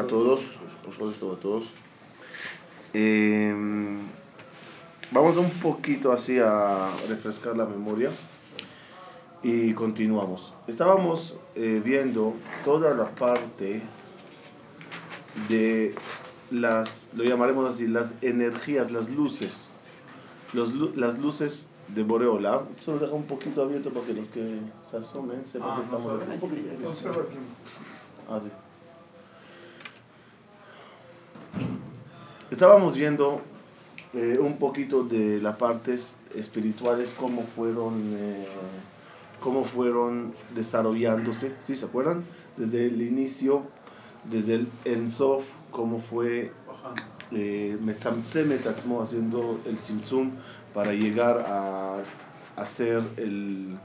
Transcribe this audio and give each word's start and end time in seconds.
a 0.00 0.06
todos, 0.08 0.40
a 0.42 1.40
todos. 1.40 1.64
Eh, 2.94 3.54
vamos 5.12 5.36
un 5.36 5.50
poquito 5.60 6.10
así 6.10 6.36
a 6.40 6.90
refrescar 7.08 7.56
la 7.56 7.64
memoria 7.64 8.10
y 9.44 9.72
continuamos. 9.72 10.52
Estábamos 10.66 11.36
eh, 11.54 11.80
viendo 11.84 12.34
toda 12.64 12.92
la 12.94 13.04
parte 13.10 13.82
de 15.48 15.94
las, 16.50 17.10
lo 17.14 17.22
llamaremos 17.22 17.72
así, 17.72 17.86
las 17.86 18.12
energías, 18.20 18.90
las 18.90 19.08
luces, 19.10 19.72
los, 20.54 20.74
las 20.96 21.20
luces 21.20 21.68
de 21.86 22.02
Boreola. 22.02 22.62
Esto 22.76 22.94
lo 22.94 22.98
deja 22.98 23.12
un 23.12 23.26
poquito 23.26 23.62
abierto 23.62 23.90
para 23.90 24.06
que 24.06 24.14
los 24.14 24.26
que 24.26 24.58
se 24.90 24.96
asomen 24.96 25.44
sepan 25.44 25.70
Ah, 25.70 25.76
que 25.76 25.84
estamos 25.84 26.12
no, 26.12 26.20
aquí. 26.20 26.32
Un 26.32 26.40
poquito. 26.40 26.68
Ah, 28.28 28.40
sí. 28.42 28.50
Estábamos 32.50 32.94
viendo 32.94 33.40
eh, 34.12 34.38
un 34.38 34.58
poquito 34.58 35.02
de 35.02 35.40
las 35.40 35.56
partes 35.56 36.16
espirituales, 36.34 37.14
cómo 37.18 37.42
fueron, 37.42 37.94
eh, 38.18 38.46
cómo 39.40 39.64
fueron 39.64 40.34
desarrollándose, 40.54 41.54
¿sí 41.62 41.74
se 41.74 41.86
acuerdan? 41.86 42.22
Desde 42.58 42.86
el 42.86 43.00
inicio, 43.00 43.62
desde 44.30 44.56
el 44.56 44.68
Ensof, 44.84 45.46
cómo 45.70 46.00
fue 46.00 46.52
eh, 47.32 47.78
haciendo 49.00 49.58
el 49.64 49.78
Simtsum 49.78 50.32
para 50.74 50.92
llegar 50.92 51.44
a 51.48 52.02
hacer 52.56 53.02
el, 53.16 53.78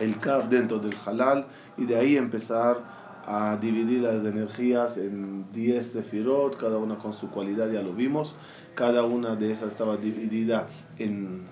el 0.00 0.18
Kav 0.18 0.48
dentro 0.48 0.78
del 0.78 0.96
Halal 1.04 1.46
y 1.76 1.84
de 1.84 1.96
ahí 1.96 2.16
empezar 2.16 2.95
a 3.26 3.56
dividir 3.56 4.02
las 4.02 4.24
energías 4.24 4.96
en 4.98 5.50
10 5.52 5.84
sefirot, 5.84 6.56
cada 6.58 6.78
una 6.78 6.96
con 6.96 7.12
su 7.12 7.28
cualidad, 7.28 7.70
ya 7.70 7.82
lo 7.82 7.92
vimos. 7.92 8.34
Cada 8.74 9.02
una 9.02 9.34
de 9.34 9.50
esas 9.50 9.72
estaba 9.72 9.96
dividida 9.96 10.68
en 10.98 11.44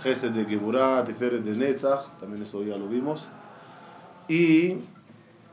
Gesed 0.00 0.30
de 0.30 0.46
Geburah, 0.46 1.04
Tiferet 1.04 1.42
de 1.42 1.54
Netzach, 1.54 2.06
también 2.20 2.42
eso 2.42 2.62
ya 2.62 2.76
lo 2.76 2.88
vimos. 2.88 3.28
Y, 4.28 4.76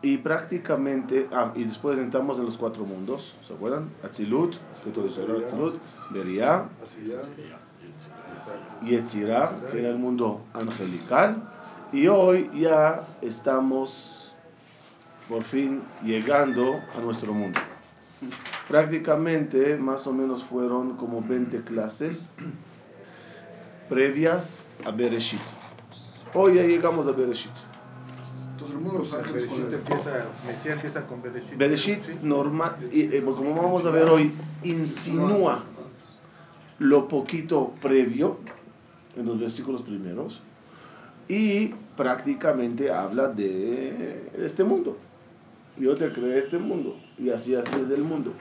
y 0.02 0.18
prácticamente, 0.18 1.28
ah, 1.34 1.52
y 1.56 1.66
después 1.66 2.00
entramos 2.00 2.40
en 2.40 2.46
los 2.46 2.58
cuatro 2.58 2.86
mundos, 2.86 3.36
¿se 3.46 3.54
acuerdan? 3.54 3.90
Atzilut, 4.04 4.56
que 4.84 4.92
todo 4.92 5.08
eso 5.08 5.22
era 5.24 5.34
Atzilut, 5.34 5.80
Beria, 6.12 6.70
Yetzirah, 8.84 9.70
que 9.72 9.80
era 9.80 9.90
el 9.90 9.98
mundo 9.98 10.44
angelical. 10.54 11.44
Y 11.92 12.08
hoy 12.08 12.50
ya 12.54 13.08
estamos 13.22 14.15
por 15.30 15.44
fin 15.44 15.82
llegando 16.04 16.82
a 16.96 17.02
nuestro 17.02 17.34
mundo. 17.34 17.60
Prácticamente, 18.68 19.78
más 19.78 20.08
o 20.08 20.14
menos 20.14 20.44
fueron 20.44 20.98
como 20.98 21.22
20 21.22 21.62
clases 21.62 22.30
previas 23.90 24.68
a 24.86 24.92
Bereshit. 24.92 25.42
Hoy 26.34 26.56
ya 26.56 26.64
llegamos 26.64 27.08
a 27.08 27.12
Bereshit. 27.12 27.52
Entonces 28.52 28.76
el 28.76 28.82
mundo 28.82 29.00
de 29.00 29.06
los 29.06 29.14
ángeles 29.14 29.46
con 29.46 29.58
Bereshit 29.58 29.74
empieza, 29.74 30.26
Mesías 30.48 30.76
empieza 30.76 31.08
con 31.08 31.22
Bereshit. 31.22 31.58
Bereshit, 31.58 32.04
¿sí? 32.04 32.20
normal, 32.22 32.78
y, 32.92 33.16
eh, 33.16 33.24
como 33.24 33.54
vamos 33.54 33.86
a 33.86 33.90
ver 33.90 34.10
hoy, 34.10 34.34
insinúa 34.64 35.64
lo 36.80 37.08
poquito 37.08 37.74
previo 37.82 38.38
en 39.16 39.26
los 39.26 39.40
versículos 39.40 39.82
primeros 39.82 40.42
y 41.28 41.74
prácticamente 41.96 42.92
habla 42.92 43.28
de 43.28 44.30
este 44.38 44.64
mundo. 44.64 44.98
Yo 45.78 45.96
te 45.96 46.12
creé 46.12 46.40
este 46.40 46.58
mundo 46.58 46.98
y 47.18 47.30
así 47.30 47.56
así 47.56 47.72
es 47.82 47.90
el 47.90 48.04
mundo. 48.04 48.32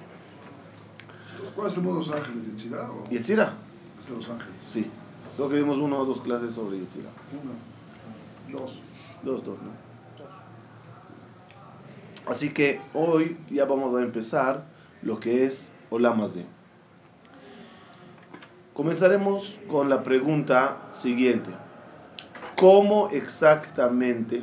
Entonces, 1.33 1.55
¿Cuál 1.55 1.69
es 1.69 1.77
el 1.77 1.83
mundo 1.83 2.01
de 2.01 2.07
los 2.07 2.17
ángeles? 2.17 2.47
¿Yetzirah 2.47 2.91
o 2.91 3.11
Yetzirah, 3.11 3.53
es 4.01 4.09
de 4.09 4.15
los 4.15 4.29
ángeles? 4.29 4.55
sí. 4.69 4.91
Creo 5.37 5.49
que 5.49 5.57
dimos 5.57 5.79
una 5.79 5.97
o 5.97 6.05
dos 6.05 6.21
clases 6.21 6.55
sobre 6.55 6.79
Yetzirah. 6.79 7.11
Una, 7.33 8.57
dos. 8.57 8.79
Dos, 9.25 9.45
dos, 9.45 9.59
¿no? 9.59 9.85
Así 12.31 12.51
que 12.51 12.81
hoy 12.95 13.37
ya 13.51 13.65
vamos 13.65 13.95
a 13.95 14.03
empezar 14.03 14.65
lo 15.03 15.21
que 15.21 15.45
es 15.45 15.73
Olamazé. 15.91 16.47
Comenzaremos 18.73 19.59
con 19.69 19.89
la 19.89 20.03
pregunta 20.03 20.89
siguiente. 20.91 21.51
¿Cómo 22.57 23.11
exactamente 23.11 24.43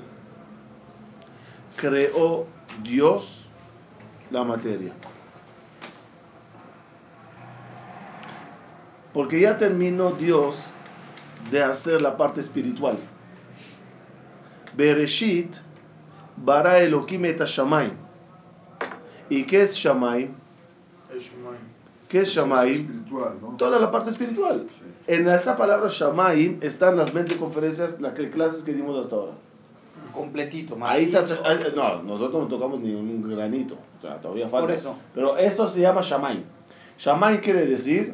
creó 1.77 2.45
Dios 2.83 3.49
la 4.29 4.43
materia? 4.43 4.93
Porque 9.13 9.41
ya 9.41 9.57
terminó 9.57 10.11
Dios 10.11 10.67
de 11.49 11.63
hacer 11.63 12.01
la 12.01 12.15
parte 12.17 12.39
espiritual. 12.39 12.97
Bereshit 14.75 15.57
bara 16.37 16.79
Elohim 16.79 17.25
et 17.25 17.41
Shamayim. 17.43 17.93
¿Y 19.29 19.43
qué 19.43 19.63
es 19.63 19.75
Shamayim? 19.75 20.33
¿Qué 22.07 22.21
es 22.21 22.29
Shamayim? 22.29 23.05
Toda 23.57 23.79
la 23.79 23.91
parte 23.91 24.11
espiritual. 24.11 24.67
En 25.07 25.27
esa 25.27 25.57
palabra 25.57 25.89
Shamayim 25.89 26.59
están 26.61 26.97
las 26.97 27.13
20 27.13 27.37
conferencias, 27.37 27.99
las 27.99 28.13
clases 28.13 28.63
que 28.63 28.73
dimos 28.73 28.97
hasta 28.97 29.15
ahora. 29.15 29.33
Completito, 30.11 30.75
más. 30.75 30.91
Ahí 30.91 31.05
está, 31.05 31.25
ahí- 31.43 31.73
no, 31.75 32.03
nosotros 32.03 32.43
no 32.43 32.47
tocamos 32.47 32.79
ni 32.79 32.93
un 32.93 33.29
granito, 33.29 33.75
o 33.97 34.01
sea, 34.01 34.19
todavía 34.21 34.47
falta. 34.49 34.67
Por 34.67 34.75
eso. 34.75 34.95
Pero 35.13 35.37
eso 35.37 35.67
se 35.67 35.79
llama 35.81 36.01
Shamayim. 36.01 36.43
Shamayim 36.97 37.41
quiere 37.41 37.65
decir 37.65 38.13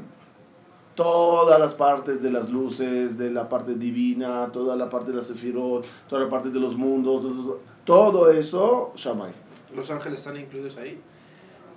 todas 0.96 1.59
las 1.59 1.74
partes 1.74 2.22
de 2.22 2.31
las 2.31 2.50
luces, 2.50 3.18
de 3.18 3.30
la 3.30 3.47
parte 3.50 3.75
divina, 3.75 4.50
toda 4.52 4.75
la 4.75 4.90
parte 4.90 5.12
de 5.12 5.18
la 5.18 5.24
sefirot, 5.24 5.86
toda 6.09 6.24
la 6.24 6.30
parte 6.30 6.50
de 6.50 6.59
los 6.59 6.75
mundos, 6.75 7.22
todo, 7.22 7.59
todo 7.86 8.31
eso, 8.31 8.94
Shamayim. 8.96 9.36
¿Los 9.75 9.91
ángeles 9.91 10.19
están 10.19 10.38
incluidos 10.38 10.78
ahí? 10.78 11.00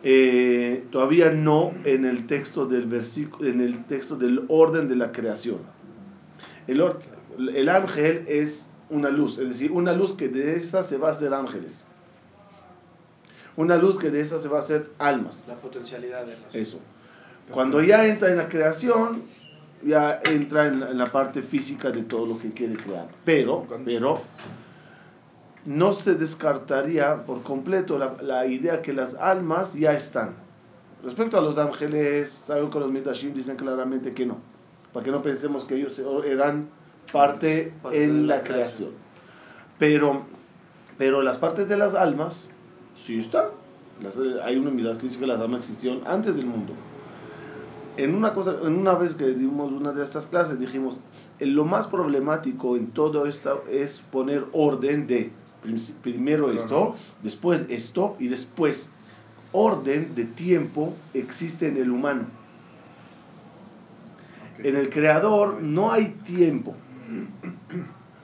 Eh, 0.02 0.86
todavía 0.90 1.30
no 1.30 1.72
en 1.84 2.06
el 2.06 2.26
texto 2.26 2.64
del 2.64 2.86
versículo, 2.86 3.48
en 3.50 3.60
el 3.60 3.84
texto 3.84 4.16
del 4.16 4.44
orden 4.48 4.88
de 4.88 4.96
la 4.96 5.12
creación. 5.12 5.58
El, 6.66 6.80
or- 6.80 6.98
el 7.54 7.68
ángel 7.68 8.24
es 8.26 8.70
una 8.90 9.08
luz, 9.08 9.38
es 9.38 9.48
decir, 9.48 9.72
una 9.72 9.92
luz 9.92 10.14
que 10.14 10.28
de 10.28 10.56
esa 10.56 10.82
se 10.82 10.98
va 10.98 11.08
a 11.08 11.12
hacer 11.12 11.32
ángeles. 11.32 11.86
Una 13.56 13.76
luz 13.76 13.98
que 13.98 14.10
de 14.10 14.20
esa 14.20 14.38
se 14.40 14.48
va 14.48 14.58
a 14.58 14.60
hacer 14.60 14.90
almas. 14.98 15.44
La 15.46 15.54
potencialidad 15.54 16.26
de 16.26 16.36
las... 16.38 16.54
Eso. 16.54 16.80
Cuando 17.50 17.82
ya 17.82 18.06
entra 18.06 18.30
en 18.30 18.36
la 18.36 18.48
creación, 18.48 19.22
ya 19.84 20.20
entra 20.24 20.68
en 20.68 20.80
la, 20.80 20.90
en 20.90 20.98
la 20.98 21.06
parte 21.06 21.42
física 21.42 21.90
de 21.90 22.02
todo 22.04 22.26
lo 22.26 22.38
que 22.38 22.50
quiere 22.50 22.76
crear. 22.76 23.08
Pero, 23.24 23.66
pero, 23.84 24.22
no 25.64 25.92
se 25.92 26.14
descartaría 26.14 27.24
por 27.24 27.42
completo 27.42 27.98
la, 27.98 28.16
la 28.22 28.46
idea 28.46 28.82
que 28.82 28.92
las 28.92 29.14
almas 29.14 29.74
ya 29.74 29.92
están. 29.92 30.34
Respecto 31.02 31.38
a 31.38 31.40
los 31.40 31.58
ángeles, 31.58 32.30
saben 32.30 32.70
que 32.70 32.78
los 32.78 32.90
Mitashim 32.90 33.34
dicen 33.34 33.56
claramente 33.56 34.12
que 34.12 34.26
no. 34.26 34.38
Para 34.92 35.04
que 35.04 35.10
no 35.10 35.22
pensemos 35.22 35.64
que 35.64 35.76
ellos 35.76 36.00
eran 36.24 36.68
parte 37.12 37.72
Parte 37.82 38.04
en 38.04 38.26
la 38.26 38.36
la 38.36 38.42
creación. 38.44 38.90
Pero, 39.78 40.22
pero 40.98 41.22
las 41.22 41.38
partes 41.38 41.68
de 41.68 41.76
las 41.76 41.94
almas 41.94 42.50
sí 42.96 43.18
están. 43.18 43.46
Las- 44.02 44.18
hay 44.44 44.56
una 44.56 44.70
unidad 44.70 44.96
que 44.98 45.04
dice 45.08 45.18
que 45.18 45.26
las 45.26 45.40
almas 45.40 45.60
existieron 45.60 46.02
antes 46.06 46.34
del 46.36 46.46
mundo. 46.46 46.72
En 47.96 48.14
una, 48.14 48.32
cosa, 48.32 48.56
en 48.62 48.76
una 48.78 48.94
vez 48.94 49.14
que 49.14 49.26
dimos 49.28 49.72
una 49.72 49.92
de 49.92 50.02
estas 50.02 50.26
clases, 50.26 50.58
dijimos, 50.58 51.00
eh, 51.38 51.46
lo 51.46 51.64
más 51.64 51.86
problemático 51.86 52.76
en 52.76 52.86
todo 52.92 53.26
esto 53.26 53.64
es 53.70 53.98
poner 54.12 54.46
orden 54.52 55.06
de 55.06 55.30
prim- 55.62 55.78
primero 56.02 56.46
Pero 56.46 56.60
esto, 56.62 56.80
no. 56.80 56.96
después 57.22 57.66
esto 57.68 58.16
y 58.18 58.28
después 58.28 58.88
orden 59.52 60.14
de 60.14 60.24
tiempo 60.24 60.94
existe 61.12 61.66
en 61.68 61.76
el 61.76 61.90
humano. 61.90 62.26
En 64.62 64.76
el 64.76 64.88
creador 64.90 65.58
no 65.62 65.90
hay 65.90 66.06
tiempo. 66.24 66.74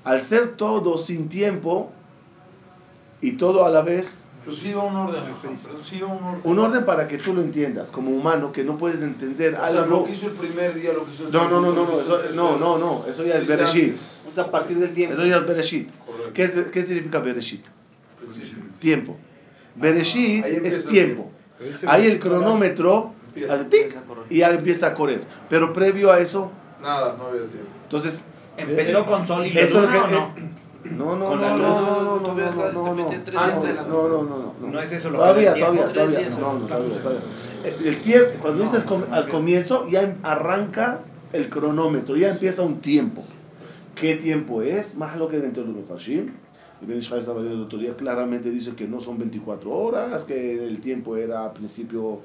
Al 0.05 0.21
ser 0.23 0.57
todo 0.57 0.99
sin 0.99 1.29
tiempo 1.29 1.91
y 3.21 3.33
todo 3.33 3.65
a 3.65 3.71
la 3.71 3.83
vez, 3.83 4.25
Pero 4.45 4.57
sí 4.57 4.73
va 4.73 4.85
un 4.85 4.95
orden, 4.95 5.23
va 5.23 6.07
un 6.07 6.13
orden. 6.25 6.41
un 6.45 6.59
orden 6.61 6.85
para 6.85 7.09
que 7.09 7.19
tú 7.19 7.35
lo 7.35 7.41
entiendas, 7.43 7.91
como 7.91 8.11
humano, 8.11 8.53
que 8.53 8.63
no 8.63 8.79
puedes 8.79 9.01
entender 9.03 9.55
O 9.55 9.65
sea, 9.67 9.83
algo. 9.83 9.99
lo 10.01 10.05
que 10.05 10.13
hizo 10.13 10.27
el 10.27 10.35
primer 10.35 10.75
día, 10.75 10.93
lo 10.93 11.05
que 11.05 11.13
hizo 11.13 11.27
el 11.27 11.33
No, 11.33 11.49
no, 11.49 11.61
no, 11.61 11.73
segundo, 11.73 11.85
no, 11.85 11.97
no, 11.97 12.03
hizo 12.03 12.21
eso, 12.25 12.35
no, 12.35 12.57
no, 12.59 12.79
no, 12.79 13.05
eso 13.09 13.25
ya 13.25 13.35
es 13.39 13.47
Bereshit. 13.49 13.85
antes. 13.91 14.21
Es 14.29 14.39
a 14.39 14.51
partir 14.51 14.79
del 14.79 14.93
tiempo. 14.93 15.15
Eso 15.15 15.25
ya 15.27 15.37
es 15.39 15.47
Bereshit. 15.47 15.91
¿Qué, 16.35 16.45
es, 16.45 16.53
¿Qué 16.71 16.83
significa 16.85 17.19
Bereshit? 17.19 17.65
Principio. 18.21 18.63
Tiempo. 18.79 19.17
Bereshit 19.75 20.45
empieza 20.45 20.77
es 20.77 20.85
el 20.85 20.91
tiempo. 20.91 21.31
Ahí 21.89 22.07
el 22.07 22.21
cronómetro 22.21 23.13
Empieza. 23.29 23.69
tic 23.69 23.97
y 24.31 24.39
ya 24.39 24.51
empieza 24.51 24.89
a 24.89 24.95
correr. 24.95 25.25
Pero 25.51 25.73
previo 25.73 26.13
a 26.13 26.21
eso, 26.21 26.53
Nada, 26.81 27.17
no 27.19 27.27
había 27.27 27.41
tiempo. 27.43 27.69
entonces, 27.83 28.27
¿Empezó 28.59 29.05
con 29.07 29.27
Sol 29.27 29.47
y 29.47 29.57
es 29.59 29.73
lo 29.73 29.83
Luna 29.83 30.05
o 30.05 30.09
que- 30.09 30.15
no? 30.15 30.57
No, 30.97 31.17
no, 31.17 31.35
la 31.37 31.51
no, 31.51 31.57
no, 31.59 31.81
no, 31.81 31.81
no, 31.81 32.21
no, 32.21 32.35
no, 32.35 32.35
no, 32.35 32.35
no, 32.35 32.73
no, 32.73 32.73
no, 32.73 32.95
no, 32.95 34.09
no, 34.09 34.23
no, 34.23 34.55
no. 34.61 34.69
No 34.71 34.81
es 34.81 34.93
eso 34.93 35.11
lo 35.11 35.19
Todavía, 35.19 35.55
que 35.55 35.61
todavía, 35.61 35.85
todavía. 35.87 36.31
No, 36.31 36.53
no, 36.61 36.67
todavía, 36.67 36.99
todavía. 37.03 37.21
El, 37.85 37.97
tiempo, 38.01 38.31
cuando 38.41 38.59
No, 38.59 38.65
dices 38.71 38.85
no, 38.85 38.91
com- 38.91 39.05
no, 39.09 39.15
al 39.15 39.27
no. 39.27 39.33
comienzo, 39.33 39.89
ya 39.89 40.03
em- 40.03 40.15
arranca 40.23 41.01
el 41.33 41.49
cronómetro, 41.51 42.17
ya 42.17 42.31
empieza 42.31 42.63
un 42.63 42.81
tiempo. 42.81 43.25
¿Qué 43.97 44.15
tiempo 44.15 44.63
es? 44.63 44.95
Más 44.95 45.17
lo 45.17 45.29
que 45.29 45.41
dentro 45.41 45.65
de 45.65 45.71
los 45.73 45.77
Mefashim. 45.79 46.31
Ben 46.83 46.99
Ishmael 46.99 47.25
el 47.47 47.63
otro 47.63 47.79
día, 47.79 47.97
claramente 47.97 48.51
dice 48.51 48.75
que 48.77 48.87
no 48.87 49.01
son 49.01 49.19
24 49.19 49.71
horas, 49.73 50.23
que 50.25 50.65
el 50.67 50.81
tiempo 50.81 51.17
era 51.17 51.47
al 51.47 51.53
principio 51.53 52.21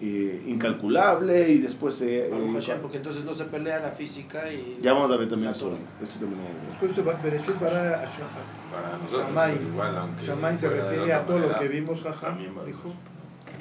eh, 0.00 0.42
incalculable 0.46 1.48
y 1.48 1.58
después 1.58 1.94
se... 1.94 2.28
Eh, 2.28 2.50
Hashem, 2.52 2.80
porque 2.80 2.98
entonces 2.98 3.24
no 3.24 3.32
se 3.32 3.44
pelea 3.46 3.80
la 3.80 3.90
física 3.90 4.52
y... 4.52 4.78
ya 4.82 4.92
vamos 4.92 5.10
a 5.10 5.16
ver 5.16 5.28
también 5.28 5.50
eso. 5.50 5.72
Eso 6.02 6.18
también 6.18 6.40
lo 6.40 6.44
vamos 6.48 6.62
a 6.62 6.66
ver. 6.66 6.88
Después 6.88 6.96
de 6.96 7.22
Bereshit 7.30 7.60
bara 7.60 8.02
a 8.02 8.04
Sha- 8.04 8.28
Para 8.72 8.98
nosotros, 8.98 9.26
Shamay. 9.28 9.62
igual, 9.62 9.96
aunque 9.96 10.24
Shamay 10.24 10.56
se 10.58 10.68
refiere 10.68 11.12
a 11.12 11.24
todo 11.26 11.38
lo 11.38 11.58
que 11.58 11.68
vimos, 11.68 12.00
jaja, 12.02 12.36
dijo. 12.66 12.92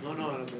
No, 0.03 0.13
no, 0.13 0.29
a 0.31 0.37
lo 0.39 0.45
que... 0.45 0.53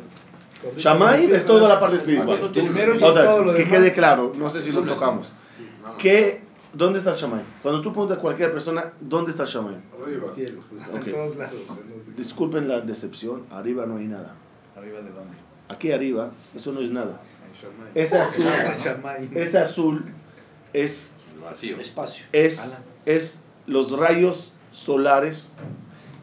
Ahorita 0.64 0.82
Shamay 0.82 1.26
es 1.32 1.46
toda 1.46 1.68
la 1.68 1.80
parte 1.80 1.98
espiritual. 1.98 2.40
no 2.42 2.52
Primero 2.52 2.94
es 2.94 3.00
todo 3.00 3.44
lo 3.44 3.52
que 3.54 3.60
demás. 3.66 3.74
quede 3.74 3.94
claro, 3.94 4.32
no 4.36 4.50
sé 4.50 4.62
si 4.62 4.72
lo 4.72 4.84
tocamos. 4.84 5.32
¿Qué, 6.00 6.42
¿Dónde 6.74 7.00
está 7.00 7.12
el 7.12 7.18
Shamay? 7.18 7.42
Cuando 7.62 7.82
tú 7.82 7.92
preguntas 7.92 8.18
a 8.18 8.22
cualquier 8.22 8.52
persona, 8.52 8.92
¿dónde 9.00 9.32
está 9.32 9.44
el 9.44 9.50
Shamay? 9.50 9.76
Arriba. 10.02 10.28
Cielo, 10.34 10.62
pues, 10.70 10.88
en 10.88 11.12
todos 11.12 11.36
lados. 11.36 11.56
no. 11.68 12.14
Disculpen 12.18 12.68
la 12.68 12.80
decepción, 12.82 13.44
arriba 13.52 13.86
no 13.86 13.98
hay 13.98 14.08
nada. 14.08 14.34
¿Arriba 14.76 14.98
de 15.00 15.10
dónde? 15.12 15.36
Aquí 15.70 15.92
arriba, 15.92 16.32
eso 16.56 16.72
no 16.72 16.82
es 16.82 16.92
nada. 16.92 17.22
Ese 17.96 18.18
azul, 18.20 18.44
ese 19.34 19.58
azul 19.58 20.06
es, 20.74 21.12
vacío. 21.44 21.80
Espacio. 21.80 22.26
es, 22.34 22.82
es 23.06 23.42
los 23.66 23.92
rayos 23.98 24.52
solares 24.72 25.54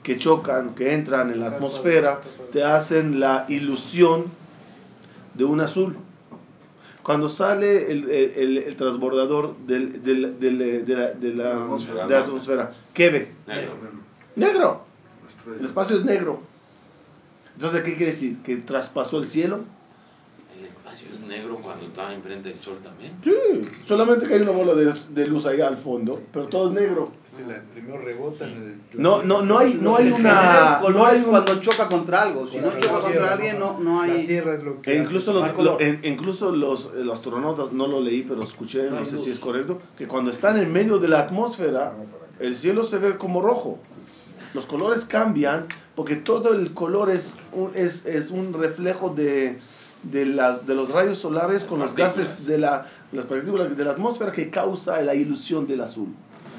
que 0.02 0.18
chocan, 0.18 0.74
que 0.74 0.92
entran 0.94 1.30
en 1.30 1.40
la 1.40 1.46
atmósfera, 1.48 2.20
te 2.52 2.64
hacen 2.64 3.18
la 3.20 3.46
ilusión 3.48 4.26
de 5.34 5.44
un 5.44 5.60
azul. 5.60 5.96
Cuando 7.02 7.28
sale 7.28 7.90
el, 7.90 8.08
el- 8.10 8.32
el- 8.36 8.58
el 8.58 8.76
transbordador 8.76 9.56
del- 9.66 10.02
del- 10.04 10.38
del- 10.38 10.58
de, 10.86 10.94
la, 10.94 11.10
de 11.12 11.34
la- 11.34 11.52
atmósfera. 11.54 12.06
de 12.06 12.14
la 12.14 12.20
atmósfera, 12.20 12.72
¿qué 12.94 13.10
ve? 13.10 13.32
Negro. 13.46 13.72
Negro. 14.36 14.84
El 15.58 15.64
espacio 15.64 15.96
es 15.96 16.04
negro. 16.04 16.42
Entonces, 17.54 17.82
¿qué 17.82 17.94
quiere 17.96 18.12
decir? 18.12 18.38
¿Que 18.42 18.56
traspasó 18.56 19.18
el 19.18 19.26
cielo? 19.26 19.60
El 20.58 20.66
espacio 20.66 21.06
es 21.12 21.20
negro 21.26 21.56
cuando 21.62 21.86
está 21.86 22.12
enfrente 22.12 22.48
del 22.50 22.58
sol 22.58 22.78
también. 22.82 23.12
Sí, 23.24 23.32
solamente 23.86 24.26
que 24.26 24.34
hay 24.34 24.40
una 24.42 24.52
bola 24.52 24.74
de, 24.74 24.92
de 25.10 25.26
luz 25.26 25.46
ahí 25.46 25.60
al 25.60 25.76
fondo, 25.76 26.20
pero 26.32 26.46
todo 26.46 26.68
es 26.68 26.72
negro. 26.72 27.10
Sí, 27.34 27.42
la- 27.48 27.62
primero 27.72 27.98
rebota 27.98 28.46
en 28.46 28.52
el. 28.92 29.00
No, 29.00 29.22
no, 29.22 29.40
no 29.40 29.58
hay, 29.58 29.74
no 29.80 29.96
hay 29.96 30.12
una... 30.12 30.74
el 30.76 30.82
color 30.82 30.96
No 31.00 31.06
hay 31.06 31.16
es 31.16 31.24
un- 31.24 31.30
cuando 31.30 31.60
choca 31.60 31.88
contra 31.88 32.22
algo. 32.22 32.46
Si 32.46 32.58
no 32.58 32.70
choca 32.72 32.84
la 32.86 32.90
contra 32.92 33.10
tierra, 33.10 33.32
alguien, 33.32 33.58
no, 33.58 33.78
no 33.80 34.04
La 34.06 34.12
hay. 34.12 34.24
tierra 34.26 34.54
es 34.54 34.62
lo 34.62 34.82
que. 34.82 34.92
E 34.92 34.98
incluso, 34.98 35.30
hace. 35.42 35.54
los, 35.56 35.64
lo- 35.64 35.80
en- 35.80 36.00
incluso 36.04 36.52
los, 36.52 36.92
los 36.94 37.14
astronautas, 37.14 37.72
no 37.72 37.86
lo 37.86 38.00
leí, 38.00 38.22
pero 38.22 38.42
escuché, 38.42 38.90
No 38.90 39.04
sé 39.06 39.12
luz. 39.12 39.24
si 39.24 39.30
es 39.30 39.38
correcto, 39.38 39.80
que 39.96 40.06
cuando 40.06 40.30
están 40.30 40.58
en 40.58 40.70
medio 40.72 40.98
de 40.98 41.08
la 41.08 41.20
atmósfera, 41.20 41.94
el 42.38 42.54
cielo 42.54 42.84
se 42.84 42.98
ve 42.98 43.16
como 43.16 43.40
rojo. 43.40 43.78
Los 44.54 44.66
colores 44.66 45.04
cambian 45.04 45.66
porque 45.94 46.16
todo 46.16 46.52
el 46.54 46.72
color 46.74 47.10
es 47.10 47.36
un, 47.52 47.70
es, 47.74 48.04
es 48.06 48.30
un 48.30 48.52
reflejo 48.54 49.10
de, 49.14 49.58
de, 50.02 50.26
las, 50.26 50.66
de 50.66 50.74
los 50.74 50.90
rayos 50.90 51.18
solares 51.18 51.64
con 51.64 51.78
los 51.78 51.92
Partículas. 51.92 52.16
gases 52.30 52.46
de 52.46 52.58
la, 52.58 52.86
las 53.12 53.24
partículas 53.26 53.76
de 53.76 53.84
la 53.84 53.92
atmósfera 53.92 54.32
que 54.32 54.50
causa 54.50 55.00
la 55.02 55.14
ilusión 55.14 55.66
del 55.66 55.80
azul. 55.80 56.08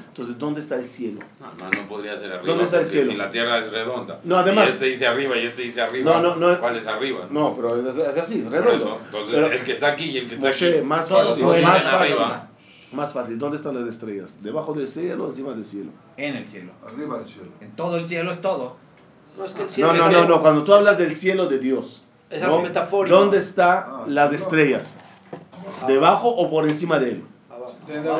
Entonces, 0.08 0.38
¿dónde 0.38 0.60
está 0.60 0.76
el 0.76 0.84
cielo? 0.84 1.18
No, 1.40 1.46
no, 1.64 1.70
no 1.82 1.88
podría 1.88 2.16
ser 2.16 2.30
arriba. 2.30 2.46
¿Dónde 2.46 2.64
está 2.64 2.78
el 2.78 2.86
cielo? 2.86 3.10
Si 3.10 3.16
la 3.18 3.32
Tierra 3.32 3.58
es 3.58 3.72
redonda. 3.72 4.20
No, 4.22 4.36
además- 4.36 4.68
Y 4.68 4.72
este 4.72 4.84
dice 4.86 5.06
arriba 5.08 5.36
y 5.36 5.46
este 5.46 5.62
dice 5.62 5.80
arriba. 5.80 6.12
No, 6.12 6.20
no, 6.22 6.36
no. 6.36 6.60
¿Cuál 6.60 6.76
es 6.76 6.86
arriba? 6.86 7.26
No, 7.30 7.54
pero 7.56 7.76
es, 7.88 7.96
es 7.96 8.16
así, 8.16 8.38
es 8.38 8.44
Por 8.44 8.52
redondo. 8.52 8.84
eso, 8.84 8.98
Entonces, 9.06 9.34
Pero- 9.34 9.52
el 9.52 9.64
que 9.64 9.72
está 9.72 9.88
aquí 9.88 10.04
y 10.04 10.18
el 10.18 10.28
que 10.28 10.34
está 10.36 10.46
Moshe, 10.46 10.78
aquí. 10.78 10.86
más 10.86 11.08
fácil, 11.08 11.44
más 11.44 11.62
fácil. 11.82 11.88
arriba. 11.88 12.48
Más 12.94 13.12
fácil, 13.12 13.38
¿dónde 13.38 13.56
están 13.56 13.74
las 13.78 13.88
estrellas? 13.92 14.38
¿Debajo 14.42 14.72
del 14.72 14.86
cielo 14.86 15.24
o 15.24 15.28
encima 15.30 15.52
del 15.52 15.64
cielo? 15.64 15.90
En 16.16 16.36
el 16.36 16.46
cielo. 16.46 16.72
Arriba 16.86 17.18
del 17.18 17.26
cielo. 17.26 17.48
En 17.60 17.70
todo 17.72 17.96
el 17.96 18.06
cielo 18.06 18.30
es 18.32 18.40
todo. 18.40 18.76
No, 19.36 19.44
es 19.44 19.52
que 19.54 19.62
el 19.62 19.68
cielo 19.68 19.92
No, 19.92 19.98
no, 19.98 20.06
es 20.06 20.12
no, 20.12 20.28
no, 20.28 20.40
cuando 20.40 20.62
tú 20.64 20.72
hablas 20.74 20.96
del 20.96 21.14
cielo 21.14 21.46
de 21.46 21.58
Dios, 21.58 22.04
Es 22.30 22.40
¿no? 22.40 22.46
algo 22.46 22.62
metafórico. 22.62 23.16
¿dónde 23.16 23.38
están 23.38 23.84
Ah, 23.86 24.04
las 24.06 24.30
no. 24.30 24.36
estrellas? 24.36 24.94
¿Debajo 25.88 26.28
o 26.28 26.48
por 26.50 26.68
encima 26.68 26.98
de 27.00 27.10
él? 27.12 27.24
Abajo. 27.50 27.74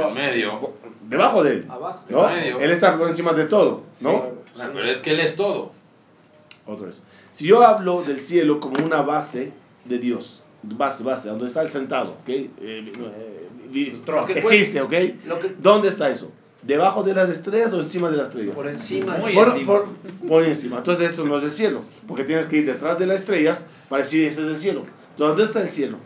En 0.08 0.14
medio. 0.14 0.72
Debajo 1.08 1.42
de 1.44 1.52
él, 1.52 1.66
Abajo. 1.68 2.00
¿no? 2.08 2.28
medio. 2.28 2.58
Él 2.60 2.70
está 2.72 2.98
por 2.98 3.08
encima 3.08 3.32
de 3.32 3.44
todo, 3.44 3.82
¿no? 4.00 4.24
Ah, 4.58 4.68
Pero 4.72 4.86
es 4.86 5.00
que 5.00 5.10
él 5.12 5.20
es 5.20 5.36
todo. 5.36 5.70
Otra 6.66 6.86
vez. 6.86 7.04
Si 7.32 7.46
yo 7.46 7.62
hablo 7.62 8.02
del 8.02 8.18
cielo 8.20 8.58
como 8.58 8.84
una 8.84 9.02
base 9.02 9.52
de 9.84 9.98
Dios, 9.98 10.42
base, 10.62 11.02
base, 11.04 11.28
donde 11.28 11.46
está 11.46 11.62
el 11.62 11.68
sentado, 11.68 12.12
¿ok? 12.22 12.28
Eh, 12.28 13.43
vi- 13.74 14.00
Lo 14.06 14.24
que 14.24 14.38
existe, 14.38 14.80
¿ok? 14.80 14.92
Lo 15.26 15.38
que, 15.38 15.54
¿Dónde 15.58 15.88
está 15.88 16.08
eso? 16.10 16.30
¿Debajo 16.62 17.02
de 17.02 17.12
las 17.12 17.28
estrellas 17.28 17.72
o 17.74 17.80
encima 17.80 18.10
de 18.10 18.16
las 18.16 18.28
estrellas? 18.28 18.54
por 18.54 18.66
encima. 18.68 19.18
Muy 19.18 19.34
Por, 19.34 19.48
encima. 19.48 19.66
por- 19.66 19.86
por 20.28 20.44
encima. 20.44 20.78
Entonces 20.78 21.12
eso 21.12 21.24
no 21.26 21.36
es 21.36 21.44
el 21.44 21.50
cielo, 21.50 21.82
porque 22.08 22.24
tienes 22.24 22.46
que 22.46 22.56
ir 22.58 22.64
detrás 22.66 22.98
de 22.98 23.06
las 23.06 23.20
estrellas 23.20 23.64
para 23.90 24.02
decir 24.02 24.24
ese 24.24 24.40
es 24.42 24.48
el 24.48 24.56
cielo. 24.56 24.84
¿Dónde 25.18 25.44
está 25.44 25.60
el 25.60 25.68
cielo? 25.68 25.98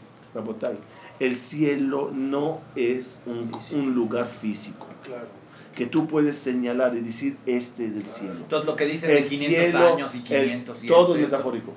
El 1.21 1.37
cielo 1.37 2.11
no 2.13 2.61
es 2.77 3.23
un, 3.27 3.51
un 3.73 3.95
lugar 3.95 4.29
físico 4.29 4.87
Claro. 5.05 5.27
que 5.75 5.87
tú 5.87 6.07
puedes 6.07 6.37
señalar 6.39 6.95
y 6.97 7.01
decir 7.01 7.37
este 7.47 7.87
es 7.87 7.97
el 7.97 8.07
cielo. 8.07 8.35
Entonces 8.37 8.67
lo 8.67 8.77
que 8.77 8.85
dicen 8.87 9.11
de 9.11 9.19
El 9.19 9.25
500 9.27 9.61
cielo, 9.71 9.95
años 9.95 10.15
y 10.15 10.19
el- 10.19 10.45
500 10.45 10.85
y 10.85 10.87
todo 10.87 11.15
es 11.17 11.21
metafórico. 11.23 11.73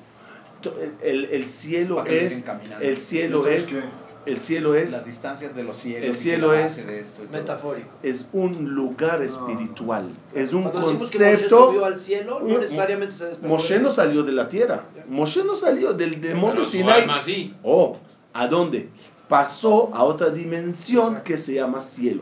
El, 1.03 1.25
el 1.25 1.45
cielo 1.45 2.03
es 2.05 2.43
el 2.81 2.97
cielo 2.97 3.41
¿Sabes 3.41 3.63
es 3.63 3.69
qué? 3.69 3.81
El 4.25 4.39
cielo 4.39 4.75
es 4.75 4.91
Las 4.91 5.05
distancias 5.05 5.55
de 5.55 5.63
los 5.63 5.77
cielos. 5.77 6.09
el 6.09 6.15
cielo 6.15 6.53
es. 6.53 6.85
Metafórico. 7.31 7.89
es 8.03 8.27
un 8.33 8.73
lugar 8.75 9.21
espiritual, 9.23 10.09
es 10.33 10.53
un 10.53 10.63
Cuando 10.63 10.81
que 10.81 10.93
Moshe 10.93 11.17
concepto 11.17 11.67
subió 11.67 11.85
al 11.85 11.97
cielo, 11.99 12.39
no 12.43 12.59
necesariamente 12.59 13.13
se 13.15 13.25
despegó. 13.27 13.53
Moshe 13.53 13.79
no 13.79 13.89
salió 13.91 14.23
de 14.23 14.31
la 14.31 14.47
tierra. 14.49 14.83
Moshe 15.09 15.43
no 15.43 15.55
salió 15.55 15.93
del, 15.93 16.21
del 16.21 16.35
monte 16.35 16.65
Sinai. 16.65 17.01
alma 17.01 17.21
sí. 17.21 17.53
Oh, 17.63 17.97
¿a 18.33 18.47
dónde? 18.47 18.89
Pasó 19.27 19.89
a 19.93 20.03
otra 20.03 20.29
dimensión 20.29 21.21
que 21.23 21.37
se 21.37 21.53
llama 21.55 21.81
cielo. 21.81 22.21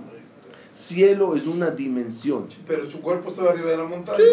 Cielo 0.74 1.36
es 1.36 1.46
una 1.48 1.72
dimensión, 1.72 2.48
Pero 2.66 2.86
su 2.86 3.02
cuerpo 3.02 3.30
estaba 3.32 3.50
arriba 3.50 3.70
de 3.72 3.78
la 3.78 3.84
montaña. 3.86 4.24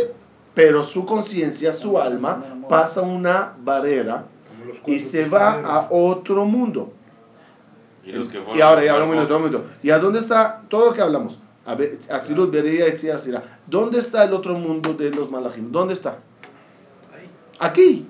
pero 0.55 0.85
su 0.85 1.05
conciencia, 1.05 1.73
su 1.73 1.99
alma, 1.99 2.61
pasa 2.69 3.01
una 3.01 3.55
barrera 3.59 4.27
y 4.87 5.01
se 5.01 5.29
va 5.29 5.61
a 5.63 5.89
otro 5.91 6.44
mundo. 6.44 6.93
Y 8.06 8.13
los 8.13 8.29
que 8.29 8.39
fueron. 8.41 8.56
Y 8.56 8.63
ahora, 8.63 8.84
ya 8.84 8.93
minuto, 8.94 9.17
cuerpo, 9.17 9.36
un 9.36 9.44
minuto. 9.44 9.65
¿Y 9.82 9.91
a 9.91 9.98
dónde 9.98 10.20
está 10.20 10.63
todo 10.69 10.86
lo 10.86 10.93
que 10.93 11.03
hablamos? 11.03 11.39
A 11.67 11.75
ver, 11.75 11.98
Atzilut, 12.08 12.53
Berea, 12.53 12.86
Etziah, 12.86 13.19
Sirah. 13.19 13.43
¿Dónde 13.67 13.98
está 13.98 14.22
el 14.22 14.32
otro 14.32 14.55
mundo 14.55 14.94
de 14.94 15.10
los 15.10 15.29
malachim? 15.29 15.72
¿Dónde 15.72 15.94
está? 15.94 16.19
Aquí. 17.58 18.06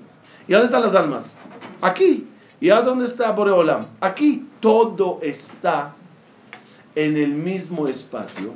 ¿Y 0.47 0.51
dónde 0.51 0.67
están 0.67 0.83
las 0.83 0.93
almas? 0.93 1.35
Aquí. 1.81 2.27
¿Y 2.59 2.69
a 2.69 2.81
dónde 2.81 3.05
está 3.05 3.31
Boreolam? 3.31 3.87
Aquí. 3.99 4.47
Todo 4.59 5.19
está 5.21 5.93
en 6.95 7.15
el 7.15 7.29
mismo 7.29 7.87
espacio, 7.87 8.53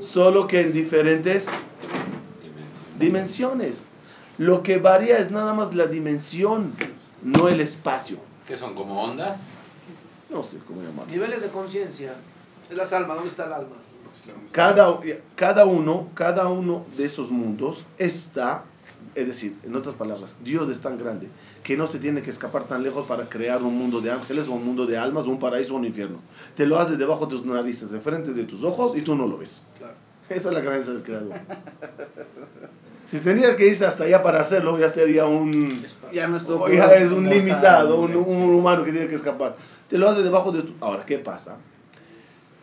solo 0.00 0.46
que 0.46 0.60
en 0.60 0.72
diferentes 0.72 1.48
dimensión. 2.98 3.58
dimensiones. 3.58 3.88
Lo 4.38 4.62
que 4.62 4.78
varía 4.78 5.18
es 5.18 5.32
nada 5.32 5.52
más 5.52 5.74
la 5.74 5.86
dimensión, 5.86 6.72
no 7.22 7.48
el 7.48 7.60
espacio. 7.60 8.18
¿Qué 8.46 8.56
son? 8.56 8.74
¿Como 8.74 9.02
ondas? 9.02 9.40
No 10.32 10.42
sé 10.42 10.58
cómo 10.66 10.82
llamarlo. 10.82 11.12
Niveles 11.12 11.42
de 11.42 11.48
conciencia. 11.48 12.14
Es 12.70 12.76
las 12.76 12.92
almas. 12.92 13.16
¿Dónde 13.16 13.30
está 13.30 13.46
el 13.46 13.52
alma? 13.52 13.76
Cada, 14.52 15.00
cada, 15.36 15.64
uno, 15.64 16.08
cada 16.14 16.48
uno 16.48 16.84
de 16.96 17.04
esos 17.04 17.30
mundos 17.30 17.84
está, 17.98 18.64
es 19.14 19.26
decir, 19.26 19.56
en 19.64 19.74
otras 19.74 19.94
palabras, 19.94 20.36
Dios 20.44 20.68
es 20.70 20.80
tan 20.80 20.98
grande 20.98 21.28
que 21.62 21.76
no 21.76 21.86
se 21.86 21.98
tiene 21.98 22.22
que 22.22 22.30
escapar 22.30 22.64
tan 22.64 22.82
lejos 22.82 23.06
para 23.06 23.28
crear 23.28 23.62
un 23.62 23.76
mundo 23.76 24.00
de 24.00 24.10
ángeles 24.10 24.48
o 24.48 24.52
un 24.52 24.64
mundo 24.64 24.86
de 24.86 24.98
almas 24.98 25.26
o 25.26 25.30
un 25.30 25.38
paraíso 25.38 25.74
o 25.74 25.76
un 25.76 25.84
infierno. 25.84 26.18
Te 26.56 26.66
lo 26.66 26.78
hace 26.78 26.96
debajo 26.96 27.26
de 27.26 27.30
tus 27.30 27.44
narices, 27.44 27.90
de 27.90 28.00
frente 28.00 28.32
de 28.32 28.44
tus 28.44 28.62
ojos 28.62 28.96
y 28.96 29.02
tú 29.02 29.14
no 29.14 29.26
lo 29.26 29.38
ves. 29.38 29.62
Claro. 29.78 29.94
Esa 30.28 30.48
es 30.48 30.54
la 30.54 30.60
grandeza 30.60 30.92
del 30.92 31.02
creador. 31.02 31.34
Si 33.04 33.18
tenía 33.18 33.56
que 33.56 33.66
irse 33.66 33.84
hasta 33.84 34.04
allá 34.04 34.22
para 34.22 34.40
hacerlo, 34.40 34.78
ya 34.78 34.88
sería 34.88 35.26
un, 35.26 35.68
Ya 36.12 36.28
nuestro 36.28 36.60
o 36.60 36.68
ya 36.68 36.86
es 36.94 37.10
un 37.10 37.28
limitado, 37.28 37.98
un, 37.98 38.14
un 38.14 38.54
humano 38.54 38.84
que 38.84 38.92
tiene 38.92 39.08
que 39.08 39.16
escapar. 39.16 39.56
Te 39.92 39.98
lo 39.98 40.08
hace 40.08 40.22
debajo 40.22 40.52
de 40.52 40.62
tu... 40.62 40.72
Ahora, 40.80 41.04
¿qué 41.04 41.18
pasa? 41.18 41.58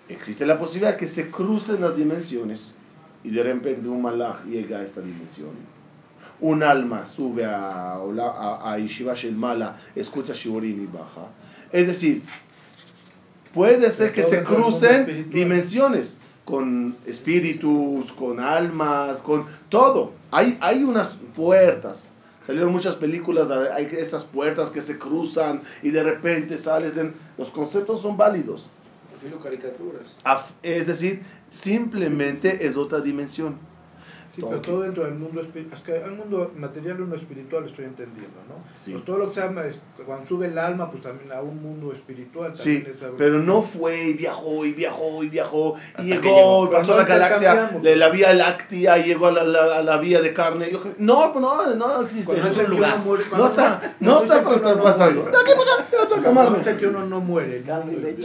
Existe 0.08 0.48
la 0.48 0.58
posibilidad 0.58 0.98
que 0.98 1.06
se 1.06 1.30
crucen 1.30 1.80
las 1.80 1.96
dimensiones 1.96 2.76
y 3.24 3.30
de 3.30 3.44
repente 3.44 3.88
un 3.88 4.02
malach 4.02 4.46
llega 4.46 4.80
a 4.80 4.84
esta 4.84 5.02
dimensión. 5.02 5.52
Un 6.42 6.64
alma 6.64 7.06
sube 7.06 7.46
a, 7.46 7.98
a, 7.98 8.74
a 8.74 8.80
Yeshiva 8.80 9.14
Mala, 9.36 9.78
escucha 9.96 10.34
Shiurim 10.34 10.86
y 10.86 10.88
baja. 10.88 11.28
Es 11.72 11.86
decir, 11.86 12.24
puede 13.54 13.92
ser 13.92 14.12
que 14.12 14.24
se 14.24 14.42
crucen 14.44 15.30
dimensiones. 15.30 16.18
con 16.46 16.96
espíritus, 17.06 18.12
con 18.14 18.40
almas, 18.40 19.22
con 19.22 19.46
todo. 19.70 20.14
Hay, 20.32 20.58
hay 20.62 20.84
unas 20.84 21.16
puertas. 21.36 22.10
Salieron 22.50 22.74
muchas 22.74 22.96
películas, 22.96 23.52
hay 23.52 23.88
esas 23.92 24.26
puertas 24.26 24.72
que 24.72 24.82
se 24.82 24.98
cruzan 24.98 25.62
y 25.84 25.92
de 25.92 26.02
repente 26.02 26.58
sales 26.58 26.96
de... 26.96 27.14
Los 27.38 27.52
conceptos 27.52 28.02
son 28.02 28.18
válidos. 28.18 28.72
Filo 29.22 29.40
caricaturas. 29.40 30.18
Es 30.64 30.88
decir, 30.88 31.22
simplemente 31.52 32.66
es 32.66 32.76
otra 32.76 33.02
dimensión. 33.02 33.60
Sí, 34.30 34.44
pero 34.48 34.62
todo 34.62 34.82
dentro 34.82 35.06
del 35.06 35.16
mundo 35.16 35.42
espiritual. 35.42 35.76
Es 35.78 35.84
que 35.84 35.92
hay 35.94 36.10
un 36.10 36.18
mundo 36.18 36.52
material 36.56 36.98
y 37.00 37.02
uno 37.02 37.16
espiritual, 37.16 37.66
estoy 37.68 37.86
entendiendo, 37.86 38.38
¿no? 38.48 38.64
Sí. 38.76 38.92
Pues 38.92 39.04
todo 39.04 39.18
lo 39.18 39.30
que 39.30 39.36
se 39.36 39.42
llama, 39.48 39.66
es- 39.66 39.82
cuando 40.06 40.28
sube 40.28 40.46
el 40.46 40.58
alma, 40.60 40.92
pues 40.92 41.02
también 41.02 41.32
a 41.32 41.42
un 41.42 41.60
mundo 41.62 41.92
espiritual. 41.92 42.54
Sí, 42.56 42.76
También 42.76 42.96
es 42.96 43.02
algo- 43.04 43.18
pero 43.18 43.40
no 43.40 43.64
fue 43.64 44.04
y 44.10 44.14
viajó 44.14 44.66
y 44.66 44.74
viajó 44.74 45.24
y 45.24 45.30
viajó 45.30 45.76
y 45.98 46.04
llegó, 46.04 46.22
llegó. 46.24 46.66
y 46.66 46.68
pasó 46.70 46.86
Pero 46.88 46.98
la 46.98 47.04
no 47.04 47.10
galaxia, 47.10 47.80
de 47.82 47.96
la 47.96 48.10
vía 48.10 48.34
láctea 48.36 48.98
y 49.00 49.04
llegó 49.06 49.28
a 49.28 49.32
la, 49.32 49.44
la- 49.44 49.78
a 49.78 49.84
la 49.84 49.98
vía 49.98 50.22
de 50.22 50.32
carne. 50.32 50.70
Yo- 50.72 50.84
no, 51.00 51.34
no, 51.40 51.76
no 51.76 52.02
existe 52.04 52.32
eso. 52.32 52.48
dicen 52.50 52.66
que 52.66 52.72
lugar. 52.72 52.94
uno 52.98 53.06
muere- 53.06 53.24
No 53.36 53.48
está, 53.48 53.96
no 54.00 54.18
cuando 54.20 54.56
está 54.56 54.76
no 54.76 54.84
pasando. 54.84 55.22
muere, 55.24 55.30
Está 55.38 55.42
aquí, 55.42 55.52
por 55.58 55.68
acá, 55.68 55.86
está 56.60 56.78
que 56.78 56.88
uno 56.88 57.06
no 57.08 57.20
muere, 57.20 57.64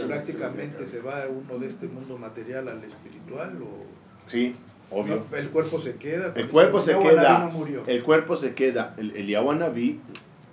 prácticamente 0.07 0.85
se 0.85 0.99
va 1.01 1.23
uno 1.27 1.59
de 1.59 1.67
este 1.67 1.87
mundo 1.87 2.17
material 2.17 2.67
al 2.67 2.83
espiritual 2.83 3.57
o 3.63 3.85
Sí, 4.27 4.55
obvio. 4.91 5.23
no, 5.31 5.37
el 5.37 5.49
cuerpo 5.49 5.79
se 5.79 5.95
queda. 5.95 6.33
El 6.35 6.49
cuerpo 6.49 6.81
se 6.81 6.97
queda, 6.97 7.39
no 7.39 7.51
murió. 7.51 7.83
el 7.87 8.03
cuerpo 8.03 8.35
se 8.35 8.53
queda, 8.53 8.93
el, 8.97 9.15
el 9.15 9.27
Yahuanabí 9.27 9.99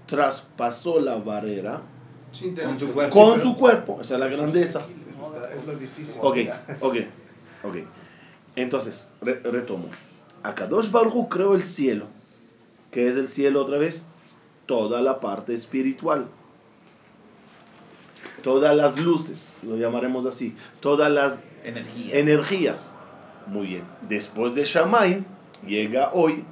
traspasó 0.06 1.00
la 1.00 1.16
barrera 1.16 1.80
Sin 2.32 2.54
tener 2.54 2.70
Con 2.70 2.78
su 2.78 2.92
cuerpo. 2.92 3.14
con 3.14 3.40
su 3.40 3.56
cuerpo, 3.56 3.98
esa 4.00 4.14
es 4.14 4.20
la 4.20 4.26
grandeza. 4.28 4.82
Es 5.56 5.66
lo 5.66 5.74
difícil. 5.76 6.18
Ok, 6.22 6.36
ok, 6.80 6.96
ok. 7.64 7.76
Entonces, 8.56 9.10
re- 9.20 9.40
retomo. 9.40 9.86
Akadosh 10.42 10.90
Baruj 10.90 11.14
Hu 11.14 11.28
creó 11.28 11.54
el 11.54 11.62
cielo. 11.62 12.06
¿Qué 12.90 13.08
es 13.08 13.16
el 13.16 13.28
cielo 13.28 13.62
otra 13.62 13.78
vez? 13.78 14.04
Toda 14.66 15.00
la 15.02 15.20
parte 15.20 15.54
espiritual. 15.54 16.26
Todas 18.42 18.76
las 18.76 18.98
luces, 18.98 19.54
lo 19.62 19.76
llamaremos 19.76 20.26
así. 20.26 20.54
Todas 20.80 21.10
las 21.12 21.38
Energía. 21.64 22.18
energías. 22.18 22.94
Muy 23.46 23.66
bien. 23.66 23.82
Después 24.08 24.54
de 24.54 24.64
Shamaim, 24.64 25.24
llega 25.66 26.10
hoy, 26.12 26.44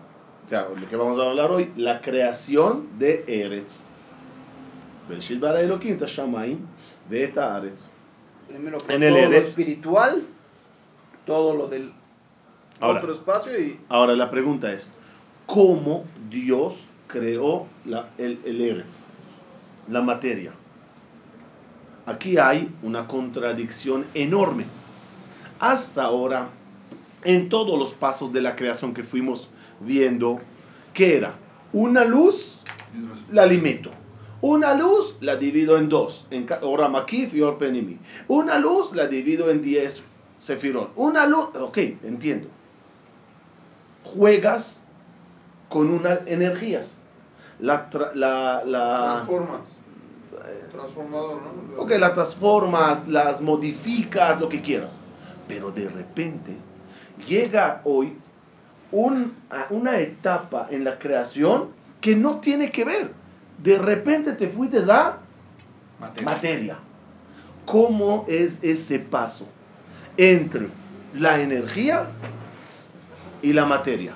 o 0.44 0.48
sea, 0.48 0.66
lo 0.74 0.88
que 0.88 0.96
vamos 0.96 1.18
a 1.18 1.22
hablar 1.22 1.50
hoy, 1.50 1.70
la 1.76 2.00
creación 2.00 2.88
de 2.98 3.24
Eretz. 3.26 3.84
Bereshit 5.08 5.40
bara 5.40 5.60
Elohim 5.60 5.98
ta 5.98 6.06
Shamaim 6.06 6.58
ve'eta 7.08 7.54
Aretz. 7.56 7.88
Primero 8.48 8.78
En 8.88 9.02
el 9.02 9.12
todo 9.14 9.22
lo 9.22 9.28
Eretz. 9.28 9.48
espiritual, 9.48 10.24
todo 11.26 11.54
lo 11.54 11.66
del 11.68 11.92
Ahora. 12.80 12.98
otro 13.00 13.12
espacio 13.12 13.58
y 13.60 13.78
Ahora 13.88 14.14
la 14.14 14.30
pregunta 14.30 14.72
es, 14.72 14.92
¿cómo 15.46 16.04
Dios 16.30 16.84
creó 17.06 17.66
la- 17.84 18.08
el, 18.18 18.40
el 18.44 18.60
Eretz, 18.60 19.02
la 19.88 20.00
materia? 20.00 20.52
Aquí 22.06 22.38
hay 22.38 22.72
una 22.82 23.06
contradicción 23.06 24.06
enorme. 24.14 24.64
Hasta 25.60 26.04
ahora, 26.04 26.48
en 27.24 27.48
todos 27.48 27.78
los 27.78 27.92
pasos 27.92 28.32
de 28.32 28.40
la 28.40 28.56
creación 28.56 28.94
que 28.94 29.02
fuimos 29.04 29.48
viendo, 29.80 30.40
¿qué 30.94 31.16
era? 31.16 31.34
Una 31.72 32.04
luz, 32.04 32.60
la 33.30 33.42
alimento. 33.42 33.90
Una 34.42 34.74
luz 34.74 35.16
la 35.20 35.36
divido 35.36 35.76
en 35.76 35.88
dos, 35.88 36.26
en 36.30 36.44
ca- 36.46 36.60
Ora 36.62 36.88
Makif 36.88 37.34
y 37.34 37.42
Or 37.42 37.58
Penimi. 37.58 37.98
Una 38.28 38.58
luz 38.58 38.94
la 38.94 39.06
divido 39.06 39.50
en 39.50 39.60
diez 39.62 40.02
sefirot. 40.38 40.92
Una 40.96 41.26
luz, 41.26 41.48
ok, 41.54 41.76
entiendo 42.04 42.48
juegas 44.14 44.82
con 45.68 45.90
unas 45.90 46.20
energías. 46.26 47.02
La, 47.60 47.90
tra- 47.90 48.12
la, 48.14 48.62
la, 48.64 49.12
Transformas. 49.14 49.78
Transformador, 50.70 51.38
¿no? 51.76 51.82
ok, 51.82 51.90
la 51.98 52.14
transformas, 52.14 53.06
las 53.06 53.40
modificas, 53.40 54.40
lo 54.40 54.48
que 54.48 54.60
quieras. 54.60 54.94
Pero 55.46 55.70
de 55.70 55.88
repente 55.88 56.56
llega 57.26 57.80
hoy 57.84 58.14
un- 58.92 59.34
a 59.50 59.66
una 59.70 59.98
etapa 60.00 60.68
en 60.70 60.84
la 60.84 60.98
creación 60.98 61.68
que 62.00 62.16
no 62.16 62.40
tiene 62.40 62.70
que 62.70 62.84
ver. 62.84 63.12
De 63.62 63.78
repente 63.78 64.32
te 64.32 64.48
fuiste 64.48 64.78
a 64.90 65.18
Materia. 66.00 66.24
materia. 66.30 66.76
¿Cómo 67.66 68.24
es 68.26 68.58
ese 68.62 68.98
paso 68.98 69.46
entre 70.16 70.68
la 71.14 71.40
energía 71.40 72.06
y 73.42 73.52
la 73.52 73.64
materia? 73.66 74.12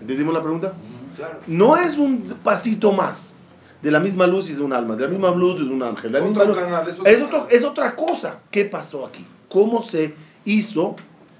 ¿Entendimos 0.00 0.34
la 0.34 0.42
pregunta? 0.42 0.72
Claro. 1.16 1.38
No 1.46 1.76
es 1.76 1.96
un 1.96 2.22
pasito 2.42 2.92
más. 2.92 3.32
De 3.82 3.90
la 3.90 4.00
misma 4.00 4.26
luz 4.26 4.48
es 4.48 4.58
un 4.58 4.72
alma, 4.72 4.96
de 4.96 5.02
la 5.02 5.08
misma 5.08 5.30
luz 5.32 5.56
es 5.60 5.66
un 5.66 5.82
ángel. 5.82 6.10
de 6.12 6.18
la 6.20 6.24
misma 6.26 6.42
Otro 6.42 6.54
luz- 6.54 6.62
canal, 6.64 6.88
es 6.88 6.98
otro- 7.22 7.48
es 7.50 7.62
otra 7.64 7.94
cosa. 7.94 8.36
¿Qué 8.50 8.64
pasó 8.64 9.04
aquí? 9.06 9.26
¿Cómo 9.54 9.82
se 9.82 10.12
hizo 10.44 10.96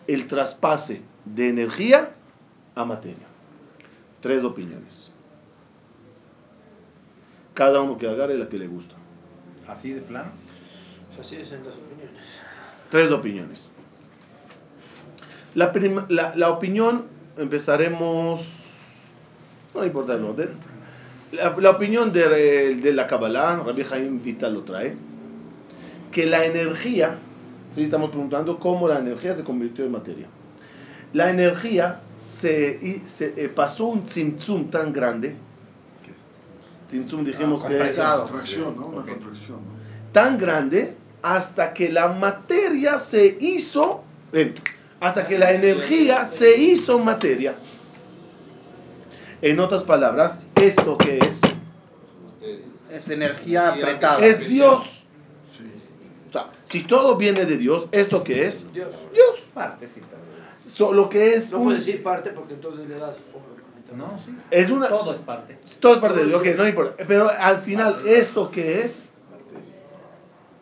el 0.06 0.28
traspase 0.28 1.02
de 1.24 1.48
energía 1.48 2.10
a 2.76 2.84
materia? 2.84 3.26
Tres 4.20 4.44
opiniones. 4.44 5.10
Cada 7.54 7.82
uno 7.82 7.98
que 7.98 8.08
agarre 8.08 8.38
la 8.38 8.48
que 8.48 8.56
le 8.56 8.68
gusta. 8.68 8.94
Así 9.66 9.90
de 9.90 10.00
plano. 10.00 10.30
Así 11.20 11.34
es 11.34 11.50
en 11.50 11.64
las 11.64 11.74
opiniones. 11.74 12.22
Tres 12.88 13.10
opiniones. 13.10 13.70
La, 15.56 15.72
prim- 15.72 16.06
la, 16.08 16.36
la 16.36 16.50
opinión, 16.50 17.06
empezaremos, 17.36 18.42
no 19.74 19.84
importa 19.84 20.14
el 20.14 20.22
orden. 20.22 20.50
La, 21.32 21.56
la 21.58 21.70
opinión 21.70 22.12
de, 22.12 22.76
de 22.76 22.92
la 22.92 23.08
Kabbalah, 23.08 23.56
Rabbi 23.56 23.82
Jaim 23.82 24.22
Vital 24.22 24.54
lo 24.54 24.62
trae, 24.62 24.94
que 26.12 26.26
la 26.26 26.44
energía, 26.44 27.18
¿sí? 27.74 27.82
estamos 27.82 28.10
preguntando 28.10 28.58
cómo 28.58 28.88
la 28.88 28.98
energía 28.98 29.34
se 29.34 29.42
convirtió 29.44 29.84
en 29.84 29.92
materia. 29.92 30.26
La 31.12 31.30
energía 31.30 32.00
se, 32.18 32.78
y- 32.82 33.08
se, 33.08 33.34
eh, 33.36 33.48
pasó 33.48 33.86
un 33.86 34.06
tzimtzum 34.06 34.70
tan 34.70 34.92
grande, 34.92 35.36
tzimtzum 36.88 37.24
dijimos 37.24 37.62
que 37.64 37.72
es 37.72 37.78
compresado. 37.78 38.22
Contracción, 38.24 38.76
¿no? 38.76 38.86
Una 38.86 39.06
contracción, 39.06 39.58
¿no? 39.58 39.84
tan 40.12 40.38
grande 40.38 40.96
hasta 41.22 41.74
que 41.74 41.88
la 41.90 42.08
materia 42.08 42.98
se 42.98 43.36
hizo, 43.40 44.04
hasta 45.00 45.26
que 45.26 45.38
la 45.38 45.52
energía 45.52 46.26
se 46.26 46.56
hizo 46.56 46.98
materia. 46.98 47.56
En 49.42 49.58
otras 49.58 49.82
palabras, 49.82 50.46
¿esto 50.54 50.96
que 50.96 51.18
es? 51.18 51.40
es 52.90 53.08
energía 53.08 53.70
apretada. 53.70 54.24
Es 54.24 54.46
Dios. 54.46 54.93
Si 56.74 56.82
todo 56.82 57.16
viene 57.16 57.44
de 57.44 57.56
Dios, 57.56 57.86
¿esto 57.92 58.24
que 58.24 58.48
es? 58.48 58.66
Dios. 58.72 58.88
Dios. 59.12 59.38
Partecita. 59.54 60.16
So, 60.66 60.92
lo 60.92 61.08
que 61.08 61.34
es 61.34 61.52
No 61.52 61.58
un- 61.58 61.64
puedes 61.66 61.86
decir 61.86 62.02
parte 62.02 62.30
porque 62.30 62.54
entonces 62.54 62.88
le 62.88 62.96
das 62.98 63.16
forma. 63.30 63.46
No, 63.96 64.18
sí. 64.26 64.34
es 64.50 64.68
una 64.72 64.88
Todo 64.88 65.12
es 65.12 65.18
parte. 65.20 65.56
todo 65.78 65.94
es 65.94 66.00
parte 66.00 66.18
de 66.18 66.26
Dios, 66.26 66.40
ok, 66.40 66.46
no 66.56 66.66
importa. 66.66 67.04
Pero 67.06 67.28
al 67.30 67.58
final, 67.58 67.94
¿esto 68.08 68.50
que 68.50 68.80
es? 68.80 69.12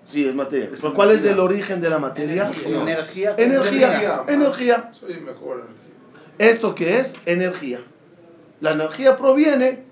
Sí, 0.06 0.28
es 0.28 0.34
materia. 0.34 0.68
Es 0.74 0.82
¿Pero 0.82 0.92
¿Cuál 0.92 1.12
es 1.12 1.20
energía. 1.20 1.32
el 1.32 1.40
origen 1.40 1.80
de 1.80 1.88
la 1.88 1.98
materia? 1.98 2.42
Energía. 2.66 2.76
Energía. 2.82 3.34
Energía. 3.38 3.86
Energía. 3.88 4.22
Energía. 4.28 4.88
Soy 4.92 5.14
mejor. 5.20 5.66
¿Esto 6.36 6.74
qué 6.74 6.98
es? 7.00 7.14
Energía. 7.24 7.80
La 8.60 8.72
energía 8.72 9.16
proviene 9.16 9.84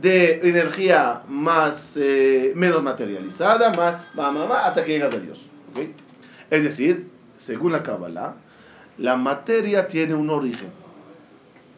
de 0.00 0.48
energía 0.48 1.22
más, 1.28 1.96
eh, 1.96 2.52
menos 2.56 2.82
materializada, 2.82 3.72
más, 3.74 4.14
más, 4.14 4.32
más, 4.32 4.64
hasta 4.64 4.84
que 4.84 4.92
llegas 4.92 5.12
a 5.12 5.18
Dios. 5.18 5.46
Es 6.50 6.64
decir, 6.64 7.08
según 7.36 7.72
la 7.72 7.82
Kabbalah, 7.82 8.36
la 8.98 9.16
materia 9.16 9.88
tiene 9.88 10.14
un 10.14 10.30
origen. 10.30 10.70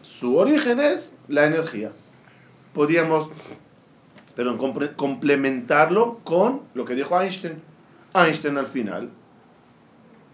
Su 0.03 0.37
origen 0.37 0.81
es 0.81 1.17
la 1.29 1.47
energía. 1.47 1.93
Podríamos, 2.73 3.31
pero 4.35 4.59
complementarlo 4.97 6.21
con 6.25 6.63
lo 6.75 6.85
que 6.85 6.95
dijo 6.95 7.21
Einstein. 7.21 7.63
Einstein 8.15 8.57
al 8.59 8.67
final, 8.67 9.11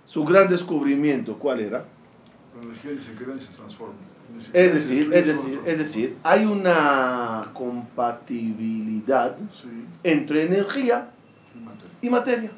su 0.04 0.24
gran 0.24 0.48
descubrimiento, 0.48 1.38
¿cuál 1.38 1.60
era? 1.60 1.84
La 2.56 2.62
energía 2.62 2.92
se 3.00 3.14
crea 3.14 3.34
ni 3.34 3.40
se 3.40 3.52
transforma. 3.52 4.09
Es 4.52 4.74
decir, 4.74 5.10
es 5.12 5.26
decir, 5.26 5.60
es 5.66 5.78
decir, 5.78 6.16
hay 6.22 6.44
una 6.44 7.50
compatibilidad 7.52 9.36
Sí, 9.60 9.68
entre 10.02 10.44
energía 10.46 11.10
y 11.54 11.58
materia. 11.60 11.90
y 12.02 12.10
materia. 12.10 12.50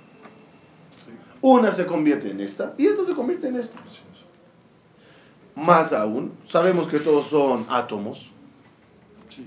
Sí, 1.04 1.10
Una 1.40 1.72
se 1.72 1.86
convierte 1.86 2.30
en 2.30 2.40
esta 2.40 2.74
y 2.78 2.86
esta 2.86 3.04
se 3.04 3.14
convierte 3.14 3.48
en 3.48 3.56
esta. 3.56 3.78
Más 5.54 5.92
aún, 5.92 6.32
sabemos 6.46 6.88
que 6.88 6.98
todos 6.98 7.26
son 7.28 7.66
átomos. 7.68 8.32
Sí, 9.28 9.46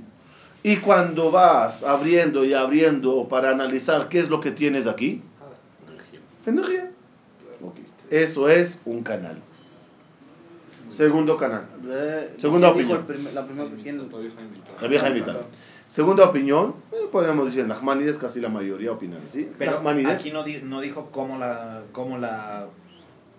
Y 0.64 0.78
cuando 0.78 1.32
vas 1.32 1.84
abriendo 1.84 2.46
y 2.46 2.54
abriendo 2.54 3.28
para 3.28 3.50
analizar 3.52 4.08
qué 4.10 4.20
es 4.20 4.30
lo 4.30 4.40
que 4.42 4.52
tienes 4.52 4.86
aquí, 4.88 5.22
Energía. 6.46 6.92
Eso 8.12 8.48
es 8.50 8.80
un 8.86 9.02
canal. 9.02 9.42
Segundo 10.90 11.36
canal. 11.38 11.66
De- 11.82 12.30
Segunda 12.38 12.72
¿quién 12.74 12.88
dijo 12.88 13.00
opinión. 13.00 13.36
la 13.36 13.46
primera 13.46 13.70
quién- 13.82 14.10
Rabbi 14.82 14.98
Jaime 14.98 15.16
Vital. 15.20 15.38
Segunda 15.88 16.26
opinión, 16.26 16.76
eh, 16.92 17.08
podemos 17.12 17.46
decir, 17.46 17.66
Nachmanides 17.66 18.18
casi 18.18 18.40
la 18.42 18.50
mayoría 18.50 18.92
opinan 18.92 19.22
así. 19.26 19.50
Pero 19.58 19.72
Nachmanides, 19.72 20.20
aquí 20.20 20.32
no, 20.32 20.44
di- 20.44 20.62
no 20.64 20.82
dijo 20.82 21.10
cómo 21.12 21.38
la, 21.38 21.84
cómo 21.92 22.18
la 22.18 22.66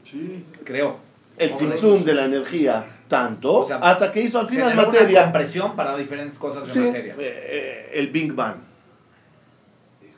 Sí. 0.05 0.45
creó. 0.65 0.97
el 1.39 1.51
¿Cómo 1.51 1.69
la 1.69 1.75
hizo? 1.77 1.99
de 1.99 2.15
la 2.15 2.25
energía 2.25 2.87
tanto, 3.09 3.65
O 3.65 3.67
sea, 3.69 3.77
hasta 3.77 4.11
que 4.11 4.23
hizo 4.23 4.39
al 4.41 4.49
final 4.49 4.71
Generó 4.71 4.89
una 4.89 4.99
materia. 4.99 5.23
compresión 5.25 5.77
para 5.77 5.95
diferentes 5.97 6.39
cosas 6.39 6.67
de 6.67 6.73
Sí, 6.73 6.79
materia. 6.79 7.13
eh, 7.13 7.17
eh, 7.19 7.91
el 7.93 8.09
Big 8.09 8.33
Bang. 8.33 8.57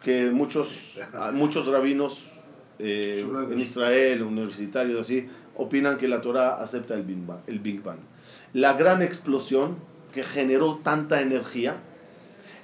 Que 0.02 0.30
muchos, 0.30 0.96
muchos 1.32 1.66
rabinos 1.66 2.24
eh, 2.78 3.26
en 3.50 3.58
Israel, 3.58 4.22
universitarios 4.22 5.00
así, 5.00 5.28
opinan 5.58 5.98
que 5.98 6.08
la 6.08 6.20
Torah 6.22 6.54
acepta 6.54 6.94
el 6.94 7.02
Big 7.02 7.24
Bang. 7.26 7.40
El 7.46 7.58
Big 7.58 7.82
Bang. 7.82 7.98
La 8.54 8.72
gran 8.74 9.02
explosión 9.02 9.76
que 10.14 10.22
generó 10.22 10.76
tanta 10.82 11.20
energía, 11.20 11.76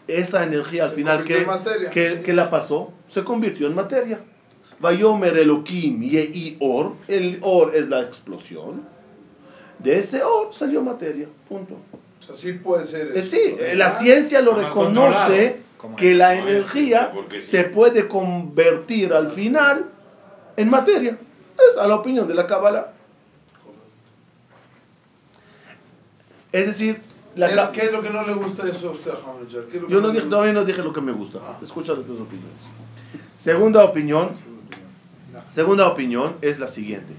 esa 0.09 0.45
energía 0.45 0.85
al 0.85 0.91
Se 0.91 0.95
final, 0.97 1.17
convirtió 1.19 1.37
¿qué, 1.37 1.43
en 1.43 1.47
materia. 1.49 1.91
qué- 1.91 2.23
qué 2.25 2.33
la 2.33 2.49
pasó? 2.51 2.93
Se 3.09 3.23
convirtió 3.25 3.67
en 3.67 3.75
materia. 3.75 4.19
Vayomer 4.81 5.37
Elohim 5.37 6.01
Yehi 6.03 6.57
Or, 6.61 6.93
el 7.09 7.39
Or 7.43 7.75
es 7.77 7.89
la 7.89 8.01
explosión. 8.01 8.83
De 9.79 9.99
ese 9.99 10.23
Or 10.23 10.53
salió 10.53 10.83
materia. 10.83 11.27
Punto. 11.49 11.75
O 12.21 12.23
sea, 12.23 12.35
sí 12.35 12.55
puede 12.55 12.85
ser 12.85 13.09
Eh, 13.09 13.13
eso. 13.17 13.31
Sí, 13.31 13.39
eh, 13.59 13.75
la 13.77 13.91
ciencia 13.91 14.41
lo 14.41 14.55
reconoce 14.55 15.61
que 15.97 16.15
la 16.15 16.35
energía 16.35 17.13
se 17.43 17.65
puede 17.65 18.09
convertir 18.09 19.13
al 19.13 19.29
final 19.31 19.87
en 20.57 20.71
materia. 20.71 21.19
Es 21.58 21.78
a 21.78 21.87
la 21.87 21.96
opinión 21.96 22.26
de 22.26 22.34
la 22.34 22.46
Kabbalah. 22.46 22.92
Es 26.52 26.66
decir, 26.66 27.00
la 27.37 27.70
¿Qué, 27.73 27.80
qué 27.80 27.87
es 27.87 27.92
lo 27.92 28.00
que 28.00 28.11
no 28.11 28.25
le 28.25 28.34
gusta 28.34 28.68
eso 28.68 28.90
a 28.90 28.92
usted, 28.92 29.11
Hamilton? 29.11 29.64
¿Qué 29.68 29.76
es 29.76 29.82
lo 29.82 29.88
que 29.88 29.92
yo 29.92 30.00
no 30.00 30.11
dije, 30.11 30.26
todavía 30.26 30.52
no 30.52 30.64
dije 30.64 30.82
lo 30.82 30.92
que 30.92 31.00
me 31.00 31.12
gusta. 31.12 31.40
Escucha 31.61 31.94
las 31.94 32.04
tus 32.04 32.20
opiniones. 32.20 32.52
Segunda 33.37 33.84
opinión. 33.84 34.37
Segunda 35.50 35.88
opinión 35.88 36.37
es 36.42 36.58
la 36.61 36.68
siguiente. 36.68 37.14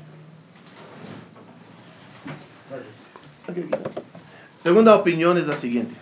Segunda 4.63 4.95
opinión 4.95 5.37
es 5.37 5.47
la 5.47 5.55
siguiente. 5.55 5.95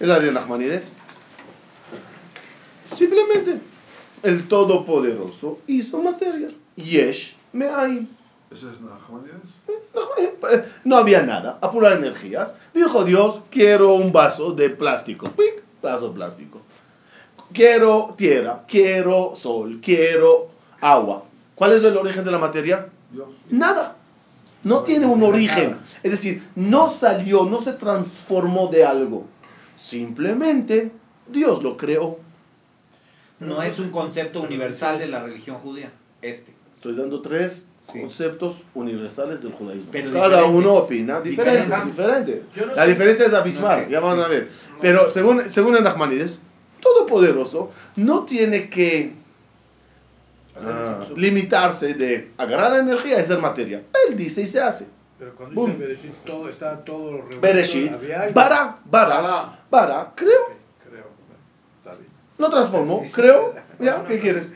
Es 0.00 0.08
la 0.08 0.18
de 0.18 0.32
Nachmanides. 0.32 0.96
Simplemente, 2.96 3.60
el 4.26 4.48
Todopoderoso 4.48 5.60
hizo 5.68 6.02
materia. 6.02 6.48
Yesh 6.74 7.36
me'aim. 7.52 8.08
¿Ese 8.50 8.66
es? 8.70 8.80
No, 8.80 8.90
eh, 10.18 10.64
no 10.84 10.96
había 10.96 11.22
nada, 11.22 11.58
a 11.60 11.70
pura 11.70 11.94
energías. 11.94 12.56
Dijo 12.74 13.04
Dios, 13.04 13.40
quiero 13.50 13.94
un 13.94 14.12
vaso 14.12 14.50
de 14.50 14.70
plástico. 14.70 15.30
¡Pic! 15.30 15.62
Vaso 15.80 16.12
plástico. 16.12 16.60
Quiero 17.52 18.14
tierra, 18.18 18.64
quiero 18.66 19.36
sol, 19.36 19.78
quiero 19.80 20.48
agua. 20.80 21.22
¿Cuál 21.54 21.74
es 21.74 21.84
el 21.84 21.96
origen 21.96 22.24
de 22.24 22.32
la 22.32 22.38
materia? 22.38 22.88
Dios. 23.12 23.28
Nada. 23.48 23.96
No 24.64 24.80
tiene 24.82 25.06
un 25.06 25.22
origen. 25.22 25.76
Es 26.02 26.10
decir, 26.10 26.42
no 26.56 26.90
salió, 26.90 27.44
no 27.44 27.60
se 27.60 27.74
transformó 27.74 28.66
de 28.66 28.84
algo. 28.84 29.24
Simplemente 29.76 30.90
Dios 31.28 31.62
lo 31.62 31.76
creó. 31.76 32.18
No 33.40 33.62
es 33.62 33.78
un 33.78 33.90
concepto 33.90 34.40
universal 34.42 34.98
de 34.98 35.08
la 35.08 35.22
religión 35.22 35.56
judía. 35.58 35.90
Este. 36.22 36.54
Estoy 36.74 36.96
dando 36.96 37.20
tres 37.20 37.66
Sí. 37.92 38.00
conceptos 38.00 38.64
universales 38.74 39.42
del 39.42 39.52
judaísmo. 39.52 39.88
Pero 39.92 40.12
Cada 40.12 40.44
uno 40.46 40.74
opina 40.74 41.20
diferente. 41.20 41.72
Diferente. 41.84 42.42
Yo 42.56 42.66
no 42.66 42.74
La 42.74 42.82
sé- 42.84 42.88
diferencia 42.90 43.26
es 43.26 43.32
abismal, 43.34 43.84
No 43.84 43.88
ya 43.90 44.00
van 44.00 44.18
a 44.20 44.26
ver. 44.26 44.48
Pero 44.80 45.08
según, 45.10 45.48
según 45.50 45.76
el 45.76 45.84
Nachmanides, 45.84 46.40
Todopoderoso 46.80 47.70
no 47.96 48.24
tiene 48.24 48.68
que 48.68 49.12
ah, 50.60 51.00
limitarse 51.16 51.94
de 51.94 52.30
agarrar 52.36 52.72
la 52.72 52.78
energía 52.78 53.18
y 53.18 53.20
hacer 53.20 53.38
materia. 53.38 53.82
Él 54.08 54.16
dice 54.16 54.42
y 54.42 54.46
se 54.46 54.60
hace. 54.60 54.86
Pero 55.18 55.34
cuando 55.34 55.54
Boom. 55.54 55.70
dice 55.72 55.78
Bereshit, 55.86 56.12
todo, 56.24 56.48
está 56.48 56.84
todo 56.84 57.12
revuelto. 57.12 57.40
Bereshit, 57.40 57.92
había 57.92 58.20
algo. 58.22 58.34
bara, 58.34 58.76
bara, 58.84 59.20
Bara. 59.20 59.58
bara, 59.70 60.12
creo, 60.14 60.42
Ok, 60.42 60.56
creo. 60.90 61.04
Bueno, 61.04 61.40
está 61.78 61.94
bien. 61.94 62.10
Lo 62.38 62.50
transformó, 62.50 63.00
Sí, 63.00 63.06
sí. 63.06 63.12
creo, 63.14 63.54
ya, 63.80 64.04
¿qué 64.06 64.16
no. 64.16 64.22
quieres? 64.22 64.52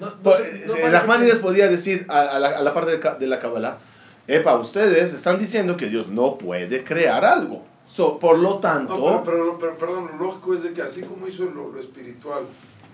No, 0.00 0.06
no 0.06 0.16
Pues, 0.22 0.66
no 0.66 0.76
eh, 0.76 0.90
Nachmanides 0.90 1.38
podía 1.38 1.68
decir 1.68 2.06
a, 2.08 2.20
a 2.20 2.38
la, 2.38 2.48
a 2.50 2.62
la 2.62 2.72
parte 2.72 2.96
de, 2.98 3.26
la 3.26 3.38
Kabbalah, 3.38 3.78
epa, 4.26 4.56
ustedes 4.56 5.12
están 5.12 5.38
diciendo 5.38 5.76
que 5.76 5.86
Dios 5.88 6.08
no 6.08 6.38
puede 6.38 6.84
crear 6.84 7.24
algo. 7.24 7.64
So, 7.86 8.18
por 8.18 8.38
lo 8.38 8.58
tanto, 8.58 8.96
No, 8.98 9.22
pero, 9.24 9.24
pero, 9.24 9.58
pero, 9.58 9.78
perdón, 9.78 10.10
lo 10.18 10.26
lógico 10.26 10.54
es 10.54 10.62
de 10.62 10.72
que 10.72 10.82
así 10.82 11.00
como 11.02 11.26
hizo 11.26 11.44
lo, 11.46 11.72
lo 11.72 11.80
espiritual, 11.80 12.42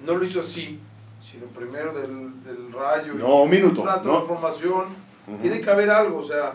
no 0.06 0.14
lo 0.14 0.24
hizo 0.24 0.40
así, 0.40 0.78
sino 1.20 1.46
primero 1.46 1.92
del, 1.92 2.42
del 2.44 2.72
rayo. 2.72 3.14
No, 3.14 3.42
un 3.42 3.50
minuto, 3.50 3.82
Una 3.82 3.96
no. 3.96 4.02
transformación. 4.02 4.84
Tiene 5.40 5.60
que 5.60 5.70
haber 5.70 5.90
algo, 5.90 6.18
o 6.18 6.22
sea. 6.22 6.54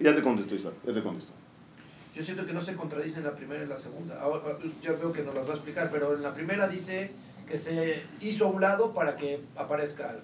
Ya 0.00 0.14
te 0.14 0.22
contesto, 0.22 0.54
Isaac, 0.54 0.72
ya 0.84 0.92
te 0.92 1.02
contesto. 1.02 1.32
Yo 2.14 2.22
siento 2.22 2.44
que 2.46 2.52
no 2.52 2.60
se 2.60 2.74
contradicen 2.74 3.24
la 3.24 3.32
primera 3.32 3.62
y 3.62 3.66
la 3.66 3.76
segunda. 3.76 4.20
Ahora, 4.20 4.40
Ya 4.82 4.92
veo 4.92 5.12
que 5.12 5.22
nos 5.22 5.34
las 5.34 5.46
va 5.46 5.52
a 5.52 5.54
explicar, 5.54 5.90
pero 5.92 6.14
en 6.14 6.22
la 6.22 6.34
primera 6.34 6.68
dice 6.68 7.12
que 7.48 7.58
se 7.58 8.02
hizo 8.20 8.46
a 8.46 8.48
un 8.48 8.60
lado 8.60 8.92
para 8.92 9.16
que 9.16 9.40
aparezca 9.56 10.10
algo. 10.10 10.22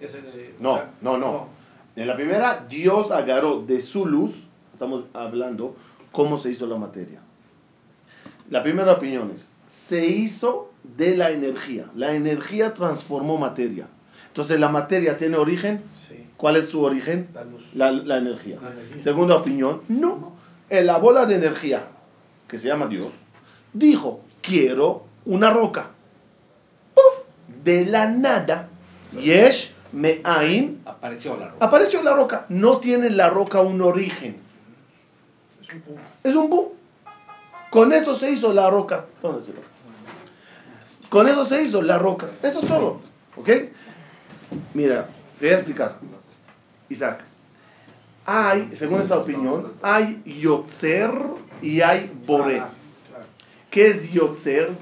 Que 0.00 0.08
se 0.08 0.18
o 0.18 0.22
No, 0.60 0.80
no, 1.00 1.18
no. 1.18 1.48
En 1.96 2.06
la 2.06 2.16
primera, 2.16 2.66
Dios 2.68 3.10
agarró 3.10 3.62
de 3.62 3.80
su 3.80 4.06
luz, 4.06 4.46
estamos 4.72 5.04
hablando 5.14 5.74
cómo 6.12 6.38
se 6.38 6.50
hizo 6.50 6.66
la 6.66 6.76
materia. 6.76 7.20
La 8.50 8.62
primera 8.62 8.92
opinión 8.92 9.30
es, 9.32 9.50
se 9.66 10.06
hizo 10.06 10.72
de 10.96 11.16
la 11.16 11.30
energía. 11.30 11.86
La 11.94 12.14
energía 12.14 12.74
transformó 12.74 13.38
materia. 13.38 13.86
Entonces, 14.28 14.60
la 14.60 14.68
materia 14.68 15.16
tiene 15.16 15.36
origen. 15.38 15.82
Sí, 16.08 16.26
¿Cuál 16.36 16.56
es 16.56 16.68
su 16.68 16.82
origen? 16.82 17.28
la 17.32 17.44
luz. 17.44 17.66
La, 17.74 17.90
la 17.90 18.18
energía. 18.18 18.58
La 18.62 18.70
energía. 18.72 19.02
Segunda 19.02 19.36
opinión, 19.36 19.80
no. 19.88 20.35
En 20.68 20.86
la 20.86 20.98
bola 20.98 21.26
de 21.26 21.36
energía, 21.36 21.84
que 22.48 22.58
se 22.58 22.68
llama 22.68 22.86
Dios, 22.86 23.12
dijo, 23.72 24.20
quiero 24.40 25.04
una 25.24 25.50
roca. 25.50 25.90
Uf, 26.94 27.24
de 27.64 27.86
la 27.86 28.08
nada, 28.08 28.68
yesh 29.12 29.72
me'ain, 29.92 30.82
Apareció 30.84 31.36
la 31.36 31.48
roca. 31.48 31.64
apareció 31.66 32.02
la 32.02 32.14
roca. 32.14 32.46
No 32.48 32.78
tiene 32.78 33.10
la 33.10 33.30
roca 33.30 33.60
un 33.60 33.80
origen. 33.80 34.36
Es 35.62 35.72
un 35.72 35.80
punto. 35.80 36.02
Es 36.24 36.34
un 36.34 36.50
boom. 36.50 36.68
Con 37.70 37.92
eso 37.92 38.14
se 38.14 38.30
hizo 38.30 38.52
la 38.52 38.70
roca. 38.70 39.06
¿Dónde 39.22 39.44
se 39.44 39.52
Con 41.08 41.28
eso 41.28 41.44
se 41.44 41.62
hizo 41.62 41.82
la 41.82 41.98
roca. 41.98 42.28
Eso 42.42 42.60
es 42.60 42.66
todo. 42.66 43.00
¿Ok? 43.36 43.50
Mira, 44.74 45.06
te 45.38 45.46
voy 45.46 45.54
a 45.54 45.58
explicar. 45.58 45.96
Isaac. 46.88 47.24
Hay, 48.26 48.70
según 48.74 49.00
esta 49.00 49.18
opinión, 49.18 49.72
hay 49.82 50.20
Yotzer 50.24 51.12
y 51.62 51.80
hay 51.80 52.10
Boré. 52.26 52.60
¿Qué 53.70 53.86
es 53.88 54.12
Yotzer? 54.12 54.72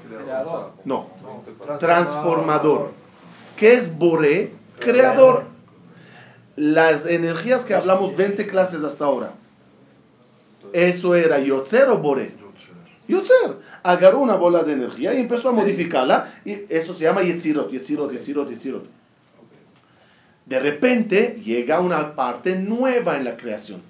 No, 0.83 1.09
Transformador. 1.79 2.91
¿Qué 3.55 3.73
es 3.75 3.95
Boré? 3.95 4.51
Creador. 4.79 5.43
Las 6.55 7.05
energías 7.05 7.65
que 7.65 7.75
hablamos 7.75 8.17
20 8.17 8.47
clases 8.47 8.83
hasta 8.83 9.05
ahora. 9.05 9.33
Eso 10.73 11.13
era 11.13 11.39
Yotzer 11.39 11.89
o 11.89 11.99
Boré. 11.99 12.33
Yotzer. 13.07 13.57
Agarró 13.83 14.19
una 14.19 14.35
bola 14.35 14.63
de 14.63 14.73
energía 14.73 15.13
y 15.13 15.21
empezó 15.21 15.49
a 15.49 15.51
modificarla. 15.51 16.33
Y 16.43 16.61
eso 16.69 16.95
se 16.95 17.03
llama 17.03 17.21
Yetzirot, 17.21 17.69
Yetzirot, 17.69 18.11
Yetzirot, 18.11 18.49
Yetzirot. 18.49 18.85
De 20.45 20.59
repente 20.59 21.41
llega 21.43 21.79
una 21.79 22.15
parte 22.15 22.55
nueva 22.55 23.17
en 23.17 23.23
la 23.25 23.35
creación. 23.37 23.81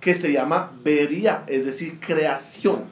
Que 0.00 0.14
se 0.14 0.32
llama 0.32 0.72
Beria, 0.84 1.42
es 1.46 1.64
decir, 1.64 1.98
creación. 2.00 2.84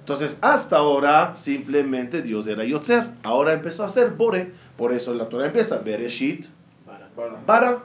Entonces, 0.00 0.38
hasta 0.40 0.76
ahora 0.78 1.36
simplemente 1.36 2.22
Dios 2.22 2.46
era 2.48 2.64
Yotzer. 2.64 3.08
Ahora 3.22 3.52
empezó 3.52 3.84
a 3.84 3.88
ser 3.88 4.10
Bore. 4.10 4.50
Por 4.76 4.92
eso 4.92 5.14
la 5.14 5.28
Torah 5.28 5.46
empieza. 5.46 5.78
Bereshit, 5.78 6.46
Para. 6.86 7.36
Bara. 7.46 7.78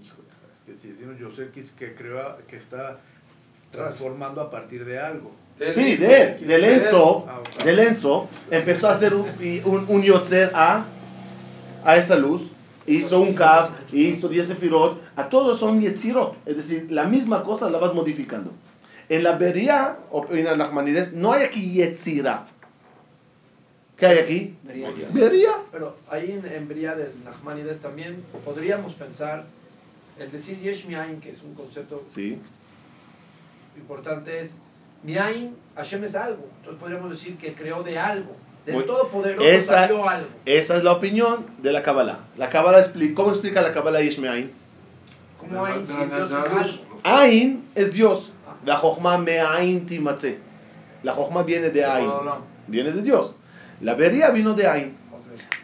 Híjole, 0.00 0.28
es 0.56 0.64
que 0.64 0.74
si 0.74 0.88
decimos 0.88 1.18
Yosef 1.18 1.50
que, 1.52 1.60
es 1.60 1.70
que, 1.72 1.94
crea, 1.94 2.36
que 2.46 2.56
está 2.56 2.98
transformando 3.72 4.40
a 4.40 4.50
partir 4.50 4.84
de 4.84 5.00
algo. 5.00 5.32
Del 5.58 5.74
Sí, 5.74 5.96
de 5.96 6.22
él, 6.22 6.38
del 6.40 6.48
de 6.48 6.56
él. 6.56 6.64
Enzo, 6.82 7.26
Ah, 7.28 7.40
ok. 7.40 7.64
del 7.64 7.78
Enzo, 7.80 8.28
empezó 8.50 8.88
a 8.88 8.92
hacer 8.92 9.14
un, 9.14 9.26
un, 9.64 9.84
un 9.88 10.02
Yotzer 10.02 10.52
a, 10.54 10.84
a 11.84 11.96
esa 11.96 12.16
luz, 12.16 12.50
hizo 12.86 13.20
un 13.20 13.34
Kav, 13.34 13.70
hizo 13.92 14.28
10 14.28 14.48
Sefirot, 14.48 15.00
a 15.16 15.28
todos 15.28 15.58
son 15.60 15.80
Yetzirot, 15.80 16.36
es 16.46 16.56
decir, 16.56 16.86
la 16.90 17.04
misma 17.04 17.42
cosa 17.42 17.70
la 17.70 17.78
vas 17.78 17.94
modificando. 17.94 18.52
En 19.08 19.24
la 19.24 19.32
Beria, 19.36 19.98
o 20.10 20.24
en 20.30 20.44
la 20.44 20.56
Nachmanides, 20.56 21.12
no 21.12 21.32
hay 21.32 21.44
aquí 21.44 21.72
Yetzira. 21.72 22.46
¿Qué 23.96 24.06
hay 24.06 24.18
aquí? 24.18 24.56
Bería. 24.62 24.90
Bería. 25.12 25.50
Pero 25.70 25.96
ahí 26.08 26.30
en, 26.32 26.46
en 26.50 26.68
Bria 26.68 26.94
del 26.94 27.12
Nachmanides 27.24 27.80
también 27.80 28.24
podríamos 28.44 28.94
pensar, 28.94 29.44
el 30.18 30.30
decir 30.32 30.58
Yesh 30.60 30.86
Miain, 30.86 31.20
que 31.20 31.30
es 31.30 31.42
un 31.42 31.54
concepto 31.54 32.02
Sí. 32.08 32.38
importante, 33.76 34.40
es 34.40 34.58
Miain, 35.02 35.54
Hashem 35.76 36.04
es 36.04 36.14
algo. 36.14 36.46
Entonces 36.58 36.80
podríamos 36.80 37.10
decir 37.10 37.36
que 37.36 37.52
creó 37.54 37.82
de 37.82 37.98
algo. 37.98 38.34
Del 38.66 38.74
Muy- 38.76 38.84
Todopoderoso 38.84 39.46
Esa- 39.48 39.74
salió 39.74 40.08
algo. 40.08 40.28
Esa 40.44 40.76
es 40.76 40.84
la 40.84 40.92
opinión 40.92 41.46
de 41.62 41.72
la 41.72 41.82
Kabbalah. 41.82 42.18
La 42.36 42.48
Kabbalah 42.50 42.80
explica, 42.80 43.14
¿cómo 43.14 43.30
explica 43.30 43.62
la 43.62 43.72
Kabbalah 43.72 44.00
Yishmeain? 44.02 44.50
Como 45.38 45.64
Ain, 45.64 45.86
si 45.86 45.96
Dios 45.96 46.30
es 46.30 46.36
algo. 46.36 46.60
Ain 47.04 47.64
es 47.74 47.92
Dios. 47.92 48.30
La 48.66 48.76
Jochma 48.76 49.16
me'ain 49.16 49.86
timatze. 49.86 50.38
La 51.02 51.14
Jochma 51.14 51.42
viene 51.42 51.70
de 51.70 51.84
Ain. 51.84 52.10
Viene 52.66 52.92
de 52.92 53.00
Dios. 53.02 53.34
La 53.80 53.94
Bería 53.94 54.30
vino 54.30 54.52
de 54.54 54.66
Ain. 54.68 54.96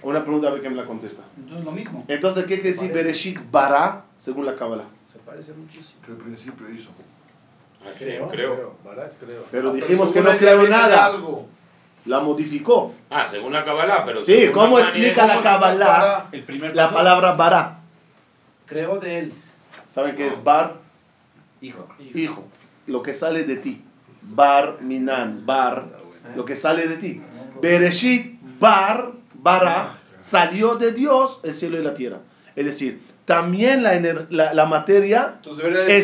Una 0.03 0.23
pregunta 0.23 0.49
a 0.49 0.51
ver 0.53 0.61
quién 0.61 0.73
me 0.75 0.81
la 0.81 0.87
contesta. 0.87 1.23
Entonces 1.37 1.65
lo 1.65 1.73
mismo. 1.73 2.05
Entonces, 2.09 2.45
¿qué 2.45 2.61
quiere 2.61 2.71
decir. 2.77 2.93
Bereshit 2.93 3.39
bara 3.51 4.05
según 4.17 4.47
la 4.47 4.55
Kabbalah? 4.55 4.85
Se 5.13 5.19
parece 5.19 5.53
muchísimo. 5.53 6.01
Que 6.05 6.13
al 6.13 6.19
principio 6.19 6.71
hizo. 6.71 6.89
Creo. 7.99 8.29
Creo. 8.29 8.75
Pero 9.51 9.71
Ah, 9.71 9.73
dijimos 9.75 10.13
que 10.13 10.21
no 10.23 10.31
creó 10.37 10.67
nada. 10.69 11.05
algo. 11.07 11.47
La 12.07 12.21
modificó. 12.21 12.95
Ah, 13.11 13.27
según 13.31 13.53
la 13.53 13.65
Kabbalah, 13.65 14.05
pero. 14.05 14.25
Sí, 14.25 14.33
según 14.33 14.55
¿cómo 14.55 14.79
explica 14.79 15.27
la 15.27 15.35
¿Cómo 15.35 15.41
explicas 15.41 15.43
Kabbalah 15.43 16.29
El 16.33 16.43
primer 16.45 16.77
la 16.77 16.91
palabra 16.91 17.33
bara? 17.33 17.81
Creó 18.67 18.99
de 18.99 19.19
él. 19.19 19.33
¿Saben 19.87 20.15
qué 20.15 20.29
es 20.29 20.43
bar? 20.43 20.77
hijo. 21.61 21.89
Hijo. 22.15 22.45
Lo 22.87 23.03
que 23.03 23.15
sale 23.15 23.45
de 23.45 23.57
ti. 23.57 23.83
Bar 24.23 24.79
minan. 24.81 25.45
Bar. 25.47 25.87
Lo 26.35 26.45
que 26.45 26.57
sale 26.57 26.87
de 26.87 26.97
ti. 26.97 27.23
Bereshit 27.61 28.39
bar. 28.59 29.13
Bara. 29.35 29.99
Salió 30.21 30.77
de 30.77 30.93
Dios 30.93 31.41
el 31.45 31.55
cielo 31.55 31.81
y 31.81 31.85
la 31.85 31.95
tierra. 31.95 32.19
Es 32.57 32.67
decir, 32.67 33.01
también 33.27 33.83
la, 33.83 33.95
ener- 33.95 34.27
la, 34.31 34.55
la 34.55 34.65
materia 34.67 35.35
es 35.45 35.57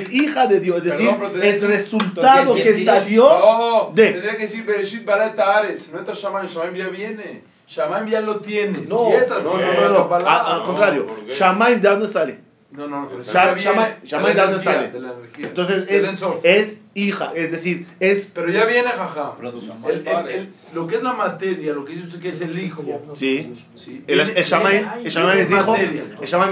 decir. 0.05 0.13
hija 0.23 0.47
de 0.49 0.61
Dios. 0.61 0.79
Es 0.79 0.85
decir, 0.85 1.09
Perdón, 1.11 1.41
es 1.43 1.63
decir- 1.63 1.69
resultado 1.69 2.55
que 2.55 2.75
sí, 2.75 2.85
salió 2.85 3.23
No, 3.25 3.93
de. 3.95 4.11
tendría 4.11 4.33
que 4.37 4.43
decir 4.43 4.65
Bereshit 4.65 5.05
bara 5.07 5.27
et 5.29 5.39
haaretz, 5.39 5.91
no 5.93 6.01
está 6.01 6.13
Shamayim, 6.13 6.49
Shamayim 6.51 6.75
ya 6.77 6.89
viene. 6.89 7.43
Shamayim 7.69 8.09
ya 8.09 8.21
lo 8.21 8.37
tiene. 8.41 8.81
No, 8.89 9.07
si 9.09 9.17
es 9.17 9.31
así, 9.31 9.45
no, 9.47 9.57
no, 9.57 9.89
no, 9.89 10.09
no. 10.09 10.15
A- 10.29 10.53
Al 10.55 10.59
No, 10.61 10.67
contrario. 10.67 11.07
Shamaim, 11.29 11.81
¿de 11.81 11.89
dónde 11.89 12.09
sale? 12.09 12.39
No, 12.73 12.89
no, 12.89 13.03
no, 13.03 13.09
pero 13.11 13.21
eso 13.21 13.33
Sham- 13.33 13.49
ya 13.49 13.53
viene 13.55 13.71
Shammai- 13.71 14.05
Shammai, 14.05 14.33
de 14.33 14.35
la 14.41 14.47
¿de 14.47 14.53
dónde 14.53 14.65
sale? 14.65 14.91
De 14.91 15.01
la 15.01 15.13
energía. 15.13 15.47
Entonces 15.47 15.85
es, 15.91 16.23
es 16.43 16.81
hija, 16.95 17.33
es 17.37 17.53
decir, 17.53 17.87
es. 18.01 18.33
Pero 18.35 18.49
ya 18.49 18.65
viene, 18.65 18.89
jaja. 18.89 19.37
Producto. 19.37 19.75
El, 19.91 20.07
el, 20.09 20.29
el, 20.29 20.49
lo 20.73 20.87
que 20.87 20.97
es 20.97 21.03
la 21.03 21.13
materia, 21.13 21.75
lo 21.75 21.85
que 21.85 21.93
dice 21.93 22.07
usted 22.07 22.21
que 22.21 22.31
es 22.31 22.41
el 22.41 22.59
hijo. 22.59 22.83
Sí. 23.15 23.55
¿sí? 23.75 24.03
El, 24.07 24.21
el 24.21 24.31
es 24.31 24.51
hijo. 24.51 24.67
El 24.69 25.07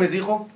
es 0.03 0.15
hijo. 0.15 0.49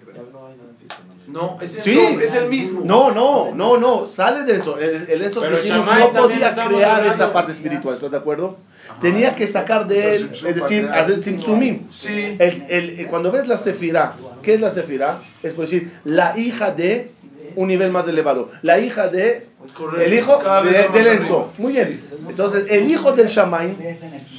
No, 1.26 1.58
es 1.60 1.70
Sí. 1.82 1.98
Ensof, 1.98 2.22
es 2.22 2.34
el 2.34 2.48
mismo. 2.48 2.82
No, 2.84 3.10
no, 3.10 3.54
no, 3.54 3.78
no, 3.78 4.06
sale 4.06 4.44
de 4.44 4.58
eso. 4.58 4.78
El, 4.78 5.06
el 5.08 5.22
eso 5.22 5.40
Pero 5.40 5.56
dijimos, 5.56 5.86
Shammai 5.86 6.00
no 6.00 6.12
podía 6.12 6.54
crear 6.54 7.06
esa 7.06 7.32
parte 7.32 7.52
espiritual, 7.52 7.94
¿estás 7.94 8.10
de 8.10 8.16
acuerdo? 8.18 8.56
Tenía 9.00 9.34
que 9.34 9.46
sacar 9.46 9.86
de 9.88 10.14
él, 10.16 10.30
es 10.32 10.42
decir, 10.54 10.88
hacer 10.92 11.20
Tzimtzumim. 11.20 11.86
Sí. 11.88 12.36
El, 12.38 12.64
el, 12.68 13.06
cuando 13.08 13.32
ves 13.32 13.48
la 13.48 13.56
Sefirá, 13.56 14.14
¿qué 14.42 14.54
es 14.54 14.60
la 14.60 14.70
Sefirá? 14.70 15.20
Es 15.42 15.52
por 15.54 15.64
decir, 15.64 15.90
la 16.04 16.38
hija 16.38 16.70
de 16.72 17.10
un 17.56 17.68
nivel 17.68 17.90
más 17.90 18.06
elevado. 18.06 18.50
La 18.62 18.78
hija 18.78 19.08
de 19.08 19.46
Correcto. 19.72 20.00
el 20.04 20.14
hijo 20.14 20.38
de- 20.62 20.70
del 20.70 21.08
arriba. 21.08 21.12
Enzo. 21.12 21.52
Muy 21.56 21.72
bien. 21.72 22.02
Entonces, 22.28 22.66
el 22.68 22.90
hijo 22.90 23.12
del 23.12 23.28
Shamaim, 23.28 23.76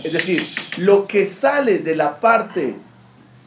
es 0.03 0.13
decir, 0.13 0.45
lo 0.77 1.07
que 1.07 1.25
sale 1.25 1.79
de 1.79 1.95
la 1.95 2.19
parte 2.19 2.75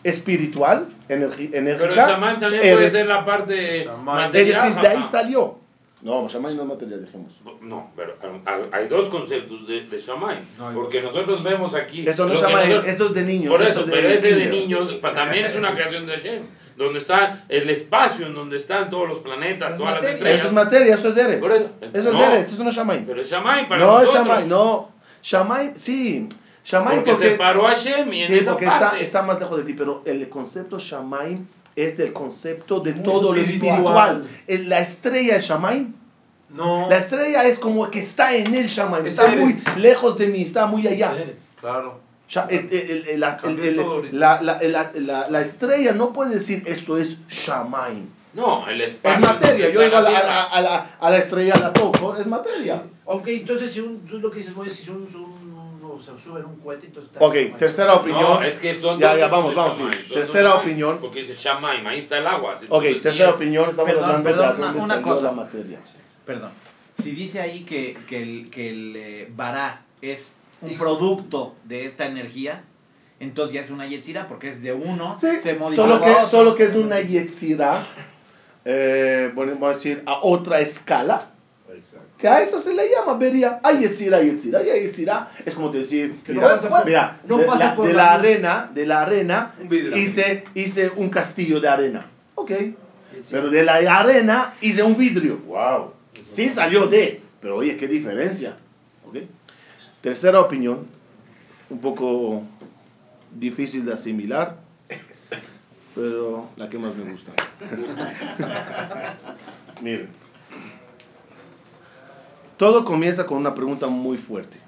espiritual, 0.02 0.88
enérgica, 1.08 1.58
Pero 1.62 1.84
el 1.92 1.94
Shaman 1.98 2.38
también 2.40 2.62
eres- 2.62 2.74
puede 2.74 2.90
ser 2.90 3.06
la 3.06 3.24
parte 3.24 3.84
Shaman. 3.84 3.98
es 4.18 4.26
material. 4.26 4.62
decir, 4.68 4.80
de 4.82 4.88
ahí 4.88 5.04
salió. 5.10 5.58
No, 6.00 6.28
Shamaim 6.28 6.56
no 6.56 6.62
es 6.62 6.68
material, 6.68 7.04
dijimos. 7.04 7.32
No, 7.60 7.90
pero 7.96 8.14
hay- 8.72 8.86
dos 8.86 9.08
conceptos 9.08 9.66
de, 9.66 9.80
de 9.80 9.98
Shammai. 9.98 10.38
Porque 10.74 11.02
nosotros 11.02 11.42
vemos 11.42 11.74
aquí. 11.74 12.08
Eso 12.08 12.26
no 12.26 12.34
es 12.34 12.40
Shamaim, 12.40 12.68
nosotros- 12.68 12.86
eso 12.94 13.06
es 13.06 13.14
de 13.14 13.22
niños. 13.24 13.50
Por 13.50 13.62
eso, 13.62 13.82
de 13.82 13.92
pero 13.92 14.08
ese 14.08 14.34
de 14.36 14.46
niños 14.46 14.94
pa- 14.96 15.12
también 15.12 15.44
es 15.46 15.56
una 15.56 15.72
creación 15.74 16.06
de 16.06 16.12
Hashem. 16.12 16.42
Donde 16.76 17.00
está 17.00 17.44
el 17.48 17.68
espacio, 17.70 18.28
en 18.28 18.34
donde 18.34 18.56
están 18.56 18.88
todos 18.88 19.08
los 19.08 19.18
planetas, 19.18 19.76
todas 19.76 19.94
las 19.94 20.02
Eso 20.04 20.12
estrellas. 20.14 20.46
es 20.46 20.52
materia, 20.52 20.94
eso 20.94 21.08
es 21.08 21.16
Eretz. 21.16 21.40
Por 21.40 21.50
eso. 21.50 21.70
Eso 21.92 22.08
es 22.10 22.14
No. 22.14 22.22
Eretz, 22.24 22.52
eso 22.52 22.62
no 22.62 22.70
es 22.70 22.76
Shamaim. 22.76 23.04
Pero 23.04 23.20
es 23.20 23.28
Shammai 23.28 23.68
para 23.68 23.84
No 23.84 23.98
es 23.98 24.04
nosotros. 24.04 24.28
Shamaim, 24.28 24.48
no. 24.48 24.92
Shamaim, 25.20 25.74
sí. 25.74 26.28
Shamaim 26.68 26.96
Porque, 26.96 27.10
porque, 27.12 27.30
separó 27.30 27.66
a 27.66 27.70
Hashem 27.70 28.12
y 28.12 28.22
en 28.24 28.28
sí, 28.28 28.38
esa 28.40 28.50
porque 28.50 28.66
está, 28.66 28.80
parte. 28.80 29.02
está 29.02 29.22
más 29.22 29.40
lejos 29.40 29.56
de 29.58 29.64
ti, 29.64 29.72
pero 29.72 30.02
el 30.04 30.28
concepto 30.28 30.78
Shamaim 30.78 31.46
es 31.74 31.98
el 31.98 32.12
concepto 32.12 32.80
de 32.80 32.92
Muy 32.92 33.02
todo 33.04 33.32
lo 33.32 33.40
espiritual. 33.40 34.26
La 34.46 34.80
estrella 34.80 35.36
es 35.36 35.44
Shamaim. 35.44 35.94
No. 36.50 36.88
La 36.88 36.98
estrella 36.98 37.44
es 37.46 37.58
como 37.58 37.90
que 37.90 38.00
está 38.00 38.34
en 38.34 38.54
el 38.54 38.66
Shamaim, 38.68 39.06
Es 39.06 39.18
está 39.18 39.28
muy 39.34 39.54
lejos 39.76 40.18
de 40.18 40.26
mí, 40.26 40.42
está 40.42 40.66
muy 40.66 40.86
allá. 40.86 41.16
Claro. 41.60 42.00
La- 44.12 45.40
estrella 45.40 45.92
no 45.92 46.12
puede 46.12 46.34
decir 46.34 46.62
esto 46.66 46.96
es 46.98 47.18
Shamaim. 47.28 48.06
No, 48.34 48.68
el 48.68 48.80
Es 48.82 48.92
espacio. 48.92 49.20
materia. 49.26 49.66
donde 49.66 49.72
Yo 49.72 49.82
está 49.82 50.04
digo 50.04 50.16
a 50.16 50.20
a 50.20 50.44
a 50.44 50.60
la- 50.60 50.90
a 51.00 51.10
la 51.10 51.16
estrella 51.18 51.54
la 51.56 51.72
toco, 51.72 52.16
es 52.16 52.26
materia. 52.26 52.82
Ok, 53.06 53.26
entonces 53.28 53.72
si 53.72 53.80
un, 53.80 54.00
tú 54.06 54.18
lo 54.18 54.30
que 54.30 54.38
dices, 54.38 54.54
Moisés, 54.54 54.80
si 54.84 54.90
un, 54.90 54.98
un, 55.02 55.37
se 56.00 56.18
sube 56.18 56.40
en 56.40 56.46
un 56.46 56.56
cohete, 56.60 56.86
entonces 56.86 57.12
está... 57.12 57.24
Ok, 57.24 57.34
tercera 57.58 57.94
opinión. 57.94 58.22
No, 58.22 58.42
es 58.42 58.58
que 58.58 58.74
son 58.74 58.98
Ya, 58.98 59.16
ya, 59.16 59.28
vamos, 59.28 59.50
de 59.50 59.56
vamos, 59.56 59.76
sí. 59.76 60.12
Tercera 60.14 60.54
opinión. 60.56 60.98
Porque 61.00 61.20
dice 61.20 61.34
Shamaim, 61.34 61.86
ahí 61.86 61.98
está 62.00 62.18
el 62.18 62.26
agua. 62.26 62.52
Ok, 62.54 62.60
Entonces, 62.84 62.94
sí 62.94 63.00
tercera 63.00 63.30
opinión, 63.30 63.70
estamos 63.70 63.90
Perdón, 63.92 64.04
hablando 64.04 64.28
de 64.28 64.34
perdón, 64.34 64.48
dónde 64.60 64.68
una- 64.78 64.84
una 64.84 64.94
salió 64.94 65.08
cosa. 65.14 65.22
la 65.26 65.32
materia. 65.32 65.78
Perdón. 66.24 66.50
Si 67.02 67.10
dice 67.12 67.40
ahí 67.40 67.60
que, 67.64 67.96
que 68.08 68.22
el, 68.22 68.50
que 68.50 68.70
el 68.70 68.96
eh, 68.96 69.32
vará 69.34 69.82
es 70.02 70.32
un 70.60 70.76
producto 70.76 71.54
de 71.64 71.86
esta 71.86 72.06
energía, 72.06 72.62
entonces 73.20 73.54
ya 73.54 73.60
es 73.62 73.70
una 73.70 73.86
yetzira 73.86 74.26
porque 74.28 74.50
es 74.50 74.62
de 74.62 74.72
uno, 74.72 75.16
Sí, 75.20 75.28
se 75.42 75.54
modificó 75.54 75.82
solo 75.86 75.94
a 75.96 76.04
que, 76.04 76.10
otro. 76.12 76.28
solo 76.28 76.54
que 76.56 76.64
es 76.64 76.74
una 76.74 77.00
yetzira, 77.00 77.86
eh, 78.64 79.30
bueno, 79.34 79.52
vamos 79.52 79.68
a 79.68 79.72
decir, 79.74 80.02
a 80.06 80.18
otra 80.22 80.60
escala, 80.60 81.30
que 82.18 82.28
a 82.28 82.42
eso 82.42 82.58
se 82.58 82.74
le 82.74 82.88
llama 82.90 83.16
vería. 83.16 83.60
Hay 83.62 83.80
yetzira, 83.80 84.22
yetzira, 84.22 84.58
hay 84.58 84.82
yetzira, 84.82 85.28
es 85.44 85.54
como 85.54 85.70
te 85.70 85.78
decir, 85.78 86.14
Que 86.24 86.32
no 86.32 86.40
mira, 86.40 86.52
pasa 86.54 86.68
por- 86.68 86.84
mira, 86.84 87.20
no 87.26 87.38
de, 87.38 87.44
pasa 87.44 87.64
la, 87.66 87.74
por 87.74 87.86
de 87.86 87.92
la 87.94 88.14
arena, 88.14 88.70
de 88.74 88.86
la 88.86 89.02
arena, 89.02 89.52
Un 89.60 89.72
hice, 89.72 90.44
hice 90.54 90.90
un 90.96 91.10
castillo 91.10 91.60
de 91.60 91.68
arena. 91.68 92.06
Ok, 92.34 92.52
pero 93.30 93.50
de 93.50 93.64
la 93.64 93.74
arena 93.98 94.54
hice 94.60 94.82
un 94.82 94.96
vidrio. 94.96 95.38
Wow. 95.46 95.92
Sí 96.28 96.48
salió 96.48 96.86
de, 96.86 97.20
pero 97.40 97.56
oye, 97.56 97.76
qué 97.76 97.88
diferencia. 97.88 98.56
Ok. 99.06 99.18
Tercera 100.00 100.40
opinión, 100.40 100.86
un 101.70 101.80
poco 101.80 102.42
difícil 103.38 103.84
de 103.84 103.92
asimilar, 103.94 104.56
pero 105.94 106.48
la 106.56 106.68
que 106.68 106.78
más 106.78 106.94
me 106.94 107.10
gusta. 107.10 107.32
Miren, 109.82 110.08
todo 112.58 112.84
comienza 112.84 113.24
con 113.24 113.38
una 113.38 113.54
pregunta 113.54 113.86
muy 113.86 114.18
fuerte. 114.18 114.58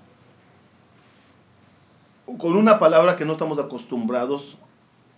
Con 2.39 2.57
una 2.57 2.79
palabra 2.79 3.17
que 3.17 3.25
no 3.25 3.33
estamos 3.33 3.59
acostumbrados 3.59 4.57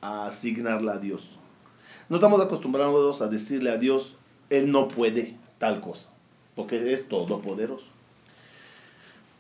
a 0.01 0.27
asignarla 0.27 0.95
a 0.95 0.99
Dios. 0.99 1.39
No 2.09 2.17
estamos 2.17 2.41
acostumbrados 2.41 3.21
a 3.21 3.29
decirle 3.29 3.71
a 3.71 3.77
Dios, 3.77 4.17
Él 4.49 4.73
no 4.73 4.89
puede 4.89 5.37
tal 5.59 5.81
cosa, 5.83 6.11
porque 6.57 6.95
es 6.95 7.09
todopoderoso. 7.09 7.87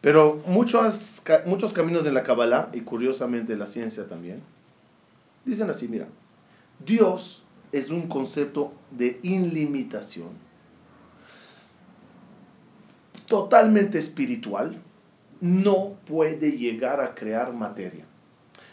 Pero 0.03 0.42
muchos, 0.47 1.23
muchos 1.47 1.73
caminos 1.73 2.05
de 2.05 2.12
la 2.12 2.25
Kabbalah, 2.25 2.68
y 2.75 2.83
curiosamente 2.83 3.57
la 3.57 3.66
ciencia 3.66 4.07
también, 4.09 4.42
dicen 5.45 5.71
así, 5.71 5.88
mira, 5.88 6.07
Dios 6.85 7.42
es 7.73 7.88
un 7.90 8.09
concepto 8.09 8.73
de 8.90 9.18
ilimitación, 9.23 10.29
totalmente 13.27 13.99
espiritual, 13.99 14.81
no 15.41 15.95
puede 16.07 16.53
llegar 16.53 17.01
a 17.01 17.15
crear 17.15 17.53
materia. 17.53 18.05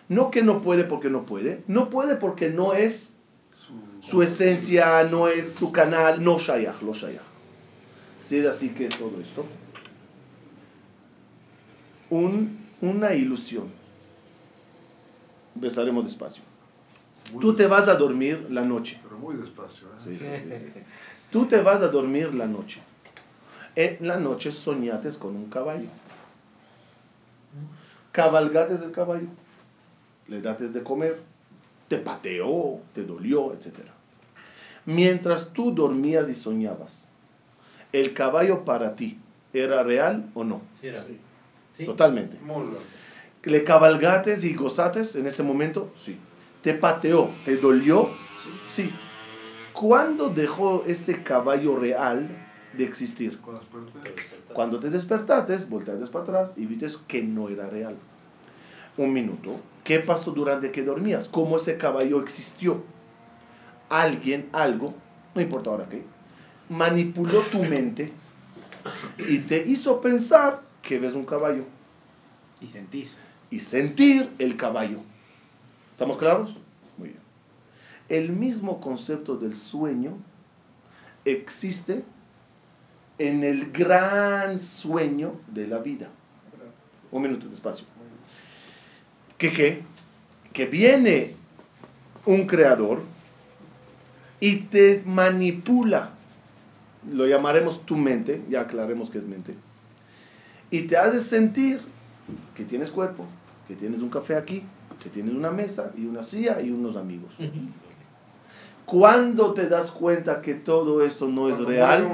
No 0.08 0.32
que 0.32 0.42
no 0.42 0.62
puede 0.62 0.84
porque 0.84 1.10
no 1.10 1.24
puede, 1.24 1.64
no 1.68 1.90
puede 1.90 2.16
porque 2.16 2.50
no 2.50 2.74
es 2.74 3.14
su 4.02 4.24
esencia, 4.24 5.04
no 5.04 5.28
es 5.28 5.54
su 5.54 5.72
canal, 5.72 6.24
no 6.24 6.40
shayach, 6.40 6.82
lo 6.82 6.94
shayach. 6.94 7.22
Si 8.20 8.38
es 8.38 8.46
así 8.46 8.70
que 8.70 8.86
es 8.86 8.98
todo 8.98 9.20
esto. 9.22 9.46
Un- 12.10 12.58
una 12.82 13.14
ilusión. 13.14 13.66
Empezaremos 15.56 16.06
despacio. 16.06 16.44
Muy 17.34 17.42
Tú 17.42 17.54
te 17.56 17.68
vas 17.68 17.88
a 17.88 17.96
dormir 17.96 18.48
la 18.50 18.64
noche. 18.64 19.00
Pero 19.04 19.18
muy 19.20 19.36
despacio, 19.36 19.88
¿eh? 19.88 20.02
Sí, 20.04 20.18
sí, 20.18 20.26
sí, 20.36 20.50
sí. 20.56 20.80
Tú 21.32 21.46
te 21.46 21.62
vas 21.62 21.82
a 21.82 21.88
dormir 21.90 22.34
la 22.34 22.48
noche. 22.48 22.82
En 23.80 24.06
la 24.06 24.18
noche 24.18 24.52
soñates 24.52 25.18
con 25.18 25.38
un 25.38 25.50
caballo. 25.50 25.88
cabalgates 28.12 28.82
del 28.82 28.92
caballo, 28.92 29.28
le 30.28 30.42
dates 30.42 30.74
de 30.74 30.84
comer, 30.84 31.16
te 31.88 31.98
pateó, 31.98 32.82
te 32.94 33.06
dolió, 33.06 33.54
etc. 33.54 33.88
Mientras 34.86 35.54
tú 35.54 35.74
dormías 35.74 36.30
y 36.30 36.36
soñabas, 36.36 37.08
¿el 37.94 38.14
caballo 38.14 38.66
para 38.66 38.98
ti 38.98 39.18
era 39.54 39.82
real 39.82 40.30
o 40.34 40.44
no? 40.44 40.60
Sí, 40.82 40.88
era. 40.88 41.06
Sí. 41.72 41.86
Totalmente. 41.86 42.38
Muy 42.42 42.64
raro. 42.64 42.84
¿Le 43.44 43.64
cabalgates 43.64 44.44
y 44.44 44.56
gozates 44.56 45.16
en 45.16 45.26
ese 45.26 45.42
momento? 45.42 45.90
Sí. 45.96 46.18
¿Te 46.62 46.74
pateó? 46.74 47.30
¿Te 47.46 47.56
dolió? 47.56 48.10
Sí. 48.76 48.92
¿Cuándo 49.72 50.28
dejó 50.28 50.84
ese 50.86 51.24
caballo 51.24 51.78
real 51.78 52.28
de 52.74 52.84
existir? 52.84 53.40
Cuando 54.54 54.80
te 54.80 54.90
despertates, 54.90 55.70
volteates 55.70 56.10
para 56.10 56.24
atrás 56.24 56.54
y 56.58 56.66
viste 56.66 56.88
que 57.08 57.22
no 57.22 57.50
era 57.50 57.68
real. 57.68 57.96
Un 58.98 59.14
minuto. 59.14 59.60
¿Qué 59.84 60.00
pasó 60.00 60.32
durante 60.32 60.72
que 60.72 60.84
dormías? 60.84 61.28
¿Cómo 61.28 61.58
ese 61.58 61.78
caballo 61.78 62.22
existió? 62.22 62.84
Alguien, 63.90 64.50
algo, 64.52 64.94
no 65.34 65.42
importa 65.42 65.72
ahora 65.72 65.90
qué, 65.90 66.04
manipuló 66.70 67.42
tu 67.44 67.60
mente 67.60 68.12
y 69.18 69.40
te 69.40 69.68
hizo 69.68 70.00
pensar 70.00 70.62
que 70.82 71.00
ves 71.00 71.14
un 71.14 71.26
caballo 71.26 71.64
Y 72.62 72.68
sentir. 72.68 73.10
y 73.50 73.60
sentir 73.60 74.30
el 74.38 74.58
caballo. 74.58 75.00
¿Estamos 75.92 76.18
claros? 76.18 76.56
Muy 76.98 77.10
bien. 77.10 77.20
El 78.10 78.30
mismo 78.32 78.80
concepto 78.80 79.36
del 79.38 79.56
sueño 79.56 80.18
existe 81.26 82.04
en 83.20 83.44
el 83.44 83.72
gran 83.72 84.60
sueño 84.60 85.34
de 85.48 85.68
la 85.68 85.78
vida. 85.78 86.08
Un 87.12 87.22
minuto, 87.22 87.48
despacio. 87.48 87.86
¿Qué 89.38 89.52
qué? 89.52 89.82
Que 90.54 90.66
viene 90.66 91.36
un 92.26 92.48
creador 92.48 93.02
y 94.40 94.58
te 94.58 95.04
manipula. 95.06 96.12
Lo 97.12 97.28
llamaremos 97.28 97.86
tu 97.86 97.96
mente, 97.96 98.42
ya 98.50 98.62
aclaremos 98.62 99.10
que 99.10 99.20
es 99.20 99.26
mente. 99.26 99.54
Y 100.72 100.84
te 100.84 100.98
hace 100.98 101.20
sentir 101.20 101.80
que 102.56 102.64
tienes 102.64 102.90
cuerpo, 102.90 103.26
que 103.68 103.76
tienes 103.76 104.02
un 104.02 104.10
café 104.10 104.36
aquí, 104.36 104.64
que 105.02 105.10
tienes 105.10 105.34
una 105.34 105.52
mesa 105.52 105.92
y 105.98 106.06
una 106.06 106.24
silla 106.24 106.62
y 106.62 106.72
unos 106.72 106.96
amigos. 106.96 107.34
¿Cuándo 108.86 109.54
te 109.54 109.68
das 109.68 109.92
cuenta 109.92 110.42
que 110.42 110.56
todo 110.56 111.06
esto 111.06 111.28
no 111.28 111.50
es 111.50 111.56
Cuando 111.56 111.70
real? 111.70 112.08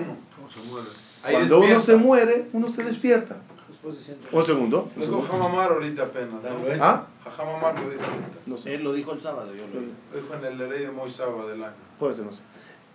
Muere 0.47 0.49
uno, 0.49 0.49
¿Cómo 0.49 0.49
se 0.49 0.59
muere? 0.71 0.89
ahí 1.23 1.33
Cuando 1.33 1.59
uno 1.59 1.79
se 1.79 1.95
muere, 1.95 2.49
uno 2.53 2.69
se 2.69 2.83
despierta. 2.83 3.37
Después 3.67 3.95
Un 4.31 4.45
segundo. 4.45 4.89
un 4.95 5.01
Lo 5.01 5.07
dijo 5.07 5.21
segundo. 5.21 5.27
Jamamar 5.27 5.71
ahorita 5.71 6.03
apenas. 6.03 6.43
¿Ah? 6.81 7.07
Jamamar 7.35 7.79
lo 7.79 7.89
dijo 7.89 8.03
ahorita. 8.03 8.39
No 8.45 8.57
sé. 8.57 8.75
Él 8.75 8.83
lo 8.83 8.93
dijo 8.93 9.13
el 9.13 9.21
sábado, 9.21 9.53
yo 9.55 9.63
lo 9.67 9.81
Lo 9.81 10.21
dijo 10.21 10.35
en 10.35 10.45
el 10.61 10.69
ley 10.69 10.81
de 10.85 10.91
Moisés 10.91 11.25
del 11.49 11.63
año. 11.63 11.73
Puede 11.99 12.13
ser, 12.13 12.25
no 12.25 12.31
sé. 12.31 12.41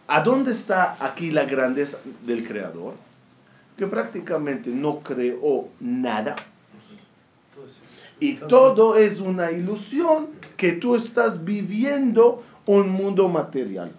¿A 0.07 0.23
dónde 0.23 0.51
está 0.51 0.97
aquí 1.05 1.31
la 1.31 1.45
grandeza 1.45 1.99
del 2.27 2.47
creador? 2.47 2.95
Que 3.77 3.87
prácticamente 3.87 4.71
no 4.71 5.01
creó 5.01 5.69
nada. 5.79 6.37
Y 8.19 8.35
todo 8.35 8.97
es 8.97 9.21
una 9.21 9.51
ilusión 9.51 10.29
que 10.57 10.73
tú 10.73 10.95
estás 10.95 11.45
viviendo 11.45 12.43
un 12.67 12.91
mundo 12.91 13.29
material. 13.29 13.93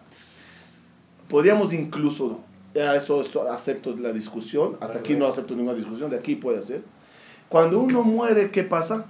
Podríamos 1.28 1.74
incluso, 1.74 2.40
ya 2.74 2.96
eso, 2.96 3.22
eso 3.22 3.52
acepto 3.52 3.96
la 3.98 4.12
discusión, 4.12 4.78
hasta 4.80 5.00
aquí 5.00 5.16
no 5.16 5.28
acepto 5.28 5.56
ninguna 5.56 5.76
discusión, 5.76 6.10
de 6.10 6.18
aquí 6.18 6.36
puede 6.36 6.62
ser. 6.62 6.84
Cuando 7.50 7.80
uno 7.80 8.04
muere, 8.04 8.50
¿qué 8.52 8.64
pasa? 8.64 9.06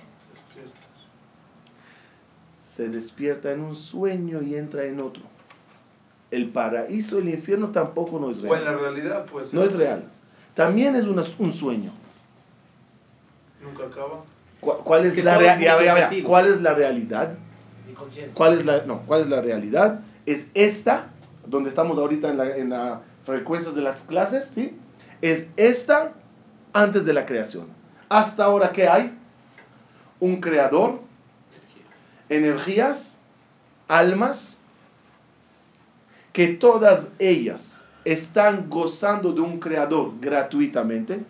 Se 2.64 2.90
despierta 2.90 3.52
en 3.52 3.62
un 3.62 3.76
sueño 3.76 4.42
y 4.42 4.56
entra 4.56 4.86
en 4.86 5.00
otro. 5.02 5.24
El 6.32 6.50
paraíso 6.50 7.20
y 7.20 7.24
el 7.24 7.30
infierno 7.30 7.70
tampoco 7.70 8.18
no 8.20 8.32
es 8.32 8.38
O 8.40 8.56
en 8.56 8.64
la 8.64 8.72
real. 8.74 8.80
realidad, 8.80 9.26
pues. 9.32 9.54
No 9.54 9.62
es 9.64 9.74
real. 9.74 10.06
También 10.56 10.96
es 10.96 11.06
una- 11.06 11.24
un 11.40 11.52
sueño. 11.52 11.92
Nunca 13.62 13.84
acaba. 13.86 14.24
¿Cuál, 14.62 14.78
cuál 14.78 15.06
es 15.06 15.24
la 15.24 15.38
rea- 15.38 15.60
ya, 15.60 15.84
ya, 15.84 16.10
ya. 16.12 16.24
¿Cuál 16.24 16.48
es 16.48 16.62
la 16.62 16.74
realidad? 16.74 17.34
Mi 17.88 17.94
conciencia. 17.94 18.34
¿Cuál 18.34 18.54
es 18.54 18.66
la, 18.66 18.84
no, 18.86 19.02
¿cuál 19.06 19.22
es 19.22 19.28
la 19.28 19.42
realidad? 19.42 20.00
Es 20.26 20.48
esta, 20.54 21.08
donde 21.46 21.70
estamos 21.70 21.98
ahorita 21.98 22.30
en 22.30 22.38
la, 22.38 22.56
en 22.56 22.70
la 22.70 23.02
frecuencias 23.24 23.76
de 23.76 23.82
las 23.82 24.04
clases, 24.04 24.46
¿sí? 24.54 24.78
Es 25.22 25.50
esta 25.58 26.14
antes 26.74 27.06
de 27.06 27.14
la 27.14 27.26
creación. 27.26 27.68
Hasta 28.10 28.46
ahora, 28.46 28.72
¿qué 28.72 28.88
hay? 28.88 29.18
Un 30.20 30.42
creador, 30.42 31.02
energías, 32.30 33.22
almas, 33.88 34.58
que 36.34 36.48
todas 36.50 37.10
ellas 37.20 37.84
están 38.06 38.70
gozando 38.70 39.32
de 39.34 39.42
un 39.42 39.60
creador 39.60 40.14
gratuitamente. 40.20 41.24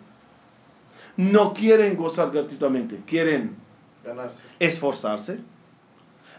No 1.16 1.52
quieren 1.52 1.96
gozar 1.96 2.30
gratuitamente, 2.30 3.00
quieren 3.06 3.56
Ganarse. 4.04 4.46
esforzarse, 4.58 5.40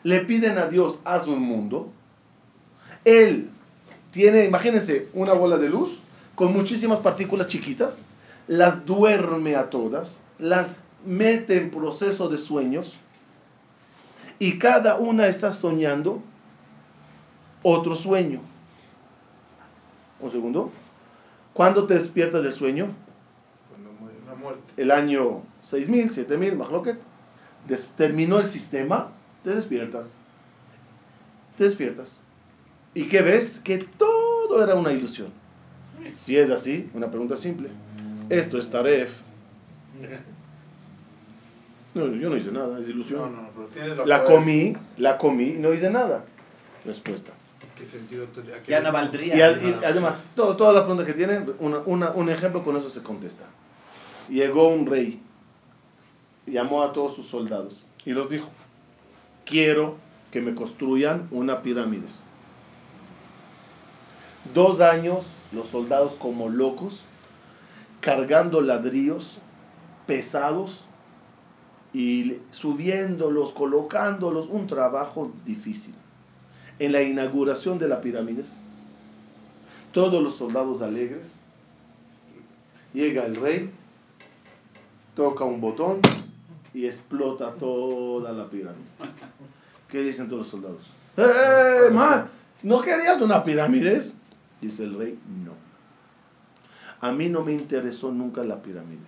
le 0.03 0.19
piden 0.21 0.57
a 0.57 0.67
Dios, 0.67 0.99
haz 1.05 1.27
un 1.27 1.41
mundo. 1.41 1.91
Él 3.05 3.49
tiene, 4.13 4.45
imagínense, 4.45 5.09
una 5.13 5.33
bola 5.33 5.57
de 5.57 5.69
luz 5.69 5.99
con 6.35 6.53
muchísimas 6.53 6.99
partículas 6.99 7.47
chiquitas, 7.47 8.03
las 8.47 8.85
duerme 8.85 9.55
a 9.55 9.69
todas, 9.69 10.21
las 10.39 10.77
mete 11.03 11.57
en 11.57 11.71
proceso 11.71 12.29
de 12.29 12.37
sueños 12.37 12.95
y 14.39 14.57
cada 14.57 14.95
una 14.95 15.27
está 15.27 15.51
soñando 15.51 16.21
otro 17.63 17.95
sueño. 17.95 18.39
Un 20.19 20.31
segundo. 20.31 20.71
¿Cuándo 21.53 21.85
te 21.85 21.95
despiertas 21.95 22.43
del 22.43 22.53
sueño? 22.53 22.87
Cuando 23.69 23.91
muere. 23.99 24.17
La 24.27 24.35
muerte. 24.35 24.73
el 24.77 24.91
año 24.91 25.41
6000, 25.61 26.09
7000, 26.09 26.55
Mahloket, 26.55 26.99
terminó 27.95 28.39
el 28.39 28.47
sistema, 28.47 29.09
te 29.43 29.55
despiertas. 29.55 30.17
Te 31.57 31.65
despiertas. 31.65 32.22
¿Y 32.93 33.05
qué 33.07 33.21
ves? 33.21 33.59
Que 33.63 33.79
todo 33.79 34.63
era 34.63 34.75
una 34.75 34.91
ilusión. 34.91 35.29
Si 36.13 36.37
es 36.37 36.49
así, 36.51 36.89
una 36.93 37.09
pregunta 37.09 37.37
simple. 37.37 37.69
Esto 38.29 38.57
es 38.57 38.69
Taref. 38.69 39.11
No, 41.95 42.07
yo 42.07 42.27
no 42.29 42.37
hice 42.37 42.51
nada, 42.51 42.79
es 42.79 42.87
No, 42.87 42.93
ilusión. 42.93 43.35
no, 43.35 43.49
pero 43.55 43.67
tienes 43.67 43.95
la, 43.97 44.05
La 44.07 44.23
comí, 44.23 44.75
la 44.97 45.17
comí 45.19 45.49
y 45.49 45.59
no 45.59 45.71
hice 45.75 45.91
nada. 45.91 46.25
Respuesta. 46.85 47.31
¿Qué 47.77 47.85
sentido 47.85 48.25
tendría? 48.29 48.63
Ya 48.63 48.79
no 48.81 48.91
valdría. 48.91 49.35
Y, 49.37 49.41
ad- 49.41 49.61
y 49.61 49.85
además, 49.85 50.25
todo- 50.35 50.55
todas 50.57 50.73
las 50.73 50.83
preguntas 50.85 51.05
que 51.05 51.13
tienen, 51.13 51.53
una- 51.59 51.79
una- 51.85 52.09
un 52.11 52.29
ejemplo 52.31 52.63
con 52.63 52.75
eso 52.77 52.89
se 52.89 53.03
contesta. 53.03 53.45
Llegó 54.27 54.69
un 54.69 54.87
rey, 54.87 55.21
llamó 56.47 56.81
a 56.81 56.93
todos 56.93 57.15
sus 57.15 57.27
soldados 57.27 57.85
y 58.05 58.11
los 58.13 58.27
dijo, 58.27 58.49
quiero 59.45 59.95
que 60.31 60.41
me 60.41 60.55
construyan 60.55 61.27
una 61.29 61.61
pirámide. 61.61 62.07
Dos 64.53 64.81
años 64.81 65.25
los 65.53 65.67
soldados 65.67 66.13
como 66.13 66.49
locos, 66.49 67.03
cargando 68.01 68.59
ladrillos 68.61 69.37
pesados 70.05 70.85
y 71.93 72.39
subiéndolos, 72.49 73.53
colocándolos, 73.53 74.47
un 74.47 74.67
trabajo 74.67 75.31
difícil. 75.45 75.93
En 76.79 76.91
la 76.91 77.03
inauguración 77.03 77.77
de 77.77 77.87
la 77.87 78.01
pirámide, 78.01 78.43
todos 79.93 80.21
los 80.21 80.35
soldados 80.35 80.81
alegres, 80.81 81.39
llega 82.93 83.25
el 83.25 83.35
rey, 83.35 83.69
toca 85.15 85.45
un 85.45 85.61
botón 85.61 86.01
y 86.73 86.87
explota 86.87 87.51
toda 87.53 88.33
la 88.33 88.49
pirámide. 88.49 88.83
¿Qué 89.87 90.01
dicen 90.01 90.27
todos 90.27 90.41
los 90.41 90.51
soldados? 90.51 90.89
¡Eh, 91.15 91.91
man! 91.91 92.25
¿No 92.63 92.81
querías 92.81 93.21
una 93.21 93.43
pirámide? 93.43 94.01
Dice 94.63 94.83
el 94.85 94.97
rey, 94.97 95.19
no. 95.43 95.51
A 97.01 97.11
mí 97.11 97.27
no 97.27 97.43
me 97.43 97.51
interesó 97.51 98.11
nunca 98.13 98.43
la 98.45 98.61
pirámide. 98.61 99.01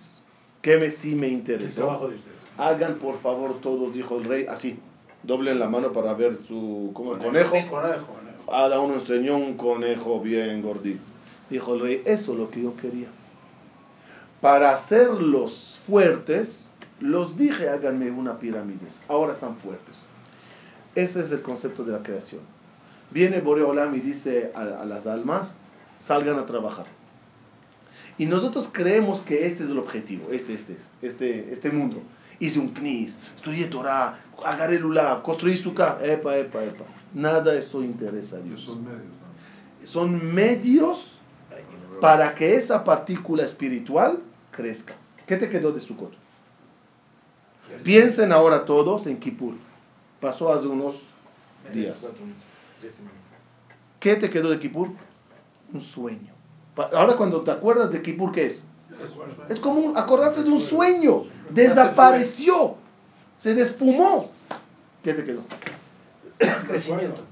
¿Qué 0.60 0.76
me, 0.76 0.90
sí 0.90 1.14
me 1.14 1.28
El 1.28 1.32
interesó? 1.32 1.76
trabajo 1.76 2.08
de 2.08 2.16
ustedes. 2.16 2.36
Hagan 2.58 2.96
por 2.96 3.16
favor 3.18 3.58
todos, 3.62 3.94
dijo 3.94 4.18
el 4.18 4.24
rey, 4.24 4.44
así. 4.50 4.78
Doblen 5.22 5.58
la 5.58 5.68
mano 5.70 5.92
para 5.92 6.12
ver 6.12 6.36
su 6.46 6.90
como 6.92 7.14
el 7.14 7.20
conejo. 7.22 7.50
Conejo. 7.70 8.16
Cada 8.46 8.80
uno 8.80 8.94
enseñó 8.94 9.38
un 9.38 9.56
conejo 9.56 10.20
bien 10.20 10.60
gordito. 10.60 11.00
Dijo 11.48 11.74
el 11.74 11.80
rey, 11.80 12.02
eso 12.04 12.32
es 12.34 12.38
lo 12.38 12.50
que 12.50 12.62
yo 12.62 12.76
quería. 12.76 13.08
Para 14.42 14.72
hacerlos 14.72 15.80
fuertes, 15.86 16.74
los 17.00 17.38
dije, 17.38 17.70
háganme 17.70 18.10
una 18.10 18.38
pirámide. 18.38 18.88
Ahora 19.08 19.32
están 19.32 19.56
fuertes. 19.56 20.02
Ese 20.94 21.22
es 21.22 21.32
el 21.32 21.40
concepto 21.40 21.82
de 21.82 21.92
la 21.92 22.02
creación. 22.02 22.42
Viene 23.10 23.40
Boreolam 23.40 23.94
y 23.94 24.00
dice 24.00 24.52
a, 24.54 24.60
a 24.60 24.84
las 24.84 25.06
almas, 25.06 25.56
salgan 25.96 26.38
a 26.38 26.46
trabajar. 26.46 26.86
Y 28.18 28.26
nosotros 28.26 28.70
creemos 28.72 29.20
que 29.20 29.46
este 29.46 29.64
es 29.64 29.70
el 29.70 29.78
objetivo, 29.78 30.30
este, 30.30 30.54
este, 30.54 30.76
este, 31.02 31.52
este 31.52 31.70
mundo. 31.70 32.02
hice 32.38 32.58
un 32.58 32.68
knis, 32.68 33.18
estudié 33.36 33.66
Torah, 33.66 34.18
agarré 34.44 34.78
lulav, 34.78 35.22
construí 35.22 35.56
su 35.56 35.74
casa. 35.74 36.04
Epa, 36.04 36.36
epa, 36.36 36.64
epa. 36.64 36.84
Nada 37.14 37.52
de 37.52 37.58
eso 37.58 37.82
interesa 37.82 38.36
a 38.36 38.40
Dios. 38.40 38.62
Son 38.62 38.84
medios, 38.84 39.04
¿no? 39.04 39.86
Son 39.86 40.34
medios 40.34 41.18
para 42.00 42.34
que 42.34 42.54
esa 42.56 42.84
partícula 42.84 43.44
espiritual 43.44 44.20
crezca. 44.50 44.94
¿Qué 45.26 45.36
te 45.36 45.48
quedó 45.48 45.72
de 45.72 45.80
Sukkot? 45.80 46.12
Piensen 47.84 48.32
ahora 48.32 48.64
todos 48.64 49.06
en 49.06 49.18
Kippur. 49.18 49.54
Pasó 50.20 50.52
hace 50.52 50.66
unos 50.66 50.96
días. 51.72 52.12
¿Qué 54.00 54.16
te 54.16 54.30
quedó 54.30 54.50
de 54.50 54.58
Kippur? 54.58 54.90
Un 55.72 55.80
sueño. 55.80 56.32
Ahora 56.76 57.16
cuando 57.16 57.40
te 57.42 57.50
acuerdas 57.50 57.90
de 57.90 58.02
Kippur, 58.02 58.32
¿qué 58.32 58.46
es? 58.46 58.66
Es 59.48 59.58
como 59.58 59.96
acordarse 59.96 60.42
de 60.42 60.50
un 60.50 60.60
sueño. 60.60 61.24
Desapareció. 61.50 62.76
Se 63.36 63.54
despumó. 63.54 64.30
¿Qué 65.02 65.14
te 65.14 65.24
quedó? 65.24 65.42
Crecimiento. 66.66 67.22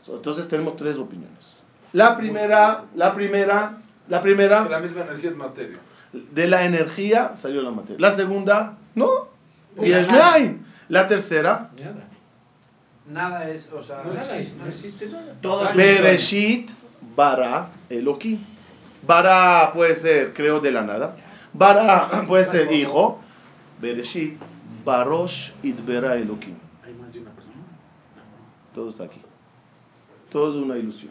So, 0.00 0.16
Entonces 0.16 0.48
tenemos 0.48 0.76
tres 0.76 0.96
opiniones. 0.96 1.62
La 1.92 2.16
primera, 2.16 2.84
la 2.94 3.14
primera, 3.14 3.78
la 4.08 4.18
Que 4.18 4.22
primera, 4.22 4.68
la 4.68 4.78
misma 4.80 5.02
energía 5.02 5.30
es 5.30 5.36
materia. 5.36 5.78
de 6.12 6.48
la 6.48 6.64
energía 6.64 7.36
salió 7.36 7.62
la 7.62 7.70
materia. 7.70 8.00
La 8.00 8.12
segunda, 8.12 8.78
no. 8.94 9.28
Y 9.80 9.92
es. 9.92 10.08
La 10.88 11.06
tercera, 11.06 11.70
Nada 11.78 12.08
es, 13.50 13.68
o 13.72 13.82
sea, 13.82 13.98
No 13.98 14.04
nada 14.14 14.16
existe. 14.18 14.40
es- 14.40 14.56
no 14.56 14.66
existe 14.66 15.06
nada. 15.08 15.34
Todo 15.40 15.74
Bereshit 15.74 16.70
bara 17.16 17.68
Elohim. 17.90 18.38
Bara 19.06 19.72
puede 19.72 19.94
ser 19.94 20.32
creó 20.32 20.60
de 20.60 20.70
la 20.70 20.82
nada. 20.82 21.16
Bara 21.52 22.24
puede 22.28 22.44
ser 22.44 22.72
hijo. 22.72 23.18
Bereshit 23.80 24.38
barosh 24.84 25.50
idbera 25.62 26.14
Elohim. 26.16 26.56
Hay 26.84 26.94
más 26.94 27.12
de 27.12 27.20
una 27.20 27.30
persona. 27.30 27.54
Todo 28.74 28.88
está 28.90 29.04
aquí. 29.04 29.20
Todo 30.30 30.58
es 30.58 30.64
una 30.64 30.76
ilusión. 30.78 31.10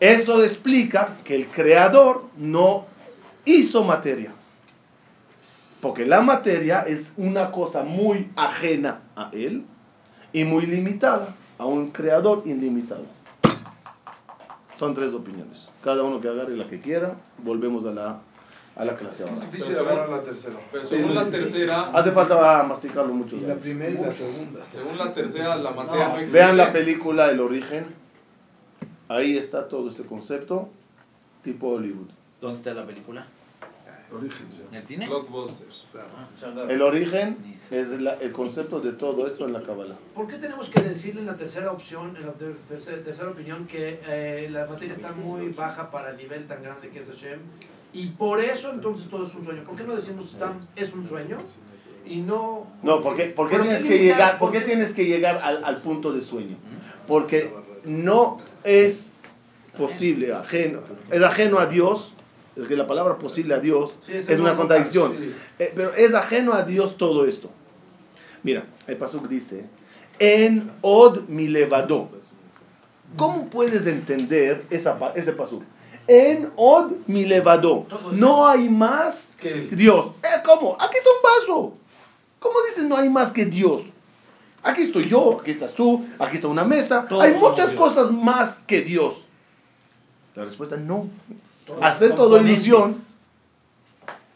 Eso 0.00 0.42
explica 0.42 1.16
que 1.24 1.36
el 1.36 1.46
creador 1.46 2.24
no 2.36 2.86
hizo 3.44 3.84
materia. 3.84 4.32
Porque 5.82 6.06
la 6.06 6.22
materia 6.22 6.82
es 6.82 7.14
una 7.16 7.50
cosa 7.50 7.82
muy 7.82 8.30
ajena 8.36 9.00
a 9.16 9.30
él 9.32 9.64
y 10.32 10.44
muy 10.44 10.64
limitada 10.64 11.34
a 11.58 11.66
un 11.66 11.90
creador 11.90 12.44
ilimitado. 12.46 13.02
Son 14.76 14.94
tres 14.94 15.12
opiniones. 15.12 15.68
Cada 15.82 16.04
uno 16.04 16.20
que 16.20 16.28
agarre 16.28 16.56
la 16.56 16.68
que 16.68 16.80
quiera. 16.80 17.16
Volvemos 17.38 17.84
a 17.84 17.90
la, 17.90 18.20
a 18.76 18.84
la 18.84 18.94
clase 18.94 19.24
Es 19.24 19.30
ahora. 19.30 19.44
difícil 19.46 19.74
Pero 19.74 19.90
agarrar 19.90 20.08
la 20.08 20.22
tercera. 20.22 20.56
Pero 20.70 20.84
según 20.84 21.14
la 21.16 21.28
tercera, 21.28 21.90
Hace 21.92 22.12
falta 22.12 22.62
masticarlo 22.62 23.12
mucho. 23.12 23.36
Y 23.36 23.40
la 23.40 23.56
primera 23.56 23.90
y 23.90 23.94
la 23.94 24.12
segunda. 24.12 24.60
según 24.70 24.96
la 24.96 25.12
tercera, 25.12 25.56
la 25.56 25.72
materia 25.72 26.08
no, 26.10 26.14
existe. 26.14 26.38
Vean 26.38 26.56
la 26.56 26.72
película 26.72 27.28
El 27.28 27.40
origen. 27.40 27.86
Ahí 29.08 29.36
está 29.36 29.66
todo 29.66 29.88
este 29.88 30.04
concepto 30.04 30.68
tipo 31.42 31.70
Hollywood. 31.70 32.08
¿Dónde 32.40 32.58
está 32.58 32.72
la 32.72 32.86
película? 32.86 33.26
Origen, 34.14 34.46
¿En 34.70 34.76
el 34.76 34.86
cine? 34.86 35.06
Blockbusters. 35.08 35.86
El 36.68 36.82
origen 36.82 37.36
es 37.70 37.88
la- 38.00 38.14
el 38.14 38.32
concepto 38.32 38.80
de 38.80 38.92
todo 38.92 39.26
esto 39.26 39.46
en 39.46 39.52
la 39.52 39.62
Kabbalah. 39.62 39.96
¿Por 40.14 40.26
qué 40.26 40.36
tenemos 40.36 40.68
que 40.68 40.80
decirle 40.82 41.20
en 41.22 41.26
la 41.26 41.36
tercera 41.36 41.72
opción, 41.72 42.14
en 42.18 42.26
la 42.26 42.32
ter- 42.32 42.56
tercera, 42.68 43.02
tercera 43.02 43.30
opinión, 43.30 43.66
que 43.66 44.00
eh, 44.06 44.48
la 44.50 44.66
materia 44.66 44.94
está 44.94 45.12
muy 45.12 45.48
baja 45.50 45.90
para 45.90 46.10
el 46.10 46.16
nivel 46.18 46.44
tan 46.46 46.62
grande 46.62 46.90
que 46.90 47.00
es 47.00 47.08
Hashem? 47.08 47.40
Y 47.94 48.08
por 48.08 48.40
eso 48.40 48.70
entonces 48.72 49.08
todo 49.08 49.26
es 49.26 49.34
un 49.34 49.44
sueño. 49.44 49.64
¿Por 49.64 49.76
qué 49.76 49.84
no 49.84 49.94
decimos 49.94 50.32
está- 50.32 50.52
es 50.76 50.92
un 50.92 51.04
sueño? 51.04 51.38
Y 52.04 52.20
no... 52.20 52.66
No, 52.82 53.00
¿por 53.02 53.14
qué, 53.14 53.26
por 53.26 53.48
qué 53.48 53.56
¿por 53.56 53.64
qué 53.64 53.68
tienes 53.74 53.84
que 53.84 53.98
llegar, 53.98 54.38
por 54.38 54.48
¿Por 54.48 54.52
qué 54.52 54.58
qué? 54.60 54.64
tienes 54.66 54.92
que 54.92 55.04
llegar 55.06 55.38
al, 55.42 55.64
al 55.64 55.80
punto 55.82 56.12
de 56.12 56.20
sueño? 56.20 56.56
Porque 57.06 57.50
no 57.84 58.38
es 58.64 59.16
posible, 59.76 60.32
ajeno, 60.32 60.80
es 61.10 61.22
ajeno 61.22 61.58
a 61.58 61.66
Dios, 61.66 62.14
es 62.56 62.66
que 62.66 62.76
la 62.76 62.86
palabra 62.86 63.16
posible 63.16 63.54
a 63.54 63.60
Dios 63.60 63.98
Sí, 64.06 64.12
es 64.12 64.28
una 64.38 64.56
contradicción. 64.56 65.16
Sí. 65.18 65.34
Eh, 65.58 65.72
pero 65.74 65.94
es 65.94 66.14
ajeno 66.14 66.52
a 66.52 66.64
Dios 66.64 66.96
todo 66.96 67.24
esto. 67.24 67.50
Mira, 68.42 68.66
el 68.86 68.96
pasuk 68.96 69.28
dice, 69.28 69.64
en 70.18 70.70
od 70.82 71.28
mi 71.28 71.48
levado. 71.48 72.08
¿Cómo 73.16 73.48
puedes 73.48 73.86
entender 73.86 74.64
esa, 74.70 74.98
ese 75.14 75.32
pasuk? 75.32 75.62
En 76.06 76.50
od 76.56 76.92
mi 77.06 77.24
levado. 77.24 77.86
No 78.12 78.46
hay 78.46 78.68
más 78.68 79.36
Que 79.38 79.68
Dios. 79.70 80.06
Eh, 80.22 80.42
¿Cómo? 80.44 80.76
Aquí 80.80 80.96
está 80.96 81.10
un 81.10 81.22
vaso. 81.22 81.74
¿Cómo 82.38 82.54
dices 82.68 82.84
no 82.84 82.96
hay 82.96 83.08
más 83.08 83.32
que 83.32 83.46
Dios? 83.46 83.82
Aquí 84.64 84.82
estoy 84.82 85.08
yo, 85.08 85.38
aquí 85.40 85.52
estás 85.52 85.74
tú, 85.74 86.04
aquí 86.18 86.36
está 86.36 86.48
una 86.48 86.64
mesa. 86.64 87.06
Todos 87.08 87.24
hay 87.24 87.34
muchas 87.34 87.72
cosas 87.72 88.12
más 88.12 88.60
que 88.66 88.82
Dios. 88.82 89.26
La 90.34 90.44
respuesta 90.44 90.76
no. 90.76 91.08
Todos 91.66 91.78
Hacer 91.82 92.10
componentes. 92.14 92.52
ilusión. 92.66 92.96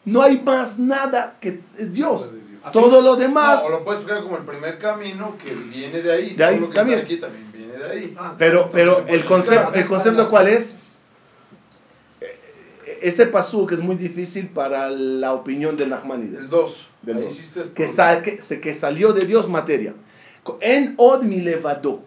No 0.05 0.21
hay 0.21 0.39
más 0.41 0.79
nada 0.79 1.35
que 1.41 1.59
Dios. 1.77 2.31
Así- 2.63 2.73
Todo 2.73 3.01
lo 3.01 3.15
demás. 3.15 3.59
No, 3.61 3.65
o 3.65 3.69
lo 3.69 3.83
puedes 3.83 4.01
explicar 4.01 4.23
como 4.23 4.37
el 4.37 4.43
primer 4.43 4.77
camino 4.77 5.35
que 5.41 5.53
viene 5.53 6.01
de 6.01 6.11
ahí. 6.11 6.33
De 6.35 6.43
ahí 6.43 6.55
Todo 6.55 6.65
lo 6.65 6.69
que 6.71 6.75
también. 6.75 6.99
está 6.99 7.05
aquí 7.11 7.17
también 7.21 7.51
viene 7.51 7.73
de 7.77 7.85
ahí. 7.89 8.15
Ah, 8.17 8.33
Pero, 8.37 8.69
pero 8.69 9.05
el 9.07 9.25
concepto, 9.25 9.73
el 9.73 9.87
concepto 9.87 10.29
cuál 10.29 10.47
es? 10.47 10.77
Eh, 12.21 12.99
Ese 13.03 13.25
pasuk 13.27 13.71
es 13.73 13.79
muy 13.79 13.95
difícil 13.95 14.47
para 14.47 14.89
la 14.89 15.33
opinión 15.33 15.77
de 15.77 15.87
Nachmanides. 15.87 16.39
El 16.39 16.49
2. 16.49 16.87
Del 17.03 17.17
Ahí 17.17 17.23
dos. 17.23 17.33
hiciste 17.33 17.61
el 17.61 17.69
que, 17.71 17.87
sal- 17.87 18.21
que, 18.23 18.41
se- 18.41 18.59
que 18.59 18.73
salió 18.73 19.13
de 19.13 19.25
Dios 19.25 19.47
materia. 19.49 19.93
En 20.61 20.93
od 20.97 21.21
mi 21.23 21.41
levado. 21.41 22.01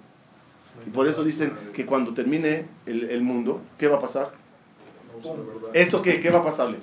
Y 0.86 0.90
por 0.90 1.06
eso 1.06 1.22
dicen 1.22 1.52
que 1.74 1.84
cuando 1.86 2.14
termine 2.14 2.66
el, 2.86 3.04
el 3.10 3.20
mundo, 3.22 3.60
¿qué 3.78 3.86
va 3.86 3.98
a 3.98 4.00
pasar? 4.00 4.30
¿Esto 5.74 6.02
qué, 6.02 6.20
qué 6.20 6.30
va 6.30 6.38
a 6.40 6.44
pasarle? 6.44 6.78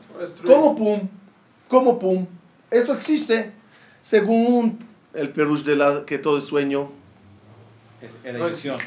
¿Cómo 0.45 0.76
pum? 0.76 1.08
¿Cómo 1.67 2.00
pum? 2.00 2.26
Esto 2.71 2.93
existe 2.93 3.52
según 4.02 4.80
el 5.13 5.30
perush 5.30 5.63
de 5.63 5.76
la 5.76 6.06
que 6.06 6.17
todo 6.17 6.38
es 6.38 6.45
sueño. 6.45 6.89
Es- 8.02 8.10
Era 8.23 8.38
No 8.39 8.47
ilusión. 8.47 8.78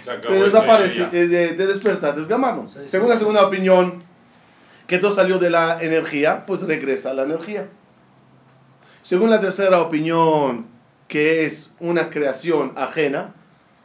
desaparece, 0.44 1.02
eh, 1.12 1.26
de, 1.26 1.52
de 1.54 1.66
despertar. 1.66 2.14
Sí, 2.16 2.22
sí, 2.22 2.78
Según 2.88 3.08
la 3.08 3.18
segunda 3.18 3.46
opinión, 3.46 4.02
que 4.86 4.98
todo 4.98 5.12
salió 5.12 5.38
de 5.38 5.50
la 5.50 5.82
energía, 5.82 6.46
pues 6.46 6.62
regresa 6.62 7.10
a 7.10 7.14
la 7.14 7.24
energía. 7.24 7.68
Según 9.02 9.30
la 9.30 9.40
tercera 9.40 9.80
opinión, 9.80 10.66
que 11.08 11.44
es 11.44 11.70
una 11.80 12.10
creación 12.10 12.72
ajena, 12.76 13.34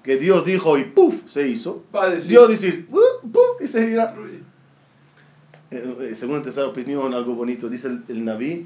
que 0.04 0.18
Dios 0.18 0.46
dijo 0.46 0.78
y 0.78 0.84
¡puf! 0.84 1.26
se 1.28 1.48
hizo. 1.48 1.84
Va 1.96 2.04
a 2.04 2.10
decir. 2.10 2.30
Dios 2.30 2.50
dice. 2.50 2.86
¡puf! 2.90 3.62
y 3.62 3.68
se 3.68 3.90
irá. 3.90 4.06
destruye. 4.06 4.35
Eh, 5.76 5.98
eh, 6.12 6.16
según 6.16 6.42
tercera 6.42 6.68
opinión, 6.68 7.14
algo 7.14 7.36
bonito, 7.36 7.68
dice 7.68 7.90
el, 7.90 8.04
el 8.08 8.24
Naví, 8.24 8.66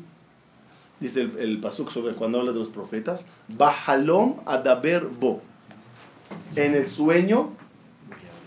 dice 0.99 1.21
el, 1.23 1.37
el 1.39 1.59
Pasuk 1.59 1.89
sobre 1.89 2.13
cuando 2.13 2.39
habla 2.39 2.51
de 2.51 2.59
los 2.59 2.69
profetas, 2.69 3.27
Bahalom 3.47 4.35
adaber 4.45 5.05
bo. 5.05 5.41
En 6.55 6.75
el 6.75 6.85
sueño, 6.85 7.49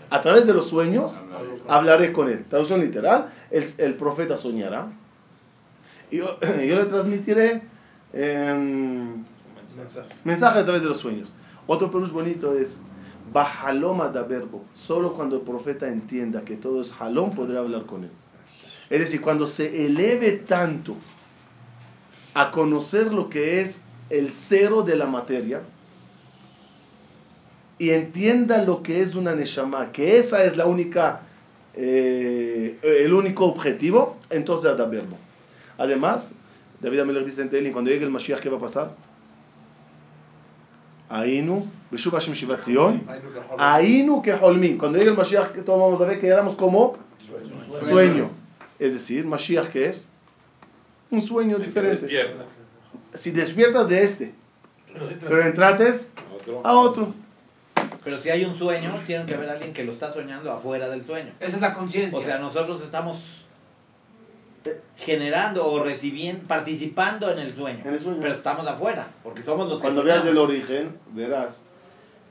a 0.09 0.21
través 0.21 0.47
de 0.47 0.53
los 0.53 0.67
sueños, 0.67 1.19
hablaré 1.67 2.13
con 2.13 2.29
él. 2.29 2.45
Traducción 2.47 2.79
literal, 2.79 3.29
el, 3.51 3.65
el 3.79 3.95
profeta 3.95 4.37
soñará. 4.37 4.87
Y 6.09 6.17
yo, 6.19 6.39
yo 6.41 6.75
le 6.77 6.85
transmitiré 6.85 7.63
em, 8.13 9.25
Mensaje. 9.75 10.07
mensaje 10.23 10.59
a 10.59 10.63
través 10.63 10.83
de 10.83 10.87
los 10.87 10.99
sueños. 10.99 11.33
Otro 11.67 11.91
perus 11.91 12.11
bonito 12.13 12.55
es 12.57 12.79
Bahalom 13.33 13.99
adaberbo. 14.01 14.63
Solo 14.73 15.13
cuando 15.15 15.35
el 15.37 15.41
profeta 15.41 15.89
entienda 15.89 16.45
que 16.45 16.55
todo 16.55 16.79
es 16.81 16.93
halom 16.97 17.31
podrá 17.31 17.59
hablar 17.59 17.85
con 17.85 18.05
él. 18.05 18.11
Es 18.89 18.99
decir, 18.99 19.21
cuando 19.21 19.47
se 19.47 19.85
eleve 19.85 20.31
tanto 20.31 20.95
a 22.33 22.51
conocer 22.51 23.13
lo 23.13 23.29
que 23.29 23.61
es 23.61 23.85
el 24.09 24.31
cero 24.31 24.83
de 24.83 24.95
la 24.95 25.05
materia 25.05 25.61
y 27.77 27.89
entienda 27.89 28.63
lo 28.63 28.83
que 28.83 29.01
es 29.01 29.15
una 29.15 29.35
neshama, 29.35 29.91
que 29.91 30.17
esa 30.17 30.43
es 30.43 30.57
la 30.57 30.65
única, 30.65 31.21
eh, 31.73 32.77
el 32.83 33.13
único 33.13 33.45
objetivo, 33.45 34.17
entonces 34.29 34.69
adaberbo. 34.69 35.17
Además, 35.77 36.33
David 36.79 36.99
Amelech 36.99 37.25
dice 37.25 37.41
en 37.41 37.49
Tehillim, 37.49 37.73
cuando 37.73 37.89
llegue 37.89 38.05
el 38.05 38.11
Mashiach, 38.11 38.39
¿qué 38.39 38.49
va 38.49 38.57
a 38.57 38.61
pasar? 38.61 38.91
Ainu, 41.09 41.65
Beshub 41.91 42.13
Hashem 42.13 42.33
Shivat 42.33 42.61
Zion. 42.61 43.03
Ainu 43.57 44.21
que 44.21 44.33
Holmin. 44.33 44.77
Cuando 44.77 44.97
llegue 44.97 45.11
el 45.11 45.17
Mashiach, 45.17 45.53
todos 45.63 45.79
vamos 45.79 46.01
a 46.01 46.05
ver 46.05 46.19
que 46.19 46.27
éramos 46.27 46.55
como 46.55 46.97
sueño. 47.81 48.29
Es 48.83 48.91
decir, 48.91 49.25
Mashiach, 49.25 49.69
¿qué 49.69 49.87
es? 49.87 50.09
Un 51.09 51.21
sueño 51.21 51.55
El 51.55 51.61
que 51.61 51.67
diferente. 51.67 52.01
despierta. 52.01 52.43
Si 53.13 53.31
despiertas 53.31 53.87
de 53.87 54.03
este, 54.03 54.33
pero 55.21 55.41
entrates 55.41 56.09
a 56.65 56.73
otro. 56.73 57.13
Pero 58.03 58.19
si 58.19 58.29
hay 58.29 58.43
un 58.43 58.55
sueño, 58.55 59.01
tiene 59.07 59.25
que 59.25 59.35
haber 59.35 59.49
alguien 59.49 59.71
que 59.71 59.85
lo 59.85 59.93
está 59.93 60.11
soñando 60.11 60.51
afuera 60.51 60.89
del 60.89 61.05
sueño. 61.05 61.31
Esa 61.39 61.55
es 61.55 61.61
la 61.61 61.71
conciencia. 61.73 62.19
O 62.19 62.23
sea, 62.23 62.39
nosotros 62.39 62.81
estamos 62.81 63.19
generando 64.97 65.65
o 65.65 65.81
recibiendo, 65.81 66.45
participando 66.45 67.31
en 67.31 67.39
el 67.39 67.55
sueño. 67.55 67.79
En 67.85 67.93
el 67.93 67.99
sueño. 68.01 68.17
Pero 68.19 68.33
estamos 68.33 68.67
afuera, 68.67 69.07
porque 69.23 69.43
somos 69.43 69.69
los 69.69 69.77
que 69.77 69.83
Cuando 69.83 70.03
veas 70.03 70.25
el 70.25 70.37
origen, 70.37 70.97
verás 71.13 71.63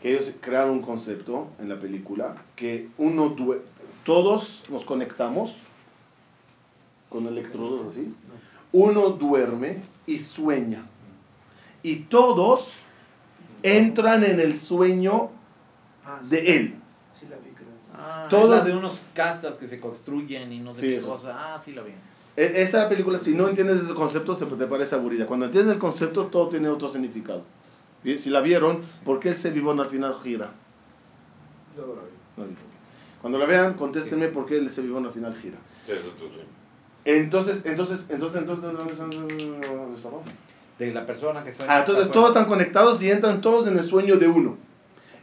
que 0.03 0.11
ellos 0.11 0.30
crearon 0.42 0.72
un 0.72 0.82
concepto 0.82 1.48
en 1.59 1.70
la 1.70 1.76
película 1.76 2.36
que 2.57 2.88
uno 2.98 3.34
todos 4.05 4.64
nos 4.68 4.84
conectamos 4.84 5.57
con 7.12 7.26
electrodos 7.26 7.86
así. 7.86 8.12
Uno 8.72 9.10
duerme 9.10 9.82
y 10.06 10.18
sueña. 10.18 10.84
Y 11.82 11.96
todos 12.04 12.72
entran 13.62 14.24
en 14.24 14.40
el 14.40 14.56
sueño 14.56 15.30
Ah, 16.04 16.18
sí, 16.22 16.28
de 16.30 16.56
él. 16.56 16.74
sí. 17.20 17.26
Ah, 17.94 18.26
Todos- 18.30 18.58
es 18.60 18.64
la 18.64 18.72
de 18.72 18.76
unos 18.76 18.98
casas 19.14 19.58
que 19.58 19.68
se 19.68 19.78
construyen 19.78 20.50
y 20.52 20.58
no 20.60 20.74
sé 20.74 20.80
Sí, 20.80 20.86
qué 20.88 20.96
eso. 20.96 21.08
cosa. 21.08 21.34
Ah, 21.54 21.60
sí 21.62 21.72
la 21.72 21.82
vi. 21.82 21.92
E- 22.36 22.62
Esa 22.62 22.88
película, 22.88 23.18
si 23.18 23.34
no 23.34 23.46
entiendes 23.48 23.82
ese 23.82 23.92
concepto, 23.94 24.34
se 24.34 24.46
te 24.46 24.66
parece 24.66 24.94
aburrida. 24.94 25.26
Cuando 25.26 25.44
entiendes 25.46 25.74
el 25.74 25.78
concepto, 25.80 26.26
todo 26.26 26.48
tiene 26.48 26.68
otro 26.68 26.88
significado. 26.88 27.42
Si 28.02 28.30
la 28.30 28.40
vieron, 28.40 28.80
¿por 29.04 29.20
qué 29.20 29.28
ese 29.30 29.50
vivón 29.50 29.78
al 29.78 29.86
final 29.86 30.16
gira? 30.20 30.50
Yo 31.76 31.86
no 31.86 31.94
la 31.94 32.00
vi. 32.02 32.08
No, 32.38 32.44
no. 32.46 32.56
Cuando 33.20 33.38
la 33.38 33.46
vean, 33.46 33.74
contéstenme 33.74 34.26
por 34.28 34.46
qué 34.46 34.58
ese 34.64 34.80
vivón 34.82 35.04
al 35.06 35.12
final 35.12 35.36
gira. 35.36 35.58
Sí, 35.86 35.92
eso 35.92 36.08
tú 36.18 36.24
sí. 36.28 36.40
Entonces, 37.05 37.64
entonces, 37.66 38.07
entonces, 38.11 38.40
entonces, 38.40 38.64
entonces. 38.64 40.05
De 40.78 40.92
la 40.92 41.07
persona 41.07 41.44
que 41.44 41.53
sueña. 41.53 41.74
Ah, 41.74 41.78
entonces 41.80 42.11
todos 42.11 42.28
están 42.28 42.46
conectados 42.46 43.03
y 43.03 43.11
entran 43.11 43.40
todos 43.40 43.66
en 43.68 43.76
el 43.78 43.84
sueño 43.84 44.16
de 44.16 44.28
uno. 44.28 44.57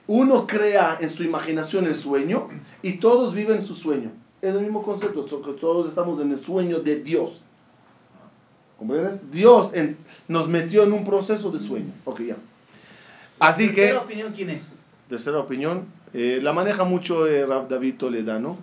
Uno 0.07 0.47
crea 0.47 0.97
en 0.99 1.09
su 1.09 1.23
imaginación 1.23 1.85
el 1.85 1.95
sueño 1.95 2.49
y 2.81 2.93
todos 2.93 3.33
viven 3.33 3.61
su 3.61 3.75
sueño. 3.75 4.11
Es 4.41 4.55
el 4.55 4.61
mismo 4.61 4.83
concepto, 4.83 5.23
todos 5.25 5.87
estamos 5.89 6.21
en 6.21 6.31
el 6.31 6.39
sueño 6.39 6.79
de 6.79 6.97
Dios. 7.01 7.41
¿Comprendes? 8.77 9.29
Dios 9.31 9.71
en- 9.73 9.97
nos 10.27 10.47
metió 10.47 10.83
en 10.83 10.93
un 10.93 11.03
proceso 11.03 11.51
de 11.51 11.59
sueño. 11.59 11.91
Ok, 12.05 12.21
ya. 12.21 12.37
Así 13.39 13.67
que, 13.69 13.75
¿Tercera 13.81 14.01
opinión 14.01 14.33
quién 14.33 14.49
es? 14.49 14.75
tercera 15.09 15.39
opinión, 15.39 15.85
eh, 16.13 16.39
la 16.41 16.53
maneja 16.53 16.83
mucho 16.85 17.27
eh, 17.27 17.45
Rab 17.45 17.67
David 17.67 17.95
Toledano, 17.97 18.57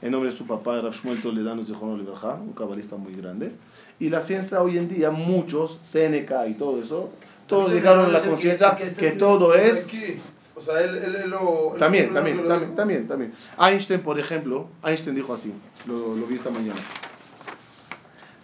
en 0.00 0.12
nombre 0.12 0.30
de 0.30 0.36
su 0.36 0.46
papá, 0.46 0.80
Rab 0.80 0.92
Shmuel 0.92 1.20
Toledano 1.20 1.64
Zichrono 1.64 1.96
Libraja, 1.96 2.34
un 2.34 2.52
cabalista 2.52 2.96
muy 2.96 3.14
grande. 3.14 3.52
Y 3.98 4.10
la 4.10 4.20
ciencia 4.20 4.62
hoy 4.62 4.78
en 4.78 4.88
día, 4.88 5.10
muchos, 5.10 5.78
Seneca 5.82 6.46
y 6.46 6.54
todo 6.54 6.80
eso, 6.80 7.10
todos 7.46 7.72
llegaron 7.72 8.06
a 8.06 8.08
la 8.08 8.22
conciencia 8.22 8.76
que 8.76 8.84
escribiendo 8.84 9.26
todo 9.26 9.54
es... 9.54 9.84
Aquí, 9.84 10.18
o 10.54 10.60
sea, 10.60 10.80
él, 10.80 10.96
él, 10.96 11.16
él 11.24 11.30
lo... 11.30 11.72
él 11.72 11.78
También, 11.78 12.12
también, 12.12 12.44
también, 12.44 12.76
también, 12.76 13.08
también. 13.08 13.32
Einstein, 13.58 14.00
por 14.00 14.20
ejemplo, 14.20 14.68
Einstein 14.84 15.16
dijo 15.16 15.34
así, 15.34 15.52
lo, 15.86 16.14
lo 16.14 16.26
vi 16.26 16.36
esta 16.36 16.50
mañana. 16.50 16.80